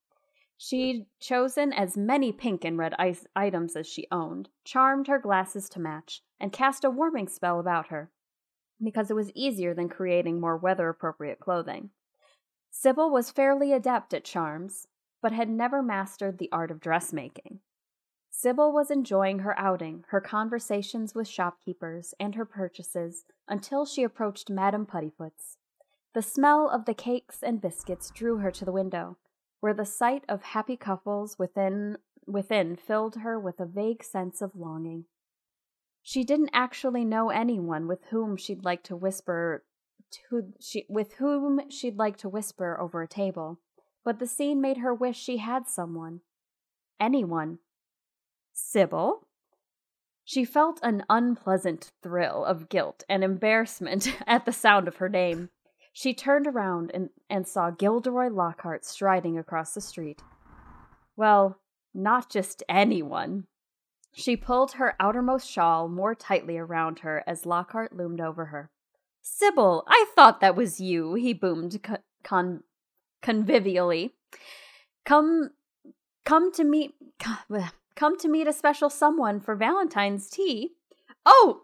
She'd 0.57 1.05
chosen 1.19 1.71
as 1.71 1.95
many 1.95 2.31
pink 2.31 2.65
and 2.65 2.77
red 2.77 2.93
ice 2.99 3.25
items 3.35 3.75
as 3.75 3.87
she 3.87 4.07
owned, 4.11 4.49
charmed 4.63 5.07
her 5.07 5.19
glasses 5.19 5.69
to 5.69 5.79
match, 5.79 6.21
and 6.39 6.51
cast 6.51 6.83
a 6.83 6.89
warming 6.89 7.27
spell 7.27 7.59
about 7.59 7.87
her, 7.87 8.11
because 8.83 9.09
it 9.09 9.15
was 9.15 9.31
easier 9.31 9.73
than 9.73 9.87
creating 9.89 10.39
more 10.39 10.57
weather 10.57 10.89
appropriate 10.89 11.39
clothing. 11.39 11.91
Sybil 12.71 13.09
was 13.09 13.31
fairly 13.31 13.71
adept 13.71 14.13
at 14.13 14.23
charms, 14.23 14.87
but 15.21 15.31
had 15.31 15.49
never 15.49 15.81
mastered 15.81 16.37
the 16.37 16.51
art 16.51 16.71
of 16.71 16.79
dressmaking. 16.79 17.59
Sybil 18.29 18.71
was 18.71 18.91
enjoying 18.91 19.39
her 19.39 19.57
outing, 19.59 20.05
her 20.09 20.21
conversations 20.21 21.15
with 21.15 21.27
shopkeepers, 21.27 22.13
and 22.19 22.35
her 22.35 22.45
purchases 22.45 23.25
until 23.47 23.85
she 23.85 24.03
approached 24.03 24.49
Madame 24.49 24.85
Puddifoot's. 24.85 25.57
The 26.13 26.21
smell 26.21 26.69
of 26.69 26.85
the 26.85 26.93
cakes 26.93 27.43
and 27.43 27.61
biscuits 27.61 28.11
drew 28.11 28.37
her 28.37 28.51
to 28.51 28.65
the 28.65 28.71
window, 28.71 29.17
where 29.59 29.73
the 29.73 29.85
sight 29.85 30.23
of 30.29 30.41
happy 30.41 30.77
couples 30.77 31.37
within 31.37 31.97
within 32.25 32.75
filled 32.75 33.15
her 33.15 33.39
with 33.39 33.59
a 33.59 33.65
vague 33.65 34.03
sense 34.03 34.41
of 34.41 34.55
longing. 34.55 35.05
She 36.01 36.23
didn't 36.23 36.51
actually 36.53 37.03
know 37.03 37.29
anyone 37.29 37.87
with 37.87 38.05
whom 38.05 38.37
she'd 38.37 38.63
like 38.63 38.83
to 38.83 38.95
whisper 38.95 39.63
to 40.11 40.53
she 40.59 40.85
with 40.89 41.13
whom 41.13 41.69
she'd 41.69 41.97
like 41.97 42.17
to 42.17 42.29
whisper 42.29 42.79
over 42.79 43.01
a 43.01 43.07
table, 43.07 43.59
but 44.09 44.17
the 44.17 44.25
scene 44.25 44.59
made 44.59 44.77
her 44.77 44.91
wish 44.91 45.19
she 45.19 45.37
had 45.37 45.67
someone. 45.67 46.21
Anyone. 46.99 47.59
Sybil? 48.51 49.27
She 50.25 50.43
felt 50.43 50.79
an 50.81 51.03
unpleasant 51.07 51.91
thrill 52.01 52.43
of 52.43 52.69
guilt 52.69 53.03
and 53.07 53.23
embarrassment 53.23 54.11
at 54.25 54.45
the 54.45 54.51
sound 54.51 54.87
of 54.87 54.95
her 54.95 55.09
name. 55.09 55.49
She 55.93 56.15
turned 56.15 56.47
around 56.47 56.89
and, 56.91 57.11
and 57.29 57.47
saw 57.47 57.69
Gilderoy 57.69 58.29
Lockhart 58.29 58.83
striding 58.83 59.37
across 59.37 59.75
the 59.75 59.79
street. 59.79 60.23
Well, 61.15 61.59
not 61.93 62.31
just 62.31 62.63
anyone. 62.67 63.45
She 64.15 64.35
pulled 64.35 64.71
her 64.71 64.95
outermost 64.99 65.47
shawl 65.47 65.87
more 65.87 66.15
tightly 66.15 66.57
around 66.57 67.01
her 67.01 67.23
as 67.27 67.45
Lockhart 67.45 67.95
loomed 67.95 68.21
over 68.21 68.45
her. 68.45 68.71
Sybil, 69.21 69.83
I 69.87 70.07
thought 70.15 70.41
that 70.41 70.55
was 70.55 70.81
you, 70.81 71.13
he 71.13 71.31
boomed 71.31 71.83
co- 71.83 71.97
con- 72.23 72.63
convivially. 73.21 74.13
Come, 75.05 75.51
come 76.25 76.51
to 76.53 76.63
meet, 76.63 76.93
come 77.95 78.17
to 78.17 78.27
meet 78.27 78.47
a 78.47 78.53
special 78.53 78.89
someone 78.89 79.39
for 79.39 79.55
Valentine's 79.55 80.29
tea. 80.29 80.71
Oh, 81.25 81.63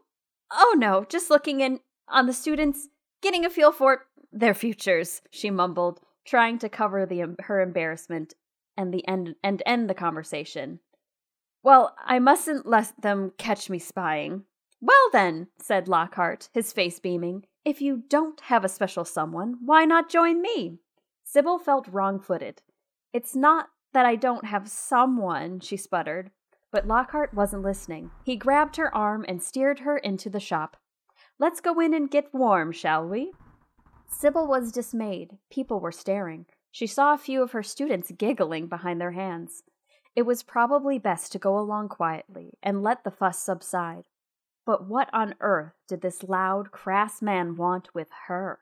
oh 0.51 0.76
no, 0.78 1.06
just 1.08 1.30
looking 1.30 1.62
in 1.62 1.80
on 2.08 2.28
the 2.28 2.34
students, 2.34 2.89
getting 3.22 3.45
a 3.45 3.49
feel 3.49 3.72
for 3.72 4.06
their 4.32 4.53
futures, 4.53 5.22
she 5.32 5.49
mumbled, 5.49 6.01
trying 6.26 6.60
to 6.60 6.70
cover 6.70 7.06
the 7.06 7.36
her 7.43 7.62
embarrassment 7.62 8.34
and 8.78 8.93
the 8.93 9.08
end 9.08 9.36
and 9.43 9.64
end 9.66 9.89
the 9.89 9.93
conversation. 9.93 10.80
Well, 11.64 11.95
I 12.06 12.20
mustn't 12.20 12.66
let 12.66 12.93
them 13.01 13.32
catch 13.38 13.70
me 13.70 13.80
spying. 13.80 14.43
Well 14.82 15.10
then, 15.12 15.47
said 15.60 15.88
Lockhart, 15.88 16.49
his 16.53 16.74
face 16.74 16.99
beaming, 16.99 17.47
if 17.64 17.82
you 17.82 18.03
don't 18.08 18.39
have 18.41 18.64
a 18.64 18.70
special 18.70 19.06
someone, 19.06 19.58
why 19.66 19.86
not 19.86 20.10
join 20.10 20.41
me? 20.41 20.80
Sybil 21.26 21.60
felt 21.60 21.88
wrong 21.88 22.20
footed. 22.20 22.62
It's 23.12 23.36
not 23.36 23.70
that 23.94 24.06
I 24.06 24.16
don't 24.16 24.46
have 24.46 24.70
someone, 24.70 25.60
she 25.60 25.76
sputtered. 25.76 26.32
But 26.72 26.88
Lockhart 26.88 27.34
wasn't 27.34 27.64
listening. 27.64 28.12
He 28.24 28.36
grabbed 28.36 28.76
her 28.76 28.94
arm 28.96 29.26
and 29.28 29.42
steered 29.42 29.80
her 29.80 29.98
into 29.98 30.30
the 30.30 30.40
shop. 30.40 30.78
Let's 31.40 31.62
go 31.62 31.80
in 31.80 31.94
and 31.94 32.12
get 32.12 32.34
warm, 32.34 32.72
shall 32.72 33.08
we? 33.08 33.34
Sybil 34.08 34.48
was 34.48 34.72
dismayed. 34.72 35.38
People 35.50 35.80
were 35.80 35.92
staring. 35.92 36.46
She 36.72 36.88
saw 36.88 37.14
a 37.14 37.18
few 37.18 37.42
of 37.42 37.54
her 37.54 37.64
students 37.64 38.12
giggling 38.12 38.68
behind 38.68 39.02
their 39.02 39.12
hands. 39.12 39.64
It 40.16 40.24
was 40.24 40.44
probably 40.44 41.00
best 41.00 41.32
to 41.32 41.40
go 41.40 41.58
along 41.58 41.90
quietly 41.90 42.58
and 42.62 42.84
let 42.84 43.04
the 43.04 43.12
fuss 43.12 43.40
subside. 43.40 44.04
But 44.66 44.88
what 44.88 45.10
on 45.14 45.36
earth 45.40 45.74
did 45.88 46.02
this 46.02 46.24
loud, 46.24 46.72
crass 46.72 47.22
man 47.22 47.56
want 47.56 47.94
with 47.96 48.10
her? 48.28 48.60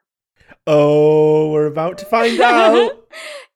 Oh, 0.67 1.51
we're 1.51 1.67
about 1.67 1.97
to 1.99 2.05
find 2.05 2.39
out. 2.41 2.91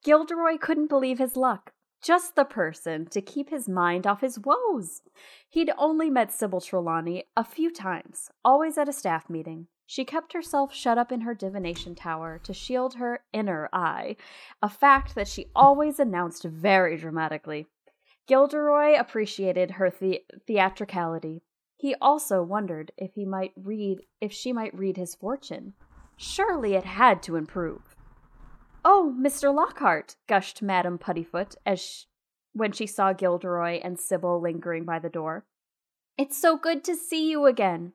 Gilderoy 0.04 0.58
couldn't 0.58 0.88
believe 0.88 1.18
his 1.18 1.36
luck. 1.36 1.72
Just 2.02 2.36
the 2.36 2.44
person 2.44 3.06
to 3.06 3.20
keep 3.20 3.50
his 3.50 3.68
mind 3.68 4.06
off 4.06 4.20
his 4.20 4.38
woes. 4.38 5.02
He'd 5.48 5.72
only 5.76 6.10
met 6.10 6.32
Sybil 6.32 6.60
Trelawney 6.60 7.24
a 7.36 7.42
few 7.44 7.72
times, 7.72 8.30
always 8.44 8.78
at 8.78 8.88
a 8.88 8.92
staff 8.92 9.28
meeting. 9.28 9.66
She 9.86 10.04
kept 10.04 10.32
herself 10.34 10.72
shut 10.72 10.98
up 10.98 11.10
in 11.10 11.22
her 11.22 11.34
divination 11.34 11.94
tower 11.94 12.38
to 12.44 12.52
shield 12.54 12.94
her 12.96 13.20
inner 13.32 13.68
eye, 13.72 14.16
a 14.62 14.68
fact 14.68 15.14
that 15.14 15.26
she 15.26 15.46
always 15.56 15.98
announced 15.98 16.44
very 16.44 16.96
dramatically. 16.96 17.66
Gilderoy 18.28 18.94
appreciated 18.98 19.72
her 19.72 19.90
the- 19.90 20.22
theatricality. 20.46 21.42
He 21.78 21.94
also 22.00 22.42
wondered 22.42 22.92
if 22.98 23.14
he 23.14 23.24
might 23.24 23.52
read 23.56 24.00
if 24.20 24.32
she 24.32 24.52
might 24.52 24.76
read 24.78 24.96
his 24.96 25.14
fortune. 25.14 25.72
Surely 26.20 26.74
it 26.74 26.84
had 26.84 27.22
to 27.22 27.36
improve. 27.36 27.94
Oh, 28.84 29.14
Mr. 29.16 29.54
Lockhart, 29.54 30.16
gushed 30.26 30.60
Madame 30.60 30.98
Puddifoot 30.98 31.54
as 31.64 31.80
sh- 31.80 32.04
when 32.52 32.72
she 32.72 32.86
saw 32.86 33.12
Gilderoy 33.12 33.80
and 33.84 33.98
Sybil 33.98 34.40
lingering 34.40 34.84
by 34.84 34.98
the 34.98 35.08
door. 35.08 35.46
It's 36.18 36.36
so 36.36 36.56
good 36.56 36.82
to 36.84 36.96
see 36.96 37.30
you 37.30 37.46
again. 37.46 37.92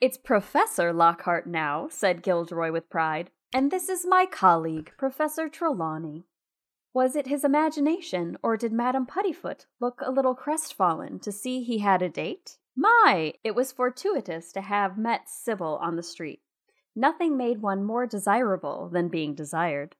It's 0.00 0.18
Professor 0.18 0.92
Lockhart 0.92 1.46
now, 1.46 1.86
said 1.88 2.24
Gilderoy 2.24 2.72
with 2.72 2.90
pride, 2.90 3.30
and 3.54 3.70
this 3.70 3.88
is 3.88 4.04
my 4.04 4.26
colleague, 4.26 4.92
Professor 4.98 5.48
Trelawney. 5.48 6.26
Was 6.92 7.14
it 7.14 7.28
his 7.28 7.44
imagination, 7.44 8.36
or 8.42 8.56
did 8.56 8.72
Madame 8.72 9.06
Puddifoot 9.06 9.66
look 9.78 10.00
a 10.04 10.10
little 10.10 10.34
crestfallen 10.34 11.20
to 11.20 11.30
see 11.30 11.62
he 11.62 11.78
had 11.78 12.02
a 12.02 12.08
date? 12.08 12.58
My, 12.74 13.34
it 13.44 13.54
was 13.54 13.70
fortuitous 13.70 14.50
to 14.52 14.60
have 14.60 14.98
met 14.98 15.28
Sybil 15.28 15.78
on 15.80 15.94
the 15.94 16.02
street. 16.02 16.40
Nothing 16.98 17.36
made 17.36 17.62
one 17.62 17.84
more 17.84 18.08
desirable 18.08 18.88
than 18.88 19.06
being 19.06 19.36
desired. 19.36 19.94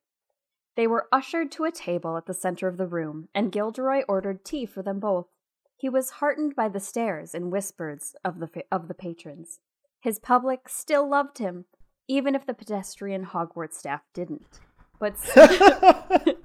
They 0.75 0.89
were 0.89 1.07
ushered 1.13 1.53
to 1.53 1.65
a 1.65 1.71
table 1.71 2.17
at 2.17 2.27
the 2.27 2.35
center 2.35 2.67
of 2.67 2.77
the 2.77 2.89
room, 2.89 3.29
and 3.33 3.53
Gilderoy 3.53 4.03
ordered 4.09 4.45
tea 4.45 4.67
for 4.67 4.83
them 4.83 4.99
both. 4.99 5.29
He 5.77 5.89
was 5.89 6.19
heartened 6.19 6.57
by 6.57 6.69
the 6.69 6.81
stares 6.81 7.37
and 7.37 7.53
whispers 7.53 8.17
of 8.25 8.41
the 8.41 8.65
of 8.73 8.89
the 8.89 8.95
patrons. 8.95 9.61
His 10.01 10.19
public 10.19 10.69
still 10.69 11.09
loved 11.09 11.39
him, 11.39 11.67
even 12.09 12.35
if 12.35 12.45
the 12.45 12.53
pedestrian 12.53 13.27
Hogwarts 13.27 13.75
staff 13.75 14.03
didn't. 14.13 14.59
But 14.99 15.15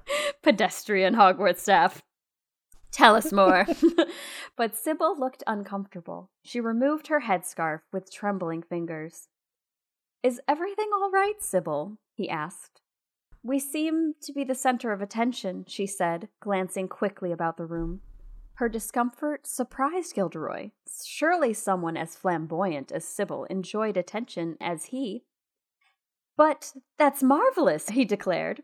pedestrian 0.44 1.16
Hogwarts 1.16 1.62
staff. 1.62 2.04
Tell 2.92 3.16
us 3.16 3.34
more. 3.34 3.66
but 4.56 4.76
Sybil 4.76 5.20
looked 5.20 5.42
uncomfortable. 5.48 6.30
She 6.44 6.60
removed 6.60 7.08
her 7.08 7.22
headscarf 7.22 7.80
with 7.92 8.14
trembling 8.14 8.62
fingers. 8.62 9.30
Is 10.24 10.40
everything 10.48 10.90
all 10.94 11.12
right, 11.12 11.42
Sybil? 11.42 11.98
he 12.14 12.30
asked. 12.30 12.80
We 13.44 13.60
seem 13.60 14.14
to 14.22 14.32
be 14.32 14.46
the 14.46 14.56
center 14.56 14.94
of 14.94 15.02
attention, 15.02 15.66
she 15.68 15.86
said, 15.86 16.30
glancing 16.40 16.88
quickly 16.88 17.34
about 17.34 17.58
the 17.58 17.66
room. 17.66 18.00
Her 18.56 18.70
discomfort 18.70 19.46
surprised 19.46 20.16
Gilderoy. 20.16 20.70
Surely 21.04 21.54
someone 21.54 21.98
as 21.98 22.16
flamboyant 22.16 22.92
as 22.92 23.04
Sybil 23.04 23.44
enjoyed 23.46 23.98
attention 23.98 24.56
as 24.62 24.86
he. 24.86 25.26
But 26.38 26.74
that's 26.98 27.22
marvelous, 27.22 27.90
he 27.90 28.06
declared. 28.06 28.64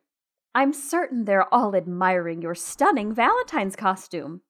I'm 0.56 0.72
certain 0.72 1.26
they're 1.26 1.54
all 1.54 1.76
admiring 1.76 2.42
your 2.42 2.56
stunning 2.56 3.14
Valentine's 3.14 3.76
costume. 3.76 4.42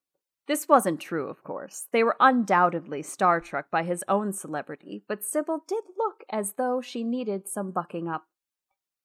This 0.50 0.66
wasn't 0.66 0.98
true, 0.98 1.28
of 1.28 1.44
course. 1.44 1.86
They 1.92 2.02
were 2.02 2.16
undoubtedly 2.18 3.02
star 3.02 3.40
struck 3.40 3.70
by 3.70 3.84
his 3.84 4.02
own 4.08 4.32
celebrity, 4.32 5.04
but 5.06 5.22
Sybil 5.22 5.62
did 5.68 5.84
look 5.96 6.24
as 6.28 6.54
though 6.54 6.80
she 6.80 7.04
needed 7.04 7.46
some 7.46 7.70
bucking 7.70 8.08
up. 8.08 8.24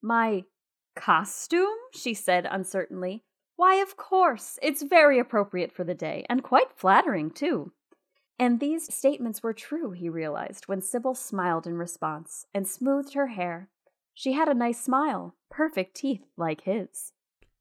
My 0.01 0.45
costume? 0.95 1.77
she 1.93 2.15
said 2.15 2.47
uncertainly. 2.49 3.25
Why, 3.57 3.75
of 3.75 3.95
course. 3.95 4.57
It's 4.63 4.81
very 4.81 5.19
appropriate 5.19 5.71
for 5.71 5.83
the 5.83 5.93
day, 5.93 6.25
and 6.27 6.41
quite 6.41 6.75
flattering, 6.75 7.29
too. 7.29 7.73
And 8.39 8.59
these 8.59 8.91
statements 8.91 9.43
were 9.43 9.53
true, 9.53 9.91
he 9.91 10.09
realized, 10.09 10.67
when 10.67 10.81
Sybil 10.81 11.13
smiled 11.13 11.67
in 11.67 11.75
response 11.75 12.47
and 12.55 12.67
smoothed 12.67 13.13
her 13.13 13.27
hair. 13.27 13.69
She 14.15 14.33
had 14.33 14.47
a 14.47 14.55
nice 14.55 14.83
smile, 14.83 15.35
perfect 15.51 15.95
teeth 15.95 16.25
like 16.37 16.61
his. 16.61 17.11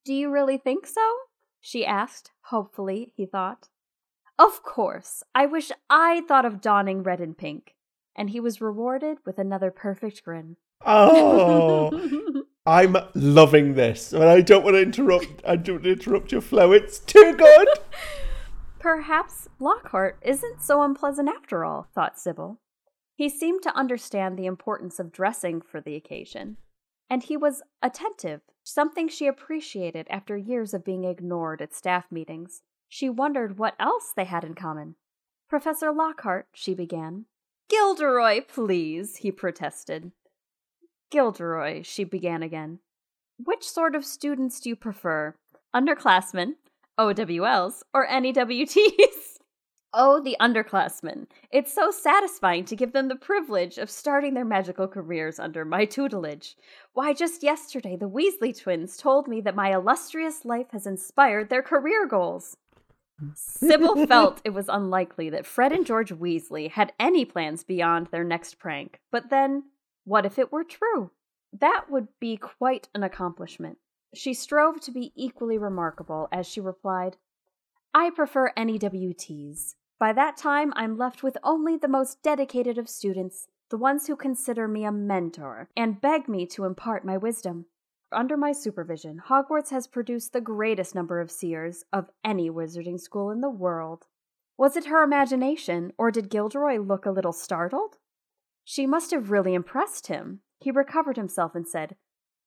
Do 0.07 0.14
you 0.14 0.30
really 0.30 0.57
think 0.57 0.87
so? 0.87 1.16
she 1.61 1.85
asked, 1.85 2.30
hopefully, 2.45 3.12
he 3.14 3.26
thought. 3.26 3.68
Of 4.39 4.62
course. 4.62 5.22
I 5.35 5.47
wish 5.47 5.70
I 5.89 6.22
thought 6.26 6.45
of 6.45 6.61
donning 6.61 7.03
red 7.03 7.20
and 7.20 7.37
pink. 7.37 7.74
And 8.16 8.30
he 8.30 8.41
was 8.41 8.61
rewarded 8.61 9.18
with 9.24 9.39
another 9.39 9.70
perfect 9.70 10.24
grin. 10.24 10.57
Oh, 10.87 12.45
I'm 12.66 12.97
loving 13.14 13.74
this. 13.74 14.12
And 14.12 14.24
I 14.24 14.41
don't 14.41 14.64
want 14.64 14.74
to 14.74 14.82
interrupt. 14.82 15.43
I 15.47 15.57
don't 15.57 15.76
want 15.76 15.85
to 15.85 15.93
interrupt 15.93 16.32
your 16.32 16.41
flow. 16.41 16.72
It's 16.72 16.99
too 16.99 17.35
good. 17.37 17.68
Perhaps 18.78 19.49
Lockhart 19.59 20.18
isn't 20.22 20.61
so 20.61 20.82
unpleasant 20.82 21.28
after 21.28 21.64
all, 21.64 21.89
thought 21.95 22.18
Sybil. 22.18 22.61
He 23.14 23.28
seemed 23.28 23.62
to 23.62 23.74
understand 23.74 24.37
the 24.37 24.47
importance 24.47 24.99
of 24.99 25.12
dressing 25.12 25.62
for 25.62 25.80
the 25.80 25.95
occasion, 25.95 26.59
and 27.09 27.22
he 27.22 27.37
was 27.37 27.62
attentive, 27.80 28.43
something 28.62 29.09
she 29.09 29.26
appreciated 29.26 30.07
after 30.11 30.37
years 30.37 30.74
of 30.74 30.85
being 30.85 31.05
ignored 31.05 31.62
at 31.62 31.72
staff 31.72 32.11
meetings. 32.11 32.61
She 32.95 33.11
wondered 33.11 33.59
what 33.59 33.74
else 33.80 34.12
they 34.14 34.22
had 34.22 34.45
in 34.45 34.55
common. 34.55 34.95
Professor 35.49 35.90
Lockhart, 35.90 36.47
she 36.53 36.74
began. 36.74 37.24
Gilderoy, 37.68 38.42
please, 38.47 39.16
he 39.16 39.32
protested. 39.32 40.12
Gilderoy, 41.11 41.82
she 41.82 42.05
began 42.05 42.40
again. 42.45 42.78
Which 43.36 43.68
sort 43.68 43.97
of 43.97 44.05
students 44.05 44.61
do 44.61 44.68
you 44.68 44.76
prefer? 44.76 45.34
Underclassmen, 45.74 46.55
OWLs, 46.97 47.82
or 47.92 48.07
NEWTs? 48.07 49.38
oh, 49.92 50.20
the 50.22 50.36
underclassmen. 50.40 51.26
It's 51.51 51.74
so 51.74 51.90
satisfying 51.90 52.64
to 52.66 52.76
give 52.76 52.92
them 52.92 53.09
the 53.09 53.16
privilege 53.16 53.76
of 53.76 53.90
starting 53.90 54.34
their 54.34 54.45
magical 54.45 54.86
careers 54.86 55.40
under 55.40 55.64
my 55.64 55.84
tutelage. 55.84 56.55
Why, 56.92 57.12
just 57.12 57.42
yesterday, 57.42 57.97
the 57.97 58.09
Weasley 58.09 58.57
twins 58.57 58.97
told 58.97 59.26
me 59.26 59.40
that 59.40 59.57
my 59.57 59.74
illustrious 59.74 60.45
life 60.45 60.70
has 60.70 60.86
inspired 60.86 61.51
their 61.51 61.62
career 61.62 62.07
goals. 62.07 62.57
Sybil 63.35 64.07
felt 64.09 64.41
it 64.45 64.51
was 64.51 64.69
unlikely 64.69 65.31
that 65.31 65.47
Fred 65.47 65.73
and 65.73 65.87
George 65.87 66.12
Weasley 66.12 66.71
had 66.71 66.93
any 66.99 67.25
plans 67.25 67.65
beyond 67.65 68.09
their 68.09 68.25
next 68.25 68.59
prank. 68.59 69.01
But 69.11 69.31
then, 69.31 69.65
what 70.05 70.27
if 70.27 70.39
it 70.39 70.53
were 70.53 70.65
true? 70.65 71.11
That 71.53 71.87
would 71.89 72.09
be 72.21 72.37
quite 72.37 72.89
an 72.95 73.03
accomplishment. 73.03 73.79
She 74.15 74.35
strove 74.35 74.81
to 74.83 74.91
be 74.91 75.12
equally 75.17 75.59
remarkable 75.59 76.29
as 76.33 76.47
she 76.47 76.61
replied, 76.61 77.17
I 77.93 78.11
prefer 78.11 78.53
NEWTs. 78.57 79.75
By 79.99 80.12
that 80.12 80.37
time, 80.37 80.73
I'm 80.75 80.99
left 80.99 81.23
with 81.23 81.39
only 81.43 81.77
the 81.77 81.89
most 81.89 82.23
dedicated 82.23 82.77
of 82.77 82.89
students, 82.89 83.47
the 83.71 83.79
ones 83.79 84.07
who 84.07 84.17
consider 84.17 84.67
me 84.67 84.85
a 84.85 84.93
mentor 84.93 85.69
and 85.77 86.01
beg 86.01 86.29
me 86.29 86.47
to 86.47 86.65
impart 86.65 87.05
my 87.05 87.17
wisdom. 87.17 87.67
Under 88.15 88.37
my 88.37 88.53
supervision, 88.53 89.21
Hogwarts 89.29 89.71
has 89.71 89.89
produced 89.89 90.33
the 90.33 90.41
greatest 90.41 90.95
number 90.95 91.21
of 91.21 91.31
seers 91.31 91.85
of 91.93 92.11
any 92.25 92.49
wizarding 92.49 93.01
school 93.01 93.31
in 93.31 93.41
the 93.41 93.51
world. 93.51 94.07
Was 94.57 94.77
it 94.77 94.87
her 94.87 95.03
imagination, 95.03 95.93
or 95.99 96.12
did 96.12 96.31
Gilderoy 96.31 96.79
look 96.79 97.07
a 97.07 97.11
little 97.11 97.33
startled? 97.33 97.97
She 98.62 98.87
must 98.87 99.11
have 99.11 99.33
really 99.33 99.53
impressed 99.53 100.07
him. 100.07 100.41
He 100.61 100.71
recovered 100.71 101.17
himself 101.17 101.57
and 101.57 101.67
said, 101.67 101.97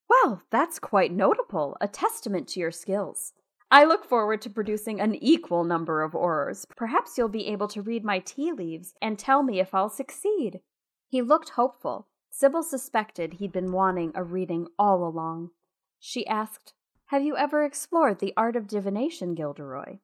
Well, 0.09 0.41
that's 0.49 0.79
quite 0.79 1.11
notable, 1.11 1.75
a 1.81 1.87
testament 1.89 2.47
to 2.49 2.61
your 2.61 2.71
skills. 2.71 3.33
I 3.69 3.83
look 3.83 4.05
forward 4.05 4.41
to 4.43 4.49
producing 4.49 5.01
an 5.01 5.15
equal 5.15 5.65
number 5.65 6.01
of 6.01 6.13
Aurors. 6.13 6.65
Perhaps 6.77 7.17
you'll 7.17 7.27
be 7.27 7.47
able 7.47 7.67
to 7.67 7.81
read 7.81 8.05
my 8.05 8.19
tea 8.19 8.53
leaves 8.53 8.93
and 9.01 9.19
tell 9.19 9.43
me 9.43 9.59
if 9.59 9.75
I'll 9.75 9.89
succeed. 9.89 10.61
He 11.09 11.21
looked 11.21 11.49
hopeful. 11.49 12.07
Sybil 12.29 12.63
suspected 12.63 13.33
he'd 13.33 13.51
been 13.51 13.73
wanting 13.73 14.13
a 14.15 14.23
reading 14.23 14.67
all 14.79 15.05
along. 15.05 15.51
She 15.99 16.25
asked, 16.27 16.73
Have 17.07 17.23
you 17.23 17.35
ever 17.37 17.63
explored 17.63 18.19
the 18.19 18.33
art 18.37 18.55
of 18.55 18.67
divination, 18.67 19.35
Gilderoy? 19.35 19.99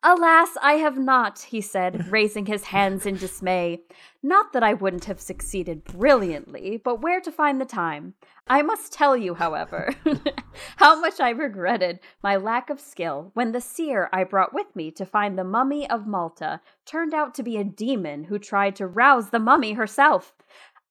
Alas, 0.00 0.50
I 0.62 0.74
have 0.74 0.96
not, 0.96 1.40
he 1.40 1.60
said, 1.60 2.06
raising 2.12 2.46
his 2.46 2.64
hands 2.64 3.04
in 3.04 3.16
dismay. 3.16 3.80
Not 4.22 4.52
that 4.52 4.62
I 4.62 4.72
wouldn't 4.72 5.06
have 5.06 5.20
succeeded 5.20 5.82
brilliantly, 5.82 6.80
but 6.82 7.02
where 7.02 7.20
to 7.20 7.32
find 7.32 7.60
the 7.60 7.64
time? 7.64 8.14
I 8.46 8.62
must 8.62 8.92
tell 8.92 9.16
you, 9.16 9.34
however, 9.34 9.92
how 10.76 11.00
much 11.00 11.18
I 11.18 11.30
regretted 11.30 11.98
my 12.22 12.36
lack 12.36 12.70
of 12.70 12.78
skill 12.78 13.32
when 13.34 13.50
the 13.50 13.60
seer 13.60 14.08
I 14.12 14.22
brought 14.22 14.54
with 14.54 14.74
me 14.76 14.92
to 14.92 15.04
find 15.04 15.36
the 15.36 15.42
mummy 15.42 15.90
of 15.90 16.06
Malta 16.06 16.60
turned 16.86 17.12
out 17.12 17.34
to 17.34 17.42
be 17.42 17.56
a 17.56 17.64
demon 17.64 18.24
who 18.24 18.38
tried 18.38 18.76
to 18.76 18.86
rouse 18.86 19.30
the 19.30 19.40
mummy 19.40 19.72
herself. 19.72 20.32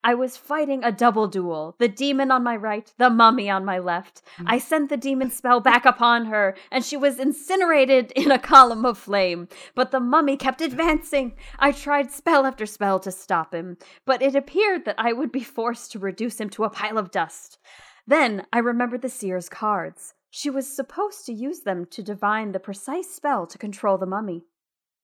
I 0.04 0.14
was 0.14 0.38
fighting 0.38 0.84
a 0.84 0.92
double 0.92 1.28
duel 1.28 1.76
the 1.80 1.88
demon 1.88 2.32
on 2.32 2.44
my 2.44 2.56
right, 2.56 2.94
the 2.98 3.10
mummy 3.10 3.50
on 3.50 3.66
my 3.66 3.80
left. 3.80 4.22
Hmm. 4.38 4.46
I 4.48 4.60
sent 4.60 4.90
the 4.90 4.98
demon 4.98 5.32
spell 5.32 5.60
back 5.60 5.86
upon 5.86 6.28
her, 6.28 6.56
and 6.72 6.84
she 6.86 6.96
was 6.96 7.20
incinerated 7.20 8.12
in 8.16 8.32
a 8.32 8.40
column 8.40 8.86
of 8.86 8.98
flame. 8.98 9.48
But 9.76 9.92
the 9.92 10.00
mummy 10.00 10.38
kept 10.38 10.62
advancing. 10.62 11.36
I 11.60 11.72
tried 11.72 12.12
spell 12.12 12.46
after 12.46 12.66
spell 12.66 13.00
to 13.02 13.12
stop 13.12 13.54
him, 13.54 13.78
but 14.06 14.22
it 14.22 14.36
appeared 14.36 14.86
that 14.86 15.00
I 15.00 15.14
would 15.14 15.32
be 15.32 15.44
forced 15.44 15.92
to 15.92 16.00
reduce 16.00 16.40
him 16.40 16.50
to 16.52 16.64
a 16.64 16.70
pile 16.70 16.98
of 16.98 17.12
dust. 17.12 17.58
Then 18.06 18.46
I 18.54 18.60
remembered 18.60 19.02
the 19.02 19.10
seer's 19.10 19.50
cards. 19.50 20.14
She 20.30 20.50
was 20.50 20.74
supposed 20.74 21.26
to 21.26 21.34
use 21.34 21.62
them 21.62 21.86
to 21.92 22.04
divine 22.04 22.52
the 22.52 22.60
precise 22.60 23.10
spell 23.10 23.48
to 23.48 23.58
control 23.58 23.98
the 23.98 24.06
mummy. 24.06 24.46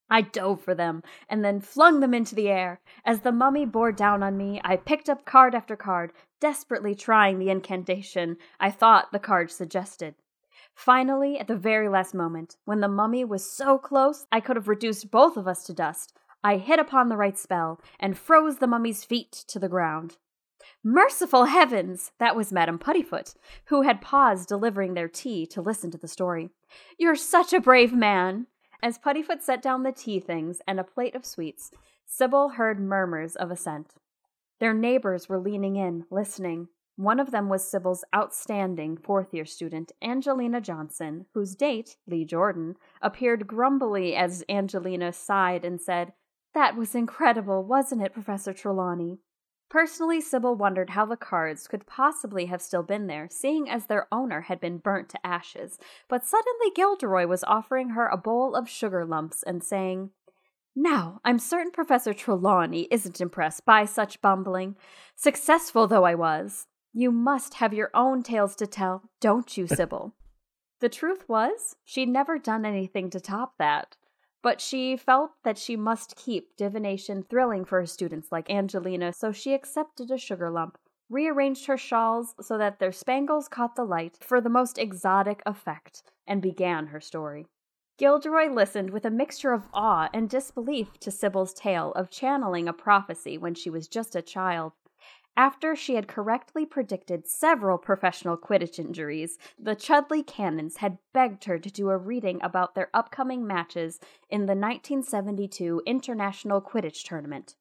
I 0.10 0.22
dove 0.22 0.62
for 0.62 0.76
them 0.76 1.04
and 1.30 1.44
then 1.44 1.60
flung 1.60 2.00
them 2.00 2.14
into 2.14 2.36
the 2.36 2.50
air. 2.50 2.82
As 3.06 3.22
the 3.22 3.32
mummy 3.32 3.66
bore 3.66 3.92
down 3.92 4.22
on 4.24 4.38
me, 4.38 4.62
I 4.64 4.76
picked 4.76 5.10
up 5.10 5.26
card 5.26 5.56
after 5.56 5.76
card, 5.76 6.14
desperately 6.40 6.94
trying 6.94 7.40
the 7.40 7.50
incantation 7.50 8.38
I 8.60 8.70
thought 8.70 9.12
the 9.12 9.20
card 9.20 9.52
suggested. 9.52 10.16
Finally, 10.76 11.40
at 11.40 11.48
the 11.48 11.56
very 11.56 11.88
last 11.88 12.14
moment, 12.14 12.58
when 12.66 12.80
the 12.80 12.88
mummy 12.88 13.24
was 13.24 13.50
so 13.50 13.78
close 13.78 14.26
I 14.32 14.40
could 14.40 14.56
have 14.56 14.68
reduced 14.68 15.12
both 15.12 15.38
of 15.38 15.48
us 15.48 15.64
to 15.66 15.74
dust, 15.74 16.14
I 16.44 16.58
hit 16.58 16.80
upon 16.80 17.10
the 17.10 17.18
right 17.18 17.38
spell 17.38 17.80
and 18.00 18.18
froze 18.18 18.58
the 18.58 18.68
mummy's 18.68 19.04
feet 19.04 19.32
to 19.48 19.60
the 19.60 19.70
ground. 19.70 20.18
Merciful 20.84 21.46
heavens! 21.46 22.12
That 22.20 22.36
was 22.36 22.52
Madame 22.52 22.80
Puddifoot, 22.80 23.34
who 23.66 23.82
had 23.84 24.02
paused 24.02 24.50
delivering 24.50 24.94
their 24.94 25.08
tea 25.08 25.46
to 25.48 25.62
listen 25.62 25.92
to 25.92 25.98
the 25.98 26.08
story. 26.08 26.50
You're 26.98 27.16
such 27.16 27.54
a 27.54 27.62
brave 27.62 27.94
man! 27.94 28.48
As 28.84 28.98
Puddifoot 28.98 29.42
set 29.42 29.62
down 29.62 29.84
the 29.84 29.94
tea 29.94 30.20
things 30.20 30.62
and 30.68 30.78
a 30.78 30.84
plate 30.84 31.16
of 31.16 31.26
sweets, 31.26 31.72
Sybil 32.06 32.50
heard 32.50 32.82
murmurs 32.82 33.38
of 33.38 33.50
assent. 33.50 33.94
Their 34.60 34.74
neighbors 34.74 35.30
were 35.30 35.40
leaning 35.40 35.78
in, 35.78 36.04
listening. 36.12 36.68
One 36.98 37.18
of 37.18 37.32
them 37.32 37.48
was 37.48 37.66
Sybil's 37.66 38.04
outstanding 38.14 38.98
fourth 38.98 39.34
year 39.34 39.46
student, 39.46 39.94
Angelina 40.02 40.60
Johnson, 40.60 41.28
whose 41.34 41.56
date, 41.56 41.96
Lee 42.08 42.26
Jordan, 42.26 42.76
appeared 43.02 43.48
grumbly 43.48 44.18
as 44.18 44.44
Angelina 44.50 45.14
sighed 45.14 45.64
and 45.64 45.80
said, 45.80 46.12
That 46.54 46.76
was 46.76 46.94
incredible, 46.94 47.64
wasn't 47.64 48.02
it, 48.02 48.14
Professor 48.14 48.52
Trelawney? 48.52 49.20
Personally, 49.74 50.22
Sybil 50.22 50.56
wondered 50.56 50.92
how 50.92 51.04
the 51.04 51.18
cards 51.18 51.68
could 51.68 51.88
possibly 51.88 52.46
have 52.46 52.62
still 52.62 52.84
been 52.84 53.08
there, 53.08 53.28
seeing 53.28 53.68
as 53.68 53.88
their 53.88 54.08
owner 54.12 54.42
had 54.42 54.60
been 54.60 54.78
burnt 54.78 55.10
to 55.10 55.26
ashes. 55.26 55.80
But 56.08 56.24
suddenly 56.24 56.70
Gilderoy 56.76 57.26
was 57.26 57.44
offering 57.46 57.90
her 57.90 58.06
a 58.06 58.16
bowl 58.16 58.54
of 58.54 58.70
sugar 58.70 59.04
lumps 59.04 59.42
and 59.42 59.64
saying, 59.64 60.12
Now, 60.76 61.22
I'm 61.26 61.40
certain 61.40 61.72
Professor 61.72 62.14
Trelawney 62.14 62.88
isn't 62.92 63.20
impressed 63.20 63.66
by 63.66 63.86
such 63.86 64.22
bumbling. 64.22 64.76
Successful 65.16 65.88
though 65.88 66.04
I 66.04 66.14
was, 66.14 66.68
you 66.94 67.12
must 67.12 67.56
have 67.56 67.74
your 67.74 67.90
own 67.96 68.22
tales 68.22 68.56
to 68.58 68.68
tell, 68.68 69.10
don't 69.20 69.58
you, 69.58 69.66
Sybil? 69.66 70.14
the 70.82 70.90
truth 70.90 71.28
was, 71.28 71.78
she'd 71.84 72.10
never 72.10 72.38
done 72.38 72.64
anything 72.64 73.10
to 73.10 73.20
top 73.20 73.56
that 73.58 73.98
but 74.44 74.62
she 74.62 74.96
felt 74.98 75.32
that 75.44 75.58
she 75.58 75.76
must 75.76 76.16
keep 76.16 76.56
divination 76.58 77.24
thrilling 77.24 77.66
for 77.66 77.80
her 77.80 77.86
students 77.88 78.32
like 78.32 78.52
Angelina, 78.52 79.14
so 79.14 79.32
she 79.32 79.54
accepted 79.54 80.12
a 80.12 80.18
sugar 80.18 80.52
lump, 80.52 80.78
rearranged 81.10 81.66
her 81.66 81.78
shawls 81.78 82.36
so 82.42 82.58
that 82.58 82.78
their 82.78 82.92
spangles 82.92 83.48
caught 83.48 83.76
the 83.76 83.86
light 83.86 84.18
for 84.22 84.42
the 84.42 84.50
most 84.50 84.78
exotic 84.78 85.42
effect, 85.46 86.04
and 86.28 86.42
began 86.42 86.88
her 86.88 87.00
story. 87.00 87.48
Gilderoy 87.98 88.52
listened 88.52 88.90
with 88.90 89.06
a 89.06 89.10
mixture 89.10 89.54
of 89.54 89.68
awe 89.74 90.10
and 90.14 90.30
disbelief 90.30 91.00
to 91.00 91.12
Sybil's 91.12 91.54
tale 91.54 91.94
of 91.94 92.10
channeling 92.10 92.68
a 92.68 92.74
prophecy 92.74 93.38
when 93.38 93.54
she 93.54 93.70
was 93.70 93.88
just 93.88 94.16
a 94.16 94.22
child. 94.22 94.74
After 95.36 95.76
she 95.76 95.96
had 95.96 96.08
correctly 96.08 96.64
predicted 96.64 97.28
several 97.28 97.80
professional 97.80 98.38
Quidditch 98.38 98.78
injuries, 98.78 99.40
the 99.58 99.76
Chudley 99.76 100.22
Cannons 100.22 100.78
had 100.78 101.00
begged 101.12 101.46
her 101.46 101.58
to 101.58 101.72
do 101.72 101.90
a 101.90 101.98
reading 101.98 102.40
about 102.44 102.76
their 102.76 102.92
upcoming 102.94 103.48
matches 103.48 104.00
in 104.30 104.42
the 104.42 104.54
1972 104.54 105.82
International 105.88 106.62
Quidditch 106.62 107.04
Tournament. 107.04 107.56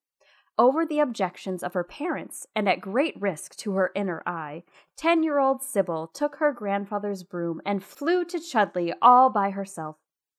Over 0.58 0.84
the 0.84 1.00
objections 1.00 1.62
of 1.62 1.72
her 1.72 1.82
parents, 1.82 2.46
and 2.54 2.68
at 2.68 2.82
great 2.82 3.18
risk 3.18 3.56
to 3.56 3.72
her 3.72 3.90
inner 3.94 4.22
eye, 4.26 4.64
ten 4.94 5.22
year 5.22 5.38
old 5.38 5.62
Sybil 5.62 6.08
took 6.08 6.36
her 6.36 6.52
grandfather's 6.52 7.22
broom 7.22 7.62
and 7.64 7.82
flew 7.82 8.22
to 8.26 8.38
Chudley 8.38 8.92
all 9.00 9.30
by 9.30 9.48
herself. 9.48 9.96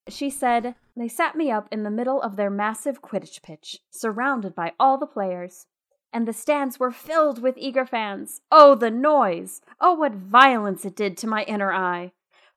She 0.08 0.30
said, 0.30 0.76
They 0.96 1.08
sat 1.08 1.36
me 1.36 1.50
up 1.50 1.68
in 1.72 1.82
the 1.82 1.90
middle 1.90 2.22
of 2.22 2.36
their 2.36 2.52
massive 2.52 3.02
Quidditch 3.02 3.42
pitch, 3.42 3.80
surrounded 3.90 4.54
by 4.54 4.74
all 4.80 5.00
the 5.00 5.08
players 5.08 5.66
and 6.14 6.28
the 6.28 6.34
stands 6.34 6.80
were 6.80 6.92
filled 6.92 7.42
with 7.42 7.58
eager 7.58 7.86
fans. 7.86 8.42
Oh, 8.52 8.76
the 8.76 8.92
noise! 8.92 9.62
Oh, 9.82 9.94
what 9.94 10.14
violence 10.14 10.86
it 10.86 10.96
did 10.96 11.18
to 11.18 11.28
my 11.28 11.44
inner 11.44 11.74
eye! 11.74 12.12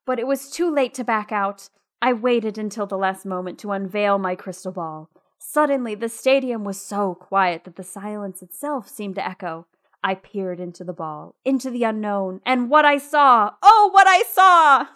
But 0.04 0.18
it 0.18 0.26
was 0.26 0.50
too 0.50 0.70
late 0.70 0.94
to 0.94 1.04
back 1.04 1.32
out. 1.32 1.70
I 2.02 2.12
waited 2.12 2.59
until 2.59 2.86
the 2.86 2.98
last 2.98 3.24
moment 3.24 3.59
to 3.61 3.72
unveil 3.72 4.18
my 4.18 4.36
crystal 4.36 4.72
ball. 4.72 5.11
Suddenly, 5.38 5.94
the 5.94 6.09
stadium 6.09 6.64
was 6.64 6.80
so 6.80 7.14
quiet 7.14 7.64
that 7.64 7.76
the 7.76 7.82
silence 7.82 8.42
itself 8.42 8.88
seemed 8.88 9.14
to 9.16 9.26
echo. 9.26 9.66
I 10.04 10.14
peered 10.14 10.61
into 10.61 10.84
the 10.84 10.92
ball, 10.92 11.34
into 11.44 11.70
the 11.70 11.84
unknown, 11.84 12.40
and 12.44 12.70
what 12.70 12.84
I 12.84 12.98
saw! 12.98 13.52
Oh, 13.62 13.90
what 13.92 14.07
I 14.07 14.22
saw! 14.22 14.86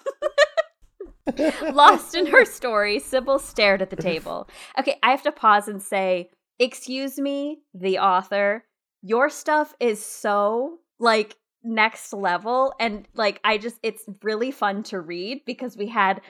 Lost 1.72 2.14
in 2.14 2.26
her 2.26 2.44
story, 2.44 2.98
Sybil 2.98 3.38
stared 3.38 3.82
at 3.82 3.90
the 3.90 3.96
table. 3.96 4.48
Okay, 4.78 4.98
I 5.02 5.10
have 5.10 5.22
to 5.22 5.32
pause 5.32 5.68
and 5.68 5.82
say, 5.82 6.30
excuse 6.60 7.18
me, 7.18 7.62
the 7.74 7.98
author, 7.98 8.64
your 9.02 9.28
stuff 9.30 9.74
is 9.80 10.04
so 10.04 10.78
like 11.00 11.36
next 11.64 12.12
level 12.12 12.72
and 12.78 13.06
like 13.14 13.40
I 13.44 13.58
just 13.58 13.78
it's 13.82 14.04
really 14.22 14.50
fun 14.50 14.82
to 14.84 15.00
read 15.00 15.42
because 15.44 15.76
we 15.76 15.86
had 15.88 16.22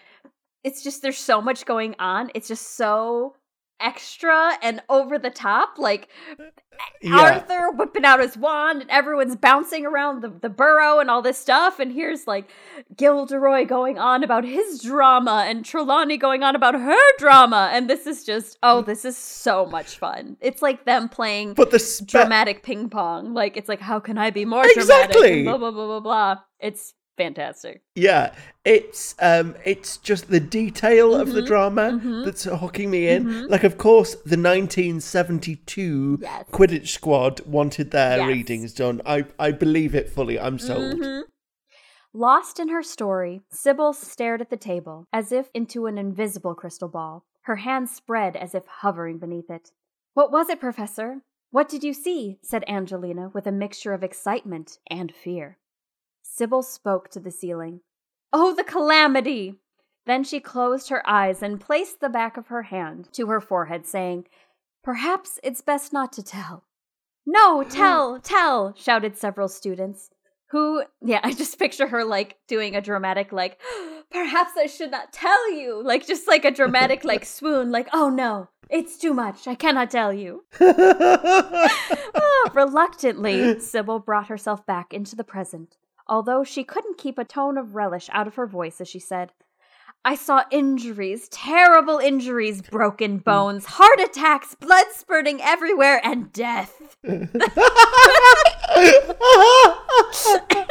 it's 0.65 0.83
just 0.83 1.03
there's 1.03 1.19
so 1.19 1.41
much 1.41 1.67
going 1.67 1.95
on. 1.99 2.31
It's 2.35 2.49
just 2.49 2.77
so 2.77 3.35
extra 3.81 4.53
and 4.63 4.83
over 4.89 5.19
the 5.19 5.31
top 5.31 5.79
like 5.79 6.09
Yeah. 7.03 7.19
Arthur 7.19 7.71
whipping 7.73 8.05
out 8.05 8.21
his 8.21 8.37
wand 8.37 8.81
and 8.81 8.91
everyone's 8.91 9.37
bouncing 9.37 9.85
around 9.85 10.23
the, 10.23 10.29
the 10.29 10.49
burrow 10.49 10.99
and 10.99 11.11
all 11.11 11.21
this 11.23 11.39
stuff. 11.39 11.79
And 11.79 11.93
here's 11.93 12.27
like 12.27 12.49
Gilderoy 12.97 13.67
going 13.67 13.99
on 13.99 14.25
about 14.25 14.45
his 14.45 14.81
drama 14.81 15.45
and 15.47 15.65
Trelawney 15.65 16.17
going 16.17 16.43
on 16.43 16.57
about 16.57 16.75
her 16.75 17.17
drama. 17.19 17.71
And 17.73 17.89
this 17.89 18.07
is 18.07 18.25
just, 18.25 18.59
oh, 18.63 18.83
this 18.83 19.05
is 19.05 19.17
so 19.17 19.67
much 19.67 19.99
fun. 19.99 20.37
It's 20.41 20.63
like 20.63 20.85
them 20.85 21.09
playing 21.09 21.55
But 21.55 21.71
the 21.71 21.79
spe- 21.79 22.07
dramatic 22.07 22.63
ping 22.63 22.89
pong. 22.89 23.35
Like, 23.35 23.57
it's 23.57 23.69
like, 23.69 23.81
how 23.81 24.01
can 24.01 24.17
I 24.19 24.31
be 24.31 24.45
more 24.45 24.63
dramatic? 24.63 24.83
Exactly. 24.83 25.33
And 25.41 25.45
blah, 25.45 25.59
blah, 25.59 25.71
blah, 25.71 25.87
blah, 25.87 26.01
blah. 26.01 26.37
It's 26.61 26.95
fantastic. 27.25 27.83
Yeah, 27.95 28.35
it's 28.65 29.15
um, 29.31 29.55
it's 29.65 29.97
just 29.99 30.31
the 30.31 30.41
detail 30.41 31.15
of 31.15 31.29
Mm-hmm. 31.29 31.37
the 31.37 31.43
drama 31.53 31.87
that's 32.25 32.45
hooking 32.45 32.91
me 32.91 33.03
in. 33.09 33.47
Like, 33.49 33.65
of 33.71 33.77
course, 33.79 34.15
the 34.33 34.37
1972 34.37 36.19
Yes. 36.23 36.45
Quidditch 36.51 36.89
squad 36.89 37.41
wanted 37.47 37.91
their 37.91 38.19
Yes. 38.19 38.29
readings 38.29 38.73
done. 38.75 39.01
I 39.07 39.25
I 39.39 39.53
believe 39.53 39.95
it 39.95 40.09
fully. 40.17 40.39
I'm 40.39 40.59
sold. 40.59 40.95
Mhm. 41.01 41.23
Lost 42.13 42.59
in 42.59 42.69
her 42.71 42.83
story, 42.83 43.43
Sybil 43.51 43.93
stared 43.93 44.41
at 44.41 44.51
the 44.51 44.57
table, 44.57 45.07
as 45.13 45.31
if 45.31 45.49
into 45.55 45.87
an 45.87 45.97
invisible 45.97 46.55
crystal 46.57 46.89
ball, 46.89 47.25
her 47.43 47.57
hands 47.57 47.93
spread 47.95 48.37
as 48.37 48.53
if 48.55 48.65
hovering 48.83 49.19
beneath 49.19 49.49
it. 49.49 49.71
What 50.15 50.33
was 50.33 50.49
it, 50.49 50.59
Professor? 50.59 51.23
What 51.53 51.69
did 51.69 51.85
you 51.85 51.95
see? 51.95 52.39
said 52.43 52.65
Angelina 52.67 53.31
with 53.33 53.47
a 53.47 53.53
mixture 53.53 53.93
of 53.93 54.03
excitement 54.03 54.79
and 54.91 55.13
fear. 55.25 55.59
Sybil 56.41 56.63
spoke 56.63 57.11
to 57.11 57.21
the 57.21 57.31
ceiling. 57.31 57.83
Oh, 58.33 58.55
the 58.55 58.65
calamity! 58.65 59.57
Then 60.07 60.25
she 60.25 60.41
closed 60.41 60.89
her 60.89 61.07
eyes 61.07 61.43
and 61.43 61.61
placed 61.61 62.01
the 62.01 62.09
back 62.09 62.39
of 62.39 62.47
her 62.47 62.63
hand 62.63 63.11
to 63.13 63.27
her 63.27 63.43
forehead, 63.43 63.87
saying, 63.87 64.25
Perhaps 64.83 65.39
it's 65.43 65.61
best 65.61 65.93
not 65.93 66.15
to 66.15 66.23
tell. 66.23 66.65
No, 67.27 67.63
tell, 67.69 68.21
tell, 68.21 68.73
shouted 68.75 69.19
several 69.19 69.49
students. 69.49 70.09
Who, 70.49 70.85
yeah, 71.03 71.21
I 71.25 71.35
just 71.35 71.59
picture 71.59 71.89
her 71.89 72.07
like 72.07 72.39
doing 72.49 72.75
a 72.75 72.81
dramatic, 72.81 73.33
like, 73.33 73.61
perhaps 74.11 74.53
I 74.57 74.65
should 74.65 74.91
not 74.91 75.13
tell 75.13 75.53
you. 75.53 75.83
Like 75.85 76.07
just 76.07 76.27
like 76.27 76.47
a 76.47 76.51
dramatic 76.51 77.05
like 77.05 77.25
swoon, 77.37 77.71
like, 77.71 77.91
oh 77.93 78.09
no, 78.09 78.49
it's 78.71 78.97
too 78.97 79.13
much. 79.13 79.47
I 79.47 79.57
cannot 79.57 79.91
tell 79.91 80.15
you. 80.15 80.45
Ah, 80.59 82.51
reluctantly, 82.55 83.61
Sybil 83.61 83.99
brought 83.99 84.29
herself 84.29 84.65
back 84.65 84.95
into 84.95 85.15
the 85.15 85.23
present, 85.23 85.77
although 86.07 86.45
she 86.45 86.65
couldn't 86.65 86.99
keep 86.99 87.19
a 87.19 87.25
tone 87.25 87.59
of 87.59 87.75
relish 87.75 88.09
out 88.13 88.27
of 88.27 88.35
her 88.37 88.47
voice 88.47 88.81
as 88.81 88.89
she 88.89 88.99
said, 88.99 89.33
I 90.03 90.15
saw 90.15 90.45
injuries, 90.51 91.29
terrible 91.29 91.99
injuries, 91.99 92.63
broken 92.63 93.19
bones, 93.19 93.67
heart 93.67 94.01
attacks, 94.01 94.55
blood 94.55 94.87
spurting 94.95 95.43
everywhere, 95.43 96.01
and 96.03 96.33
death. 96.33 96.97
okay, 97.05 97.21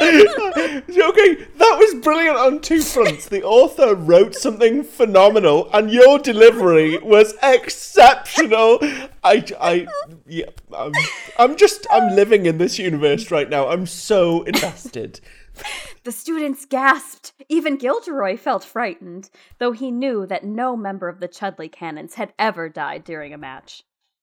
that 0.00 1.76
was 1.78 2.02
brilliant 2.02 2.36
on 2.38 2.60
two 2.60 2.82
fronts. 2.82 3.28
The 3.28 3.44
author 3.44 3.94
wrote 3.94 4.34
something 4.34 4.82
phenomenal, 4.82 5.70
and 5.72 5.92
your 5.92 6.18
delivery 6.18 6.98
was 6.98 7.34
exceptional. 7.40 8.78
I, 9.22 9.44
I, 9.60 9.86
yeah, 10.26 10.46
I'm, 10.76 10.92
I'm 11.38 11.56
just, 11.56 11.86
I'm 11.88 12.16
living 12.16 12.46
in 12.46 12.58
this 12.58 12.80
universe 12.80 13.30
right 13.30 13.48
now. 13.48 13.68
I'm 13.68 13.86
so 13.86 14.42
invested. 14.42 15.20
The 16.02 16.12
students 16.12 16.64
gasped. 16.64 17.34
Even 17.50 17.76
Gilderoy 17.76 18.38
felt 18.38 18.64
frightened, 18.64 19.28
though 19.58 19.72
he 19.72 19.90
knew 19.90 20.24
that 20.24 20.44
no 20.44 20.74
member 20.74 21.10
of 21.10 21.20
the 21.20 21.28
Chudley 21.28 21.68
Cannons 21.68 22.14
had 22.14 22.32
ever 22.38 22.70
died 22.70 23.04
during 23.04 23.34
a 23.34 23.38
match. 23.38 23.82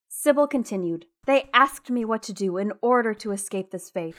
Sybil 0.09 0.47
continued, 0.47 1.05
They 1.27 1.49
asked 1.53 1.91
me 1.91 2.03
what 2.03 2.23
to 2.23 2.33
do 2.33 2.57
in 2.57 2.73
order 2.81 3.13
to 3.13 3.31
escape 3.31 3.69
this 3.69 3.91
fate. 3.91 4.15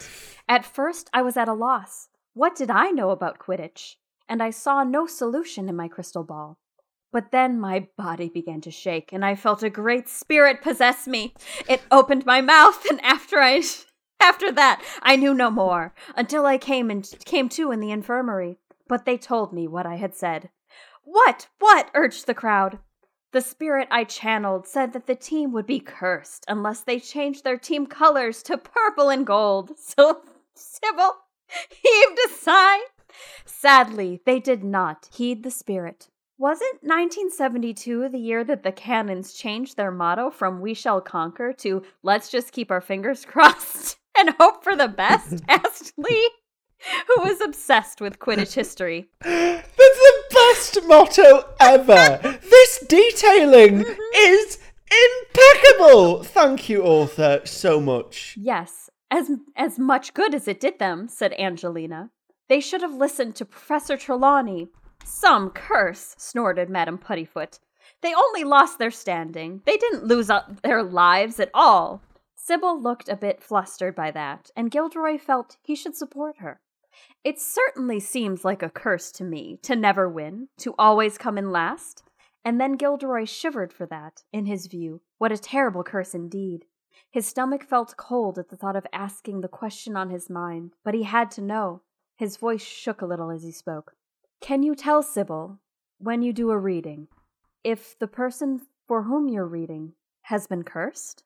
At 0.48 0.64
first, 0.64 1.10
I 1.12 1.22
was 1.22 1.36
at 1.36 1.48
a 1.48 1.52
loss. 1.52 2.08
What 2.32 2.54
did 2.54 2.70
I 2.70 2.90
know 2.90 3.10
about 3.10 3.40
Quidditch? 3.40 3.96
And 4.28 4.40
I 4.40 4.50
saw 4.50 4.84
no 4.84 5.06
solution 5.06 5.68
in 5.68 5.74
my 5.74 5.88
crystal 5.88 6.22
ball. 6.22 6.58
But 7.10 7.32
then 7.32 7.58
my 7.58 7.88
body 7.96 8.28
began 8.28 8.60
to 8.60 8.70
shake, 8.70 9.12
and 9.12 9.24
I 9.24 9.34
felt 9.34 9.62
a 9.62 9.70
great 9.70 10.08
spirit 10.08 10.62
possess 10.62 11.08
me. 11.08 11.34
It 11.68 11.80
opened 11.90 12.26
my 12.26 12.42
mouth, 12.42 12.84
and 12.88 13.00
after 13.02 13.38
I 13.38 13.62
after 14.20 14.50
that, 14.52 14.82
I 15.02 15.16
knew 15.16 15.34
no 15.34 15.50
more 15.50 15.94
until 16.16 16.46
I 16.46 16.58
came 16.58 16.90
and 16.90 17.08
came 17.24 17.48
to 17.50 17.70
in 17.70 17.80
the 17.80 17.90
infirmary. 17.90 18.58
But 18.88 19.04
they 19.04 19.18
told 19.18 19.52
me 19.52 19.68
what 19.68 19.86
I 19.86 19.96
had 19.96 20.14
said. 20.14 20.50
What? 21.04 21.48
What? 21.58 21.90
urged 21.94 22.26
the 22.26 22.34
crowd. 22.34 22.78
The 23.32 23.40
spirit 23.42 23.88
I 23.90 24.04
channeled 24.04 24.66
said 24.66 24.94
that 24.94 25.06
the 25.06 25.14
team 25.14 25.52
would 25.52 25.66
be 25.66 25.80
cursed 25.80 26.46
unless 26.48 26.80
they 26.80 26.98
changed 26.98 27.44
their 27.44 27.58
team 27.58 27.86
colors 27.86 28.42
to 28.44 28.56
purple 28.56 29.10
and 29.10 29.26
gold. 29.26 29.72
So 29.78 30.22
Sybil 30.54 31.12
heaved 31.70 32.18
a 32.26 32.30
sigh. 32.30 32.80
Sadly, 33.44 34.20
they 34.24 34.40
did 34.40 34.64
not 34.64 35.08
heed 35.12 35.42
the 35.42 35.50
spirit. 35.50 36.08
Wasn't 36.40 36.84
1972 36.84 38.10
the 38.10 38.18
year 38.18 38.44
that 38.44 38.62
the 38.62 38.70
cannons 38.70 39.32
changed 39.32 39.76
their 39.76 39.90
motto 39.90 40.30
from 40.30 40.60
We 40.60 40.72
Shall 40.72 41.00
Conquer 41.00 41.52
to 41.54 41.82
Let's 42.04 42.30
Just 42.30 42.52
Keep 42.52 42.70
Our 42.70 42.80
Fingers 42.80 43.24
Crossed 43.26 43.96
and 44.16 44.30
Hope 44.38 44.62
for 44.62 44.76
the 44.76 44.86
Best? 44.86 45.42
asked 45.48 45.94
Lee, 45.98 46.30
who 47.08 47.22
was 47.22 47.40
obsessed 47.40 48.00
with 48.00 48.20
Quidditch 48.20 48.54
history. 48.54 49.08
That's 49.20 49.66
the 49.76 50.22
best 50.30 50.78
motto 50.84 51.42
ever. 51.58 52.38
this 52.48 52.84
detailing 52.88 53.82
mm-hmm. 53.82 54.00
is 54.14 54.60
impeccable. 55.34 56.22
Thank 56.22 56.68
you, 56.68 56.84
author, 56.84 57.40
so 57.46 57.80
much. 57.80 58.36
Yes, 58.40 58.90
as, 59.10 59.28
as 59.56 59.76
much 59.76 60.14
good 60.14 60.36
as 60.36 60.46
it 60.46 60.60
did 60.60 60.78
them, 60.78 61.08
said 61.08 61.32
Angelina. 61.32 62.10
They 62.48 62.60
should 62.60 62.82
have 62.82 62.94
listened 62.94 63.34
to 63.34 63.44
Professor 63.44 63.96
Trelawney. 63.96 64.68
Some 65.04 65.50
curse, 65.50 66.14
snorted 66.18 66.68
Madame 66.68 66.98
Puddifoot. 66.98 67.58
They 68.02 68.14
only 68.14 68.44
lost 68.44 68.78
their 68.78 68.90
standing. 68.90 69.62
They 69.64 69.76
didn't 69.76 70.04
lose 70.04 70.30
up 70.30 70.62
their 70.62 70.82
lives 70.82 71.40
at 71.40 71.50
all. 71.54 72.02
Sybil 72.34 72.80
looked 72.80 73.08
a 73.08 73.16
bit 73.16 73.42
flustered 73.42 73.94
by 73.94 74.10
that, 74.12 74.50
and 74.56 74.70
Gilderoy 74.70 75.18
felt 75.18 75.56
he 75.62 75.74
should 75.74 75.96
support 75.96 76.38
her. 76.38 76.60
It 77.24 77.40
certainly 77.40 78.00
seems 78.00 78.44
like 78.44 78.62
a 78.62 78.70
curse 78.70 79.12
to 79.12 79.24
me 79.24 79.58
to 79.62 79.76
never 79.76 80.08
win, 80.08 80.48
to 80.58 80.74
always 80.78 81.18
come 81.18 81.36
in 81.36 81.52
last. 81.52 82.02
And 82.44 82.60
then 82.60 82.76
Gilderoy 82.76 83.26
shivered 83.26 83.72
for 83.72 83.86
that, 83.86 84.22
in 84.32 84.46
his 84.46 84.66
view. 84.66 85.02
What 85.18 85.32
a 85.32 85.38
terrible 85.38 85.82
curse 85.82 86.14
indeed. 86.14 86.64
His 87.10 87.26
stomach 87.26 87.64
felt 87.64 87.96
cold 87.96 88.38
at 88.38 88.48
the 88.48 88.56
thought 88.56 88.76
of 88.76 88.86
asking 88.92 89.40
the 89.40 89.48
question 89.48 89.96
on 89.96 90.10
his 90.10 90.30
mind, 90.30 90.72
but 90.84 90.94
he 90.94 91.02
had 91.02 91.30
to 91.32 91.42
know. 91.42 91.82
His 92.16 92.36
voice 92.36 92.62
shook 92.62 93.02
a 93.02 93.06
little 93.06 93.30
as 93.30 93.42
he 93.42 93.52
spoke. 93.52 93.94
Can 94.40 94.62
you 94.62 94.74
tell 94.74 95.02
Sybil, 95.02 95.58
when 95.98 96.22
you 96.22 96.32
do 96.32 96.50
a 96.50 96.58
reading, 96.58 97.08
if 97.64 97.98
the 97.98 98.06
person 98.06 98.62
for 98.86 99.02
whom 99.02 99.28
you're 99.28 99.46
reading 99.46 99.92
has 100.22 100.46
been 100.46 100.62
cursed? 100.62 101.24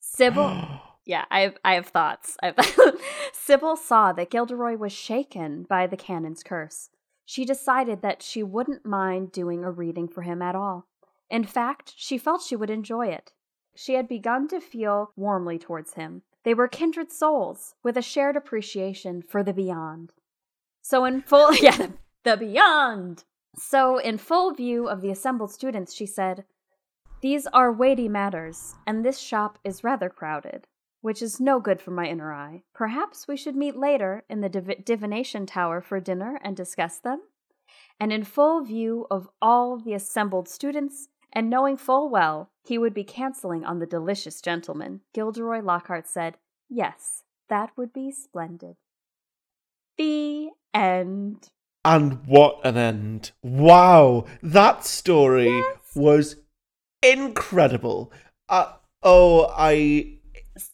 Sybil. 0.00 0.80
yeah, 1.04 1.24
I 1.30 1.40
have, 1.40 1.56
I 1.64 1.74
have 1.74 1.88
thoughts. 1.88 2.36
I 2.42 2.54
have 2.56 2.98
Sybil 3.32 3.76
saw 3.76 4.12
that 4.12 4.30
Gilderoy 4.30 4.76
was 4.76 4.92
shaken 4.92 5.64
by 5.68 5.86
the 5.86 5.96
Cannons' 5.96 6.42
curse. 6.42 6.90
She 7.26 7.44
decided 7.44 8.02
that 8.02 8.22
she 8.22 8.42
wouldn't 8.42 8.84
mind 8.84 9.32
doing 9.32 9.64
a 9.64 9.70
reading 9.70 10.08
for 10.08 10.22
him 10.22 10.42
at 10.42 10.54
all. 10.54 10.86
In 11.30 11.44
fact, 11.44 11.94
she 11.96 12.18
felt 12.18 12.42
she 12.42 12.56
would 12.56 12.70
enjoy 12.70 13.08
it. 13.08 13.32
She 13.74 13.94
had 13.94 14.06
begun 14.08 14.46
to 14.48 14.60
feel 14.60 15.12
warmly 15.16 15.58
towards 15.58 15.94
him. 15.94 16.22
They 16.44 16.54
were 16.54 16.68
kindred 16.68 17.10
souls 17.10 17.74
with 17.82 17.96
a 17.96 18.02
shared 18.02 18.36
appreciation 18.36 19.22
for 19.22 19.42
the 19.42 19.54
beyond. 19.54 20.12
So, 20.82 21.04
in 21.06 21.22
full, 21.22 21.54
yeah, 21.60 21.88
the, 22.24 22.36
beyond. 22.36 23.24
So, 23.56 23.98
in 23.98 24.18
full 24.18 24.52
view 24.52 24.88
of 24.88 25.00
the 25.00 25.10
assembled 25.10 25.52
students, 25.52 25.94
she 25.94 26.06
said, 26.06 26.44
These 27.20 27.46
are 27.48 27.72
weighty 27.72 28.08
matters, 28.08 28.74
and 28.86 29.04
this 29.04 29.18
shop 29.18 29.58
is 29.62 29.84
rather 29.84 30.08
crowded, 30.08 30.66
which 31.02 31.22
is 31.22 31.40
no 31.40 31.60
good 31.60 31.80
for 31.80 31.92
my 31.92 32.06
inner 32.06 32.32
eye. 32.32 32.62
Perhaps 32.74 33.28
we 33.28 33.36
should 33.36 33.54
meet 33.54 33.76
later 33.76 34.24
in 34.28 34.40
the 34.40 34.48
div- 34.48 34.84
divination 34.84 35.46
tower 35.46 35.80
for 35.80 36.00
dinner 36.00 36.40
and 36.42 36.56
discuss 36.56 36.98
them? 36.98 37.22
And 38.00 38.12
in 38.12 38.24
full 38.24 38.64
view 38.64 39.06
of 39.10 39.28
all 39.40 39.78
the 39.78 39.94
assembled 39.94 40.48
students, 40.48 41.08
and 41.32 41.50
knowing 41.50 41.76
full 41.76 42.08
well 42.08 42.50
he 42.64 42.78
would 42.78 42.94
be 42.94 43.04
canceling 43.04 43.64
on 43.64 43.78
the 43.78 43.86
delicious 43.86 44.40
gentleman, 44.40 45.02
Gilderoy 45.12 45.60
Lockhart 45.60 46.08
said, 46.08 46.38
Yes, 46.68 47.22
that 47.48 47.70
would 47.76 47.92
be 47.92 48.10
splendid. 48.10 48.76
The 49.96 50.48
end. 50.72 51.50
And 51.84 52.24
what 52.26 52.60
an 52.64 52.76
end. 52.76 53.32
Wow, 53.42 54.26
that 54.42 54.84
story 54.84 55.46
Yes. 55.46 55.76
was 55.94 56.36
incredible. 57.02 58.12
Uh, 58.48 58.72
oh, 59.02 59.52
I 59.56 60.18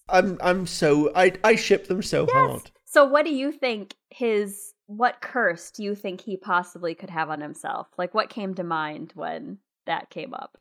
I'm 0.09 0.39
I'm 0.41 0.67
so 0.67 1.11
I 1.15 1.33
I 1.43 1.57
ship 1.57 1.89
them 1.89 2.03
so 2.03 2.27
hard. 2.27 2.71
So, 2.93 3.05
what 3.05 3.25
do 3.25 3.33
you 3.33 3.53
think 3.53 3.95
his, 4.11 4.75
what 4.87 5.21
curse 5.21 5.71
do 5.71 5.85
you 5.85 5.95
think 5.95 6.21
he 6.21 6.37
possibly 6.37 6.93
could 6.93 7.11
have 7.11 7.31
on 7.31 7.41
himself? 7.41 7.87
Like, 7.97 8.15
what 8.15 8.31
came 8.31 8.53
to 8.55 8.65
mind 8.65 9.13
when 9.15 9.59
that 9.87 10.11
came 10.11 10.35
up? 10.35 10.59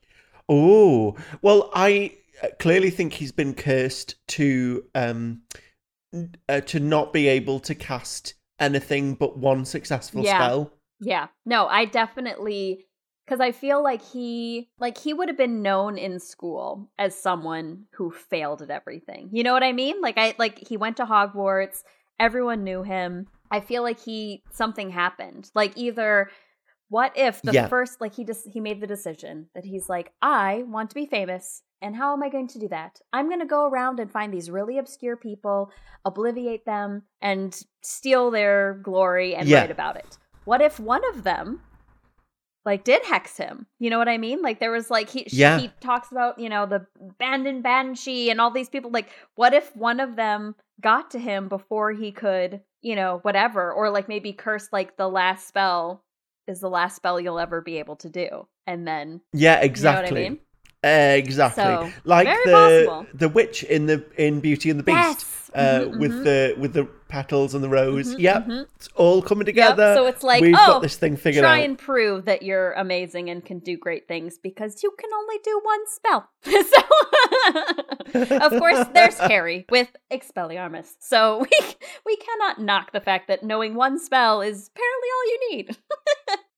Oh, 0.48 1.16
well, 1.42 1.72
I 1.74 2.14
uh, 2.44 2.50
clearly 2.60 2.92
think 2.92 3.14
he's 3.14 3.32
been 3.32 3.56
cursed 3.56 4.16
to 4.30 4.86
um 4.94 5.42
uh, 6.48 6.62
to 6.62 6.80
not 6.80 7.14
be 7.14 7.28
able 7.28 7.60
to 7.62 7.76
cast 7.76 8.36
anything 8.60 9.14
but 9.16 9.38
one 9.38 9.66
successful 9.66 10.24
Yeah. 10.24 10.38
spell. 10.38 10.72
Yeah. 11.00 11.28
No, 11.46 11.68
I 11.68 11.86
definitely 11.86 12.86
cuz 13.28 13.40
I 13.40 13.52
feel 13.52 13.82
like 13.84 14.02
he 14.02 14.70
like 14.80 14.98
he 14.98 15.14
would 15.14 15.30
have 15.30 15.38
been 15.38 15.62
known 15.62 15.98
in 15.98 16.20
school 16.20 16.90
as 16.98 17.16
someone 17.16 17.86
who 17.94 18.12
failed 18.12 18.62
at 18.62 18.70
everything. 18.70 19.30
You 19.32 19.44
know 19.44 19.54
what 19.54 19.64
I 19.64 19.72
mean? 19.72 20.02
Like 20.02 20.18
I 20.18 20.36
like 20.38 20.68
he 20.68 20.78
went 20.78 20.98
to 20.98 21.06
Hogwarts, 21.06 21.84
everyone 22.20 22.64
knew 22.64 22.84
him. 22.84 23.28
I 23.52 23.60
feel 23.62 23.82
like 23.84 24.00
he 24.00 24.44
something 24.52 24.90
happened. 24.90 25.50
Like 25.56 25.74
either 25.78 26.30
what 26.90 27.14
if 27.16 27.42
the 27.44 27.54
Yeah. 27.54 27.68
first 27.68 28.02
like 28.02 28.16
he 28.16 28.24
just 28.26 28.48
he 28.52 28.60
made 28.60 28.82
the 28.82 28.88
decision 28.88 29.48
that 29.54 29.64
he's 29.66 29.88
like 29.88 30.12
I 30.22 30.64
want 30.68 30.90
to 30.90 30.96
be 30.96 31.06
famous 31.06 31.62
and 31.82 31.96
how 31.96 32.14
am 32.14 32.24
I 32.24 32.30
going 32.30 32.48
to 32.50 32.60
do 32.60 32.68
that? 32.70 33.00
I'm 33.14 33.28
going 33.28 33.40
to 33.40 33.46
go 33.46 33.66
around 33.68 34.00
and 34.00 34.12
find 34.12 34.34
these 34.34 34.50
really 34.50 34.78
obscure 34.78 35.16
people, 35.18 35.72
obliviate 36.06 36.66
them 36.66 37.04
and 37.22 37.60
steal 37.82 38.32
their 38.32 38.76
glory 38.84 39.36
and 39.36 39.48
Yeah. 39.48 39.62
write 39.62 39.72
about 39.72 39.96
it. 39.96 40.18
What 40.46 40.62
if 40.62 40.80
one 40.80 41.02
of 41.14 41.24
them 41.24 41.62
like 42.66 42.84
did 42.84 43.04
hex 43.06 43.38
him? 43.38 43.66
You 43.80 43.90
know 43.90 43.98
what 43.98 44.10
I 44.10 44.18
mean? 44.18 44.42
Like 44.42 44.60
there 44.60 44.72
was 44.72 44.90
like 44.92 45.10
he 45.10 45.26
Yeah. 45.32 45.60
he 45.60 45.72
talks 45.80 46.12
about, 46.12 46.40
you 46.40 46.50
know, 46.50 46.66
the 46.66 46.86
Bandon 47.18 47.62
Banshee 47.62 48.30
and 48.30 48.42
all 48.42 48.52
these 48.52 48.70
people 48.70 48.92
like 48.92 49.10
what 49.36 49.54
if 49.54 49.76
one 49.76 50.00
of 50.00 50.16
them 50.16 50.56
got 50.82 51.12
to 51.12 51.20
him 51.20 51.48
before 51.50 51.92
he 51.94 52.12
could, 52.12 52.62
you 52.82 52.96
know, 52.96 53.20
whatever 53.22 53.72
or 53.72 53.90
like 53.90 54.08
maybe 54.08 54.34
curse 54.34 54.70
like 54.72 54.98
the 54.98 55.08
last 55.10 55.48
spell 55.48 56.04
is 56.48 56.60
the 56.60 56.70
last 56.70 56.96
spell 56.96 57.20
you'll 57.20 57.40
ever 57.40 57.62
be 57.62 57.78
able 57.80 57.96
to 57.98 58.10
do. 58.10 58.48
And 58.68 58.88
then 58.88 59.22
Yeah, 59.34 59.56
you 59.56 59.60
know 59.62 59.66
exactly. 59.66 60.12
what 60.12 60.20
I 60.20 60.30
mean? 60.30 60.40
Exactly. 60.82 61.64
So, 61.64 61.92
like 62.06 62.28
the 62.46 62.86
possible. 62.88 63.08
the 63.14 63.30
witch 63.30 63.64
in 63.64 63.86
the 63.86 64.04
in 64.18 64.40
Beauty 64.40 64.70
and 64.70 64.80
the 64.80 64.84
Beast. 64.84 64.98
Yes. 64.98 65.36
Uh, 65.54 65.80
Mhm, 65.90 66.00
with 66.00 66.12
mhm. 66.12 66.24
the 66.24 66.56
with 66.60 66.74
the 66.74 66.86
petals 67.08 67.56
and 67.56 67.64
the 67.64 67.70
rose. 67.70 68.14
Mhm, 68.14 68.20
yep. 68.20 68.46
mhm. 68.46 68.66
It's 68.76 68.88
all 68.96 69.22
coming 69.24 69.46
together. 69.46 69.96
so 69.96 70.06
it's 70.06 70.22
like, 70.22 70.42
we've 70.44 70.54
oh, 70.54 70.74
got 70.74 70.82
this 70.84 70.96
thing 70.96 71.18
figured 71.18 71.42
Try 71.42 71.60
out. 71.62 71.66
and 71.66 71.78
prove 71.78 72.26
that 72.26 72.44
you're 72.44 72.74
amazing 72.74 73.32
and 73.32 73.44
can 73.44 73.58
do 73.60 73.76
great 73.76 74.08
things 74.08 74.38
because 74.38 74.84
you 74.84 74.92
can 74.98 75.10
only 75.12 75.38
do 75.44 75.60
one 75.64 75.88
spell. 75.88 76.30
so, 78.30 78.38
of 78.38 78.52
course, 78.60 78.86
there's 78.94 79.18
Harry 79.20 79.66
with 79.70 79.90
Expelliarmus. 80.12 80.94
So 81.00 81.40
we 81.40 81.50
we 82.06 82.16
cannot 82.18 82.62
knock 82.62 82.92
the 82.92 83.02
fact 83.02 83.28
that 83.28 83.44
knowing 83.44 83.74
one 83.74 83.98
spell 84.00 84.42
is 84.42 84.70
apparently 84.70 85.10
all 85.16 85.26
you 85.28 85.40
need. 85.52 85.78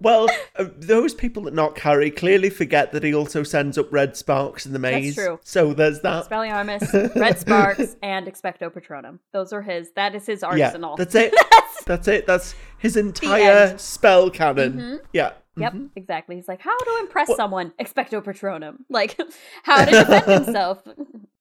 Well, 0.00 0.28
uh, 0.56 0.66
those 0.76 1.14
people 1.14 1.42
that 1.44 1.54
knock 1.54 1.78
Harry 1.80 2.10
clearly 2.10 2.50
forget 2.50 2.92
that 2.92 3.02
he 3.02 3.14
also 3.14 3.42
sends 3.42 3.76
up 3.78 3.92
red 3.92 4.16
sparks 4.16 4.66
in 4.66 4.72
the 4.72 4.78
maze. 4.78 5.14
true. 5.14 5.38
So 5.42 5.72
there's 5.72 6.00
that. 6.00 6.28
Expelliarmus, 6.28 7.14
Red 7.16 7.38
Sparks, 7.40 7.96
and 8.02 8.26
Expecto 8.26 8.70
Patronum. 8.70 9.18
Those 9.32 9.52
are 9.52 9.62
his. 9.62 9.90
That 9.96 10.14
is 10.14 10.26
his 10.26 10.42
Yeah, 10.42 10.66
arsenal. 10.66 10.96
that's 10.96 11.14
it. 11.14 11.32
That's- 11.32 11.58
That's 11.84 12.06
it. 12.06 12.26
That's 12.28 12.54
his 12.78 12.96
entire 12.96 13.76
spell 13.76 14.30
canon. 14.30 14.72
Mhm. 14.74 15.00
Yeah. 15.12 15.32
Yep, 15.56 15.72
Mhm. 15.72 15.90
exactly. 15.96 16.36
He's 16.36 16.46
like, 16.46 16.60
how 16.60 16.76
to 16.78 16.98
impress 17.00 17.26
Well- 17.26 17.36
someone? 17.36 17.72
Expecto 17.80 18.22
Patronum. 18.22 18.76
Like, 18.88 19.18
how 19.64 19.84
to 19.84 19.90
defend 19.90 20.44
himself? 20.44 20.78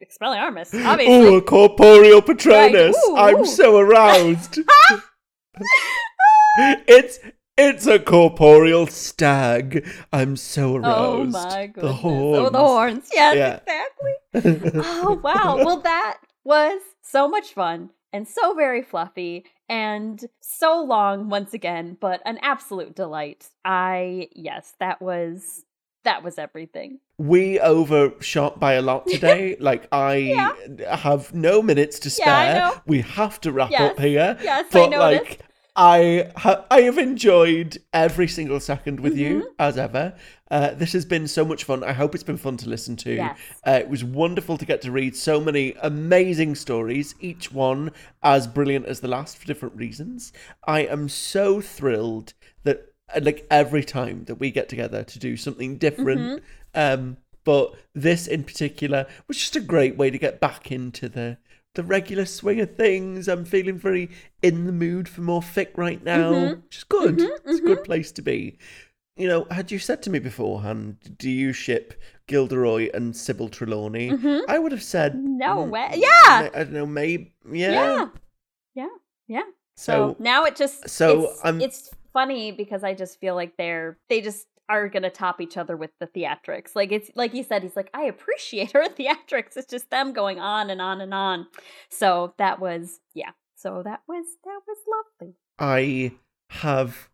Expelliarmus, 0.04 0.74
obviously. 0.84 1.14
Ooh, 1.16 1.36
a 1.38 1.42
corporeal 1.44 2.22
Patronus. 2.24 2.96
ooh, 3.08 3.16
I'm 3.16 3.42
ooh. 3.42 3.46
so 3.46 3.78
aroused. 3.78 4.60
it's 6.88 7.20
it's 7.70 7.88
a 7.88 8.00
corporeal 8.00 8.88
stag. 8.88 9.88
I'm 10.12 10.36
so 10.36 10.76
aroused. 10.76 11.36
Oh 11.36 11.40
my 11.48 11.68
goodness. 11.68 11.84
Oh, 11.84 11.88
the 11.88 11.94
horns. 11.94 12.38
Oh, 12.38 12.50
the 12.50 12.58
horns. 12.60 13.10
Yes, 13.14 13.36
Yeah. 13.36 13.60
exactly. 14.44 14.82
oh, 14.84 15.20
wow. 15.24 15.58
Well, 15.64 15.82
that 15.82 16.18
was 16.44 16.82
so 17.02 17.28
much 17.28 17.54
fun 17.54 17.90
and 18.14 18.28
so 18.28 18.54
very 18.54 18.82
fluffy 18.82 19.46
and 19.70 20.24
so 20.42 20.82
long 20.84 21.30
once 21.30 21.54
again, 21.54 21.98
but 22.00 22.22
an 22.26 22.40
absolute 22.42 22.96
delight. 22.96 23.50
I, 23.64 24.30
yes, 24.36 24.74
that 24.80 25.02
was. 25.02 25.64
That 26.04 26.24
was 26.24 26.40
everything. 26.40 26.98
we 27.20 27.60
overshot 27.60 28.60
by 28.60 28.74
a 28.74 28.82
lot 28.82 29.06
today. 29.06 29.56
like 29.60 29.88
I 29.92 30.16
Yeah. 30.16 30.96
have 30.96 31.32
no 31.36 31.62
minutes 31.62 32.00
to 32.00 32.10
spare. 32.10 32.56
Yeah, 32.56 32.72
I. 32.74 32.82
We 32.88 33.02
have 33.02 33.40
to 33.42 33.52
wrap 33.52 33.70
Yes. 33.70 33.92
up 33.92 34.00
here. 34.00 34.36
Yes, 34.42 34.66
I 34.66 34.72
but 34.72 34.90
noticed. 34.90 35.30
like 35.30 35.40
I 35.84 36.30
ha- 36.38 36.64
I 36.70 36.82
have 36.82 37.00
enjoyed 37.00 37.80
every 37.92 38.28
single 38.28 38.60
second 38.60 39.00
with 39.00 39.14
Mm-hmm. 39.14 39.40
you 39.42 39.56
as 39.58 39.80
ever. 39.80 40.14
Uh, 40.52 40.76
this 40.76 40.94
has 40.94 41.06
been 41.06 41.28
so 41.28 41.44
much 41.44 41.64
fun. 41.64 41.84
I 41.84 41.94
hope 41.94 42.14
it's 42.14 42.24
been 42.24 42.38
fun 42.38 42.58
to 42.58 42.70
listen 42.70 42.96
to. 42.98 43.16
Yes. 43.16 43.40
Uh, 43.66 43.80
it 43.82 43.90
was 43.90 44.04
wonderful 44.04 44.58
to 44.60 44.66
get 44.66 44.82
to 44.84 44.92
read 44.92 45.16
so 45.16 45.42
many 45.42 45.74
amazing 45.82 46.54
stories, 46.54 47.16
each 47.20 47.52
one 47.52 47.92
as 48.22 48.46
brilliant 48.46 48.86
as 48.86 49.00
the 49.00 49.08
last 49.08 49.38
for 49.38 49.48
different 49.48 49.76
reasons. 49.76 50.32
I 50.68 50.82
am 50.82 51.10
so 51.10 51.62
thrilled 51.62 52.34
that 52.64 52.94
uh, 53.16 53.22
like 53.24 53.48
every 53.50 53.84
time 53.84 54.26
that 54.26 54.36
we 54.36 54.52
get 54.52 54.70
together 54.70 55.04
to 55.04 55.18
do 55.20 55.36
something 55.36 55.78
different. 55.78 56.44
Um, 56.76 57.18
but 57.44 57.74
this 57.96 58.28
in 58.28 58.44
particular 58.44 59.08
was 59.28 59.38
just 59.38 59.56
a 59.56 59.60
great 59.62 59.98
way 59.98 60.12
to 60.12 60.20
get 60.20 60.40
back 60.40 60.72
into 60.72 61.10
the 61.10 61.38
the 61.76 61.84
regular 61.84 62.26
swing 62.26 62.60
of 62.60 62.76
things. 62.76 63.28
I'm 63.28 63.46
feeling 63.46 63.78
very 63.78 64.10
in 64.42 64.66
the 64.66 64.72
mood 64.72 65.08
for 65.08 65.22
more 65.22 65.42
fic 65.42 65.70
right 65.76 66.04
now, 66.04 66.32
mm-hmm. 66.32 66.62
which 66.62 66.78
is 66.78 66.84
good. 66.84 67.18
Mm-hmm. 67.18 67.50
It's 67.50 67.60
a 67.60 67.64
good 67.64 67.78
mm-hmm. 67.78 67.86
place 67.86 68.12
to 68.14 68.22
be. 68.22 68.58
You 69.18 69.28
know, 69.28 69.46
had 69.52 69.72
you 69.72 69.80
said 69.80 70.02
to 70.04 70.10
me 70.10 70.20
beforehand, 70.20 70.98
do 71.18 71.30
you 71.30 71.54
ship 71.54 72.02
Gilderoy 72.28 72.90
and 72.94 73.16
Sybil 73.16 73.50
Trelawney? 73.50 74.12
I 74.48 74.58
would 74.58 74.72
have 74.72 74.84
said 74.84 75.16
No 75.16 75.58
mm, 75.58 75.70
way. 75.70 75.90
Mm, 75.92 76.02
yeah. 76.02 76.50
I 76.54 76.64
don't 76.64 76.72
know, 76.72 76.86
maybe 76.86 77.34
yeah. 77.52 77.72
Yeah. 77.72 78.08
Yeah. 78.74 78.88
Yeah. 79.28 79.44
So, 79.76 80.16
So 80.16 80.16
now 80.20 80.46
it 80.46 80.56
just 80.56 80.90
so 80.90 81.26
it's, 81.26 81.46
I'm- 81.46 81.62
it's 81.62 81.92
funny 82.14 82.52
because 82.52 82.84
I 82.84 82.94
just 82.94 83.20
feel 83.20 83.36
like 83.36 83.58
they're 83.58 83.98
they 84.10 84.22
just 84.22 84.48
are 84.70 84.88
gonna 84.88 85.10
top 85.10 85.42
each 85.42 85.58
other 85.58 85.76
with 85.76 85.92
the 86.00 86.08
theatrics. 86.08 86.76
Like 86.76 86.92
it's 86.92 87.10
like 87.16 87.34
you 87.34 87.44
said, 87.44 87.64
he's 87.64 87.76
like, 87.76 87.90
I 87.94 88.04
appreciate 88.04 88.72
her 88.72 88.86
theatrics. 88.90 89.58
It's 89.58 89.70
just 89.70 89.90
them 89.90 90.14
going 90.14 90.40
on 90.40 90.70
and 90.70 90.82
on 90.82 91.02
and 91.02 91.14
on. 91.14 91.48
So 91.90 92.34
that 92.38 92.60
was 92.60 93.00
yeah. 93.14 93.32
So 93.56 93.82
that 93.84 94.02
was 94.08 94.26
that 94.44 94.60
was 94.68 94.78
lovely. 95.20 95.36
I 95.60 96.14
have 96.50 97.10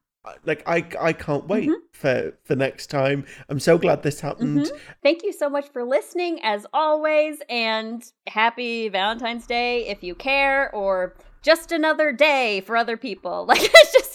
like 0.45 0.61
I 0.67 0.85
I 0.99 1.13
can't 1.13 1.47
wait 1.47 1.69
Mm-hmm. 1.69 1.79
for 1.93 2.37
for 2.43 2.55
next 2.55 2.87
time. 2.87 3.25
I'm 3.49 3.59
so 3.59 3.77
glad 3.77 4.03
this 4.03 4.19
happened. 4.19 4.59
Mhm. 4.65 4.79
Thank 5.01 5.23
you 5.23 5.31
so 5.33 5.49
much 5.49 5.69
for 5.69 5.83
listening 5.83 6.39
as 6.43 6.65
always 6.73 7.41
and 7.49 8.03
happy 8.27 8.89
Valentine's 8.89 9.47
Day 9.47 9.87
if 9.87 10.03
you 10.03 10.15
care 10.15 10.73
or 10.75 11.15
just 11.43 11.71
another 11.71 12.11
day 12.11 12.61
for 12.61 12.75
other 12.75 12.97
people. 12.97 13.45
Like 13.47 13.61
it's 13.63 13.93
just 13.93 14.13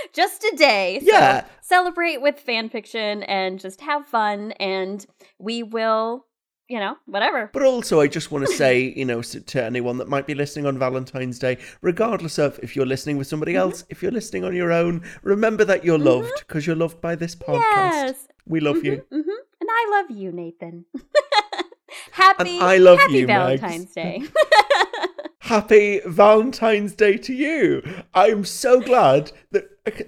just 0.12 0.42
a 0.44 0.54
day. 0.56 0.98
So 1.00 1.06
Yeah. 1.12 1.44
celebrate 1.60 2.20
with 2.22 2.38
fan 2.40 2.68
fiction 2.68 3.22
and 3.24 3.58
just 3.60 3.80
have 3.82 4.06
fun 4.06 4.52
and 4.52 5.04
we 5.38 5.62
will, 5.62 6.26
you 6.68 6.78
know, 6.78 6.96
whatever. 7.06 7.50
But 7.52 7.62
also, 7.62 8.00
I 8.00 8.06
just 8.06 8.30
want 8.30 8.46
to 8.46 8.52
say, 8.52 8.80
you 8.96 9.04
know, 9.04 9.22
to 9.22 9.62
anyone 9.64 9.98
that 9.98 10.08
might 10.08 10.26
be 10.26 10.34
listening 10.34 10.66
on 10.66 10.78
Valentine's 10.78 11.38
Day, 11.38 11.58
regardless 11.82 12.38
of 12.38 12.58
if 12.62 12.76
you're 12.76 12.86
listening 12.86 13.16
with 13.18 13.26
somebody 13.26 13.52
Mm-hmm. 13.52 13.60
else, 13.70 13.84
if 13.88 14.02
you're 14.02 14.12
listening 14.12 14.44
on 14.44 14.54
your 14.54 14.72
own, 14.72 15.02
remember 15.22 15.64
that 15.64 15.84
you're 15.84 15.98
loved 15.98 16.44
because 16.46 16.66
you're 16.66 16.76
loved 16.76 17.00
by 17.00 17.14
this 17.16 17.34
podcast. 17.34 17.60
Yes. 18.04 18.28
We 18.46 18.60
love 18.60 18.84
you. 18.84 19.04
hmm 19.10 19.20
And 19.60 19.68
I 19.70 19.86
love 19.90 20.10
you, 20.16 20.32
Nathan. 20.32 20.84
happy 22.12 22.58
And 22.58 22.62
I 22.62 22.78
love 22.78 22.98
happy 22.98 23.12
you. 23.12 23.26
Valentine's 23.26 23.92
Day. 23.92 24.22
Happy 25.40 26.00
Valentine's 26.06 26.94
Day 26.94 27.16
to 27.18 27.32
you. 27.34 27.82
I'm 28.14 28.44
so 28.44 28.80
glad 28.80 29.32
that 29.52 29.64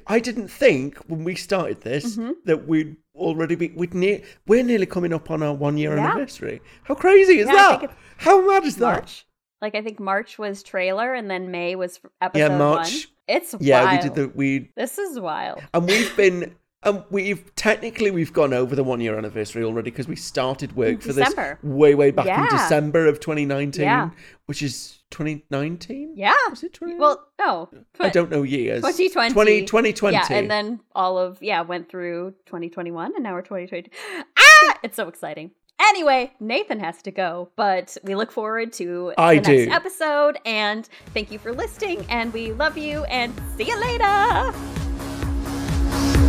I 0.06 0.20
didn't 0.20 0.48
think 0.48 0.98
when 1.08 1.24
we 1.24 1.34
started 1.34 1.80
this 1.80 2.16
Mm-hmm. 2.16 2.32
that 2.44 2.68
we'd 2.68 2.96
already 3.14 3.54
be 3.54 3.68
we'd 3.76 3.94
near 3.94 4.22
we're 4.46 4.62
nearly 4.62 4.86
coming 4.86 5.12
up 5.12 5.30
on 5.30 5.42
our 5.42 5.54
one 5.54 5.76
year 5.78 5.96
Yeah. 5.96 6.06
anniversary. 6.12 6.60
How 6.84 6.94
crazy 6.94 7.38
is 7.40 7.46
Yeah, 7.48 7.78
that? 7.80 7.96
How 8.18 8.46
mad 8.46 8.64
is 8.64 8.76
that? 8.76 9.22
Like 9.60 9.74
I 9.74 9.82
think 9.82 10.00
March 10.00 10.38
was 10.38 10.62
trailer 10.62 11.12
and 11.14 11.30
then 11.30 11.50
May 11.50 11.76
was 11.76 12.00
episode 12.20 12.38
Yeah, 12.52 12.58
March. 12.58 12.90
one. 12.92 13.02
It's 13.28 13.54
Yeah, 13.60 13.84
wild. 13.84 14.02
we 14.02 14.08
did 14.08 14.14
the 14.14 14.28
we 14.34 14.70
This 14.76 14.98
is 14.98 15.18
wild. 15.20 15.60
and 15.74 15.86
we've 15.86 16.16
been 16.16 16.54
and 16.84 17.04
we've 17.10 17.54
technically 17.54 18.10
we've 18.10 18.32
gone 18.32 18.52
over 18.52 18.74
the 18.74 18.82
one 18.84 19.00
year 19.00 19.16
anniversary 19.16 19.62
already 19.62 19.90
because 19.90 20.08
we 20.08 20.16
started 20.16 20.74
work 20.74 21.00
for 21.00 21.08
December. 21.12 21.58
this 21.62 21.70
way 21.70 21.94
way 21.94 22.10
back 22.10 22.26
in 22.26 22.48
December 22.56 23.06
of 23.06 23.20
2019, 23.20 23.84
Yeah. 23.84 24.10
which 24.46 24.62
is 24.62 25.01
2019. 25.12 26.14
Yeah. 26.16 26.34
Was 26.50 26.64
it 26.64 26.72
20? 26.74 26.96
Well, 26.96 27.24
no. 27.38 27.68
I 28.00 28.08
don't 28.08 28.30
know 28.30 28.42
years. 28.42 28.82
2020. 28.82 29.32
20, 29.32 29.62
2020. 29.62 30.16
Yeah, 30.16 30.26
and 30.30 30.50
then 30.50 30.80
all 30.94 31.18
of 31.18 31.40
yeah 31.42 31.60
went 31.60 31.88
through 31.88 32.32
2021, 32.46 33.12
and 33.14 33.22
now 33.22 33.34
we're 33.34 33.42
2022. 33.42 33.90
Ah, 34.36 34.78
it's 34.82 34.96
so 34.96 35.06
exciting. 35.08 35.52
Anyway, 35.80 36.32
Nathan 36.40 36.78
has 36.80 37.02
to 37.02 37.10
go, 37.10 37.50
but 37.56 37.96
we 38.04 38.14
look 38.14 38.30
forward 38.30 38.72
to 38.74 39.12
I 39.18 39.36
the 39.36 39.40
next 39.40 39.64
do. 39.64 39.70
episode. 39.70 40.38
And 40.44 40.88
thank 41.12 41.30
you 41.30 41.38
for 41.38 41.52
listening, 41.52 42.06
and 42.08 42.32
we 42.32 42.52
love 42.52 42.76
you, 42.78 43.04
and 43.04 43.32
see 43.56 43.64
you 43.64 43.80
later. 43.80 44.04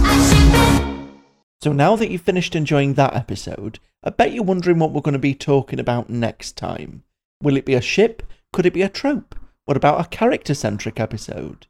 I 0.05 0.13
ship 0.29 0.53
it. 0.53 1.19
So 1.63 1.71
now 1.71 1.95
that 1.95 2.09
you've 2.09 2.21
finished 2.21 2.55
enjoying 2.55 2.95
that 2.95 3.15
episode, 3.15 3.79
I 4.03 4.09
bet 4.09 4.33
you're 4.33 4.43
wondering 4.43 4.79
what 4.79 4.91
we're 4.91 5.01
going 5.01 5.13
to 5.13 5.19
be 5.19 5.33
talking 5.35 5.79
about 5.79 6.09
next 6.09 6.57
time. 6.57 7.03
Will 7.41 7.55
it 7.55 7.65
be 7.65 7.73
a 7.73 7.81
ship? 7.81 8.23
Could 8.53 8.67
it 8.67 8.73
be 8.73 8.83
a 8.83 8.89
trope? 8.89 9.33
What 9.65 9.77
about 9.77 9.99
a 9.99 10.07
character 10.09 10.53
centric 10.53 10.99
episode? 10.99 11.65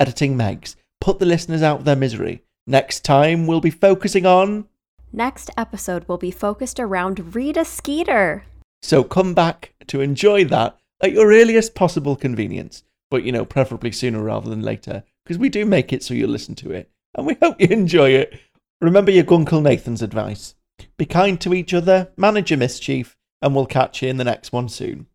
Editing 0.00 0.36
Megs, 0.36 0.74
put 1.00 1.20
the 1.20 1.26
listeners 1.26 1.62
out 1.62 1.78
of 1.78 1.84
their 1.84 1.94
misery. 1.94 2.42
Next 2.66 3.04
time, 3.04 3.46
we'll 3.46 3.60
be 3.60 3.70
focusing 3.70 4.26
on. 4.26 4.66
Next 5.12 5.48
episode 5.56 6.08
will 6.08 6.18
be 6.18 6.32
focused 6.32 6.80
around 6.80 7.36
Rita 7.36 7.64
Skeeter. 7.64 8.46
So 8.82 9.04
come 9.04 9.32
back 9.32 9.74
to 9.86 10.00
enjoy 10.00 10.44
that 10.46 10.76
at 11.00 11.12
your 11.12 11.28
earliest 11.28 11.76
possible 11.76 12.16
convenience. 12.16 12.82
But, 13.12 13.22
you 13.22 13.30
know, 13.30 13.44
preferably 13.44 13.92
sooner 13.92 14.20
rather 14.20 14.50
than 14.50 14.62
later, 14.62 15.04
because 15.24 15.38
we 15.38 15.48
do 15.48 15.64
make 15.64 15.92
it 15.92 16.02
so 16.02 16.14
you'll 16.14 16.30
listen 16.30 16.56
to 16.56 16.72
it. 16.72 16.90
And 17.14 17.28
we 17.28 17.36
hope 17.40 17.60
you 17.60 17.68
enjoy 17.70 18.10
it. 18.10 18.40
Remember 18.80 19.12
your 19.12 19.24
Gunkle 19.24 19.62
Nathan's 19.62 20.02
advice 20.02 20.56
be 20.96 21.06
kind 21.06 21.40
to 21.40 21.54
each 21.54 21.72
other, 21.72 22.10
manage 22.16 22.50
your 22.50 22.58
mischief, 22.58 23.16
and 23.40 23.54
we'll 23.54 23.66
catch 23.66 24.02
you 24.02 24.08
in 24.08 24.16
the 24.16 24.24
next 24.24 24.52
one 24.52 24.68
soon. 24.68 25.06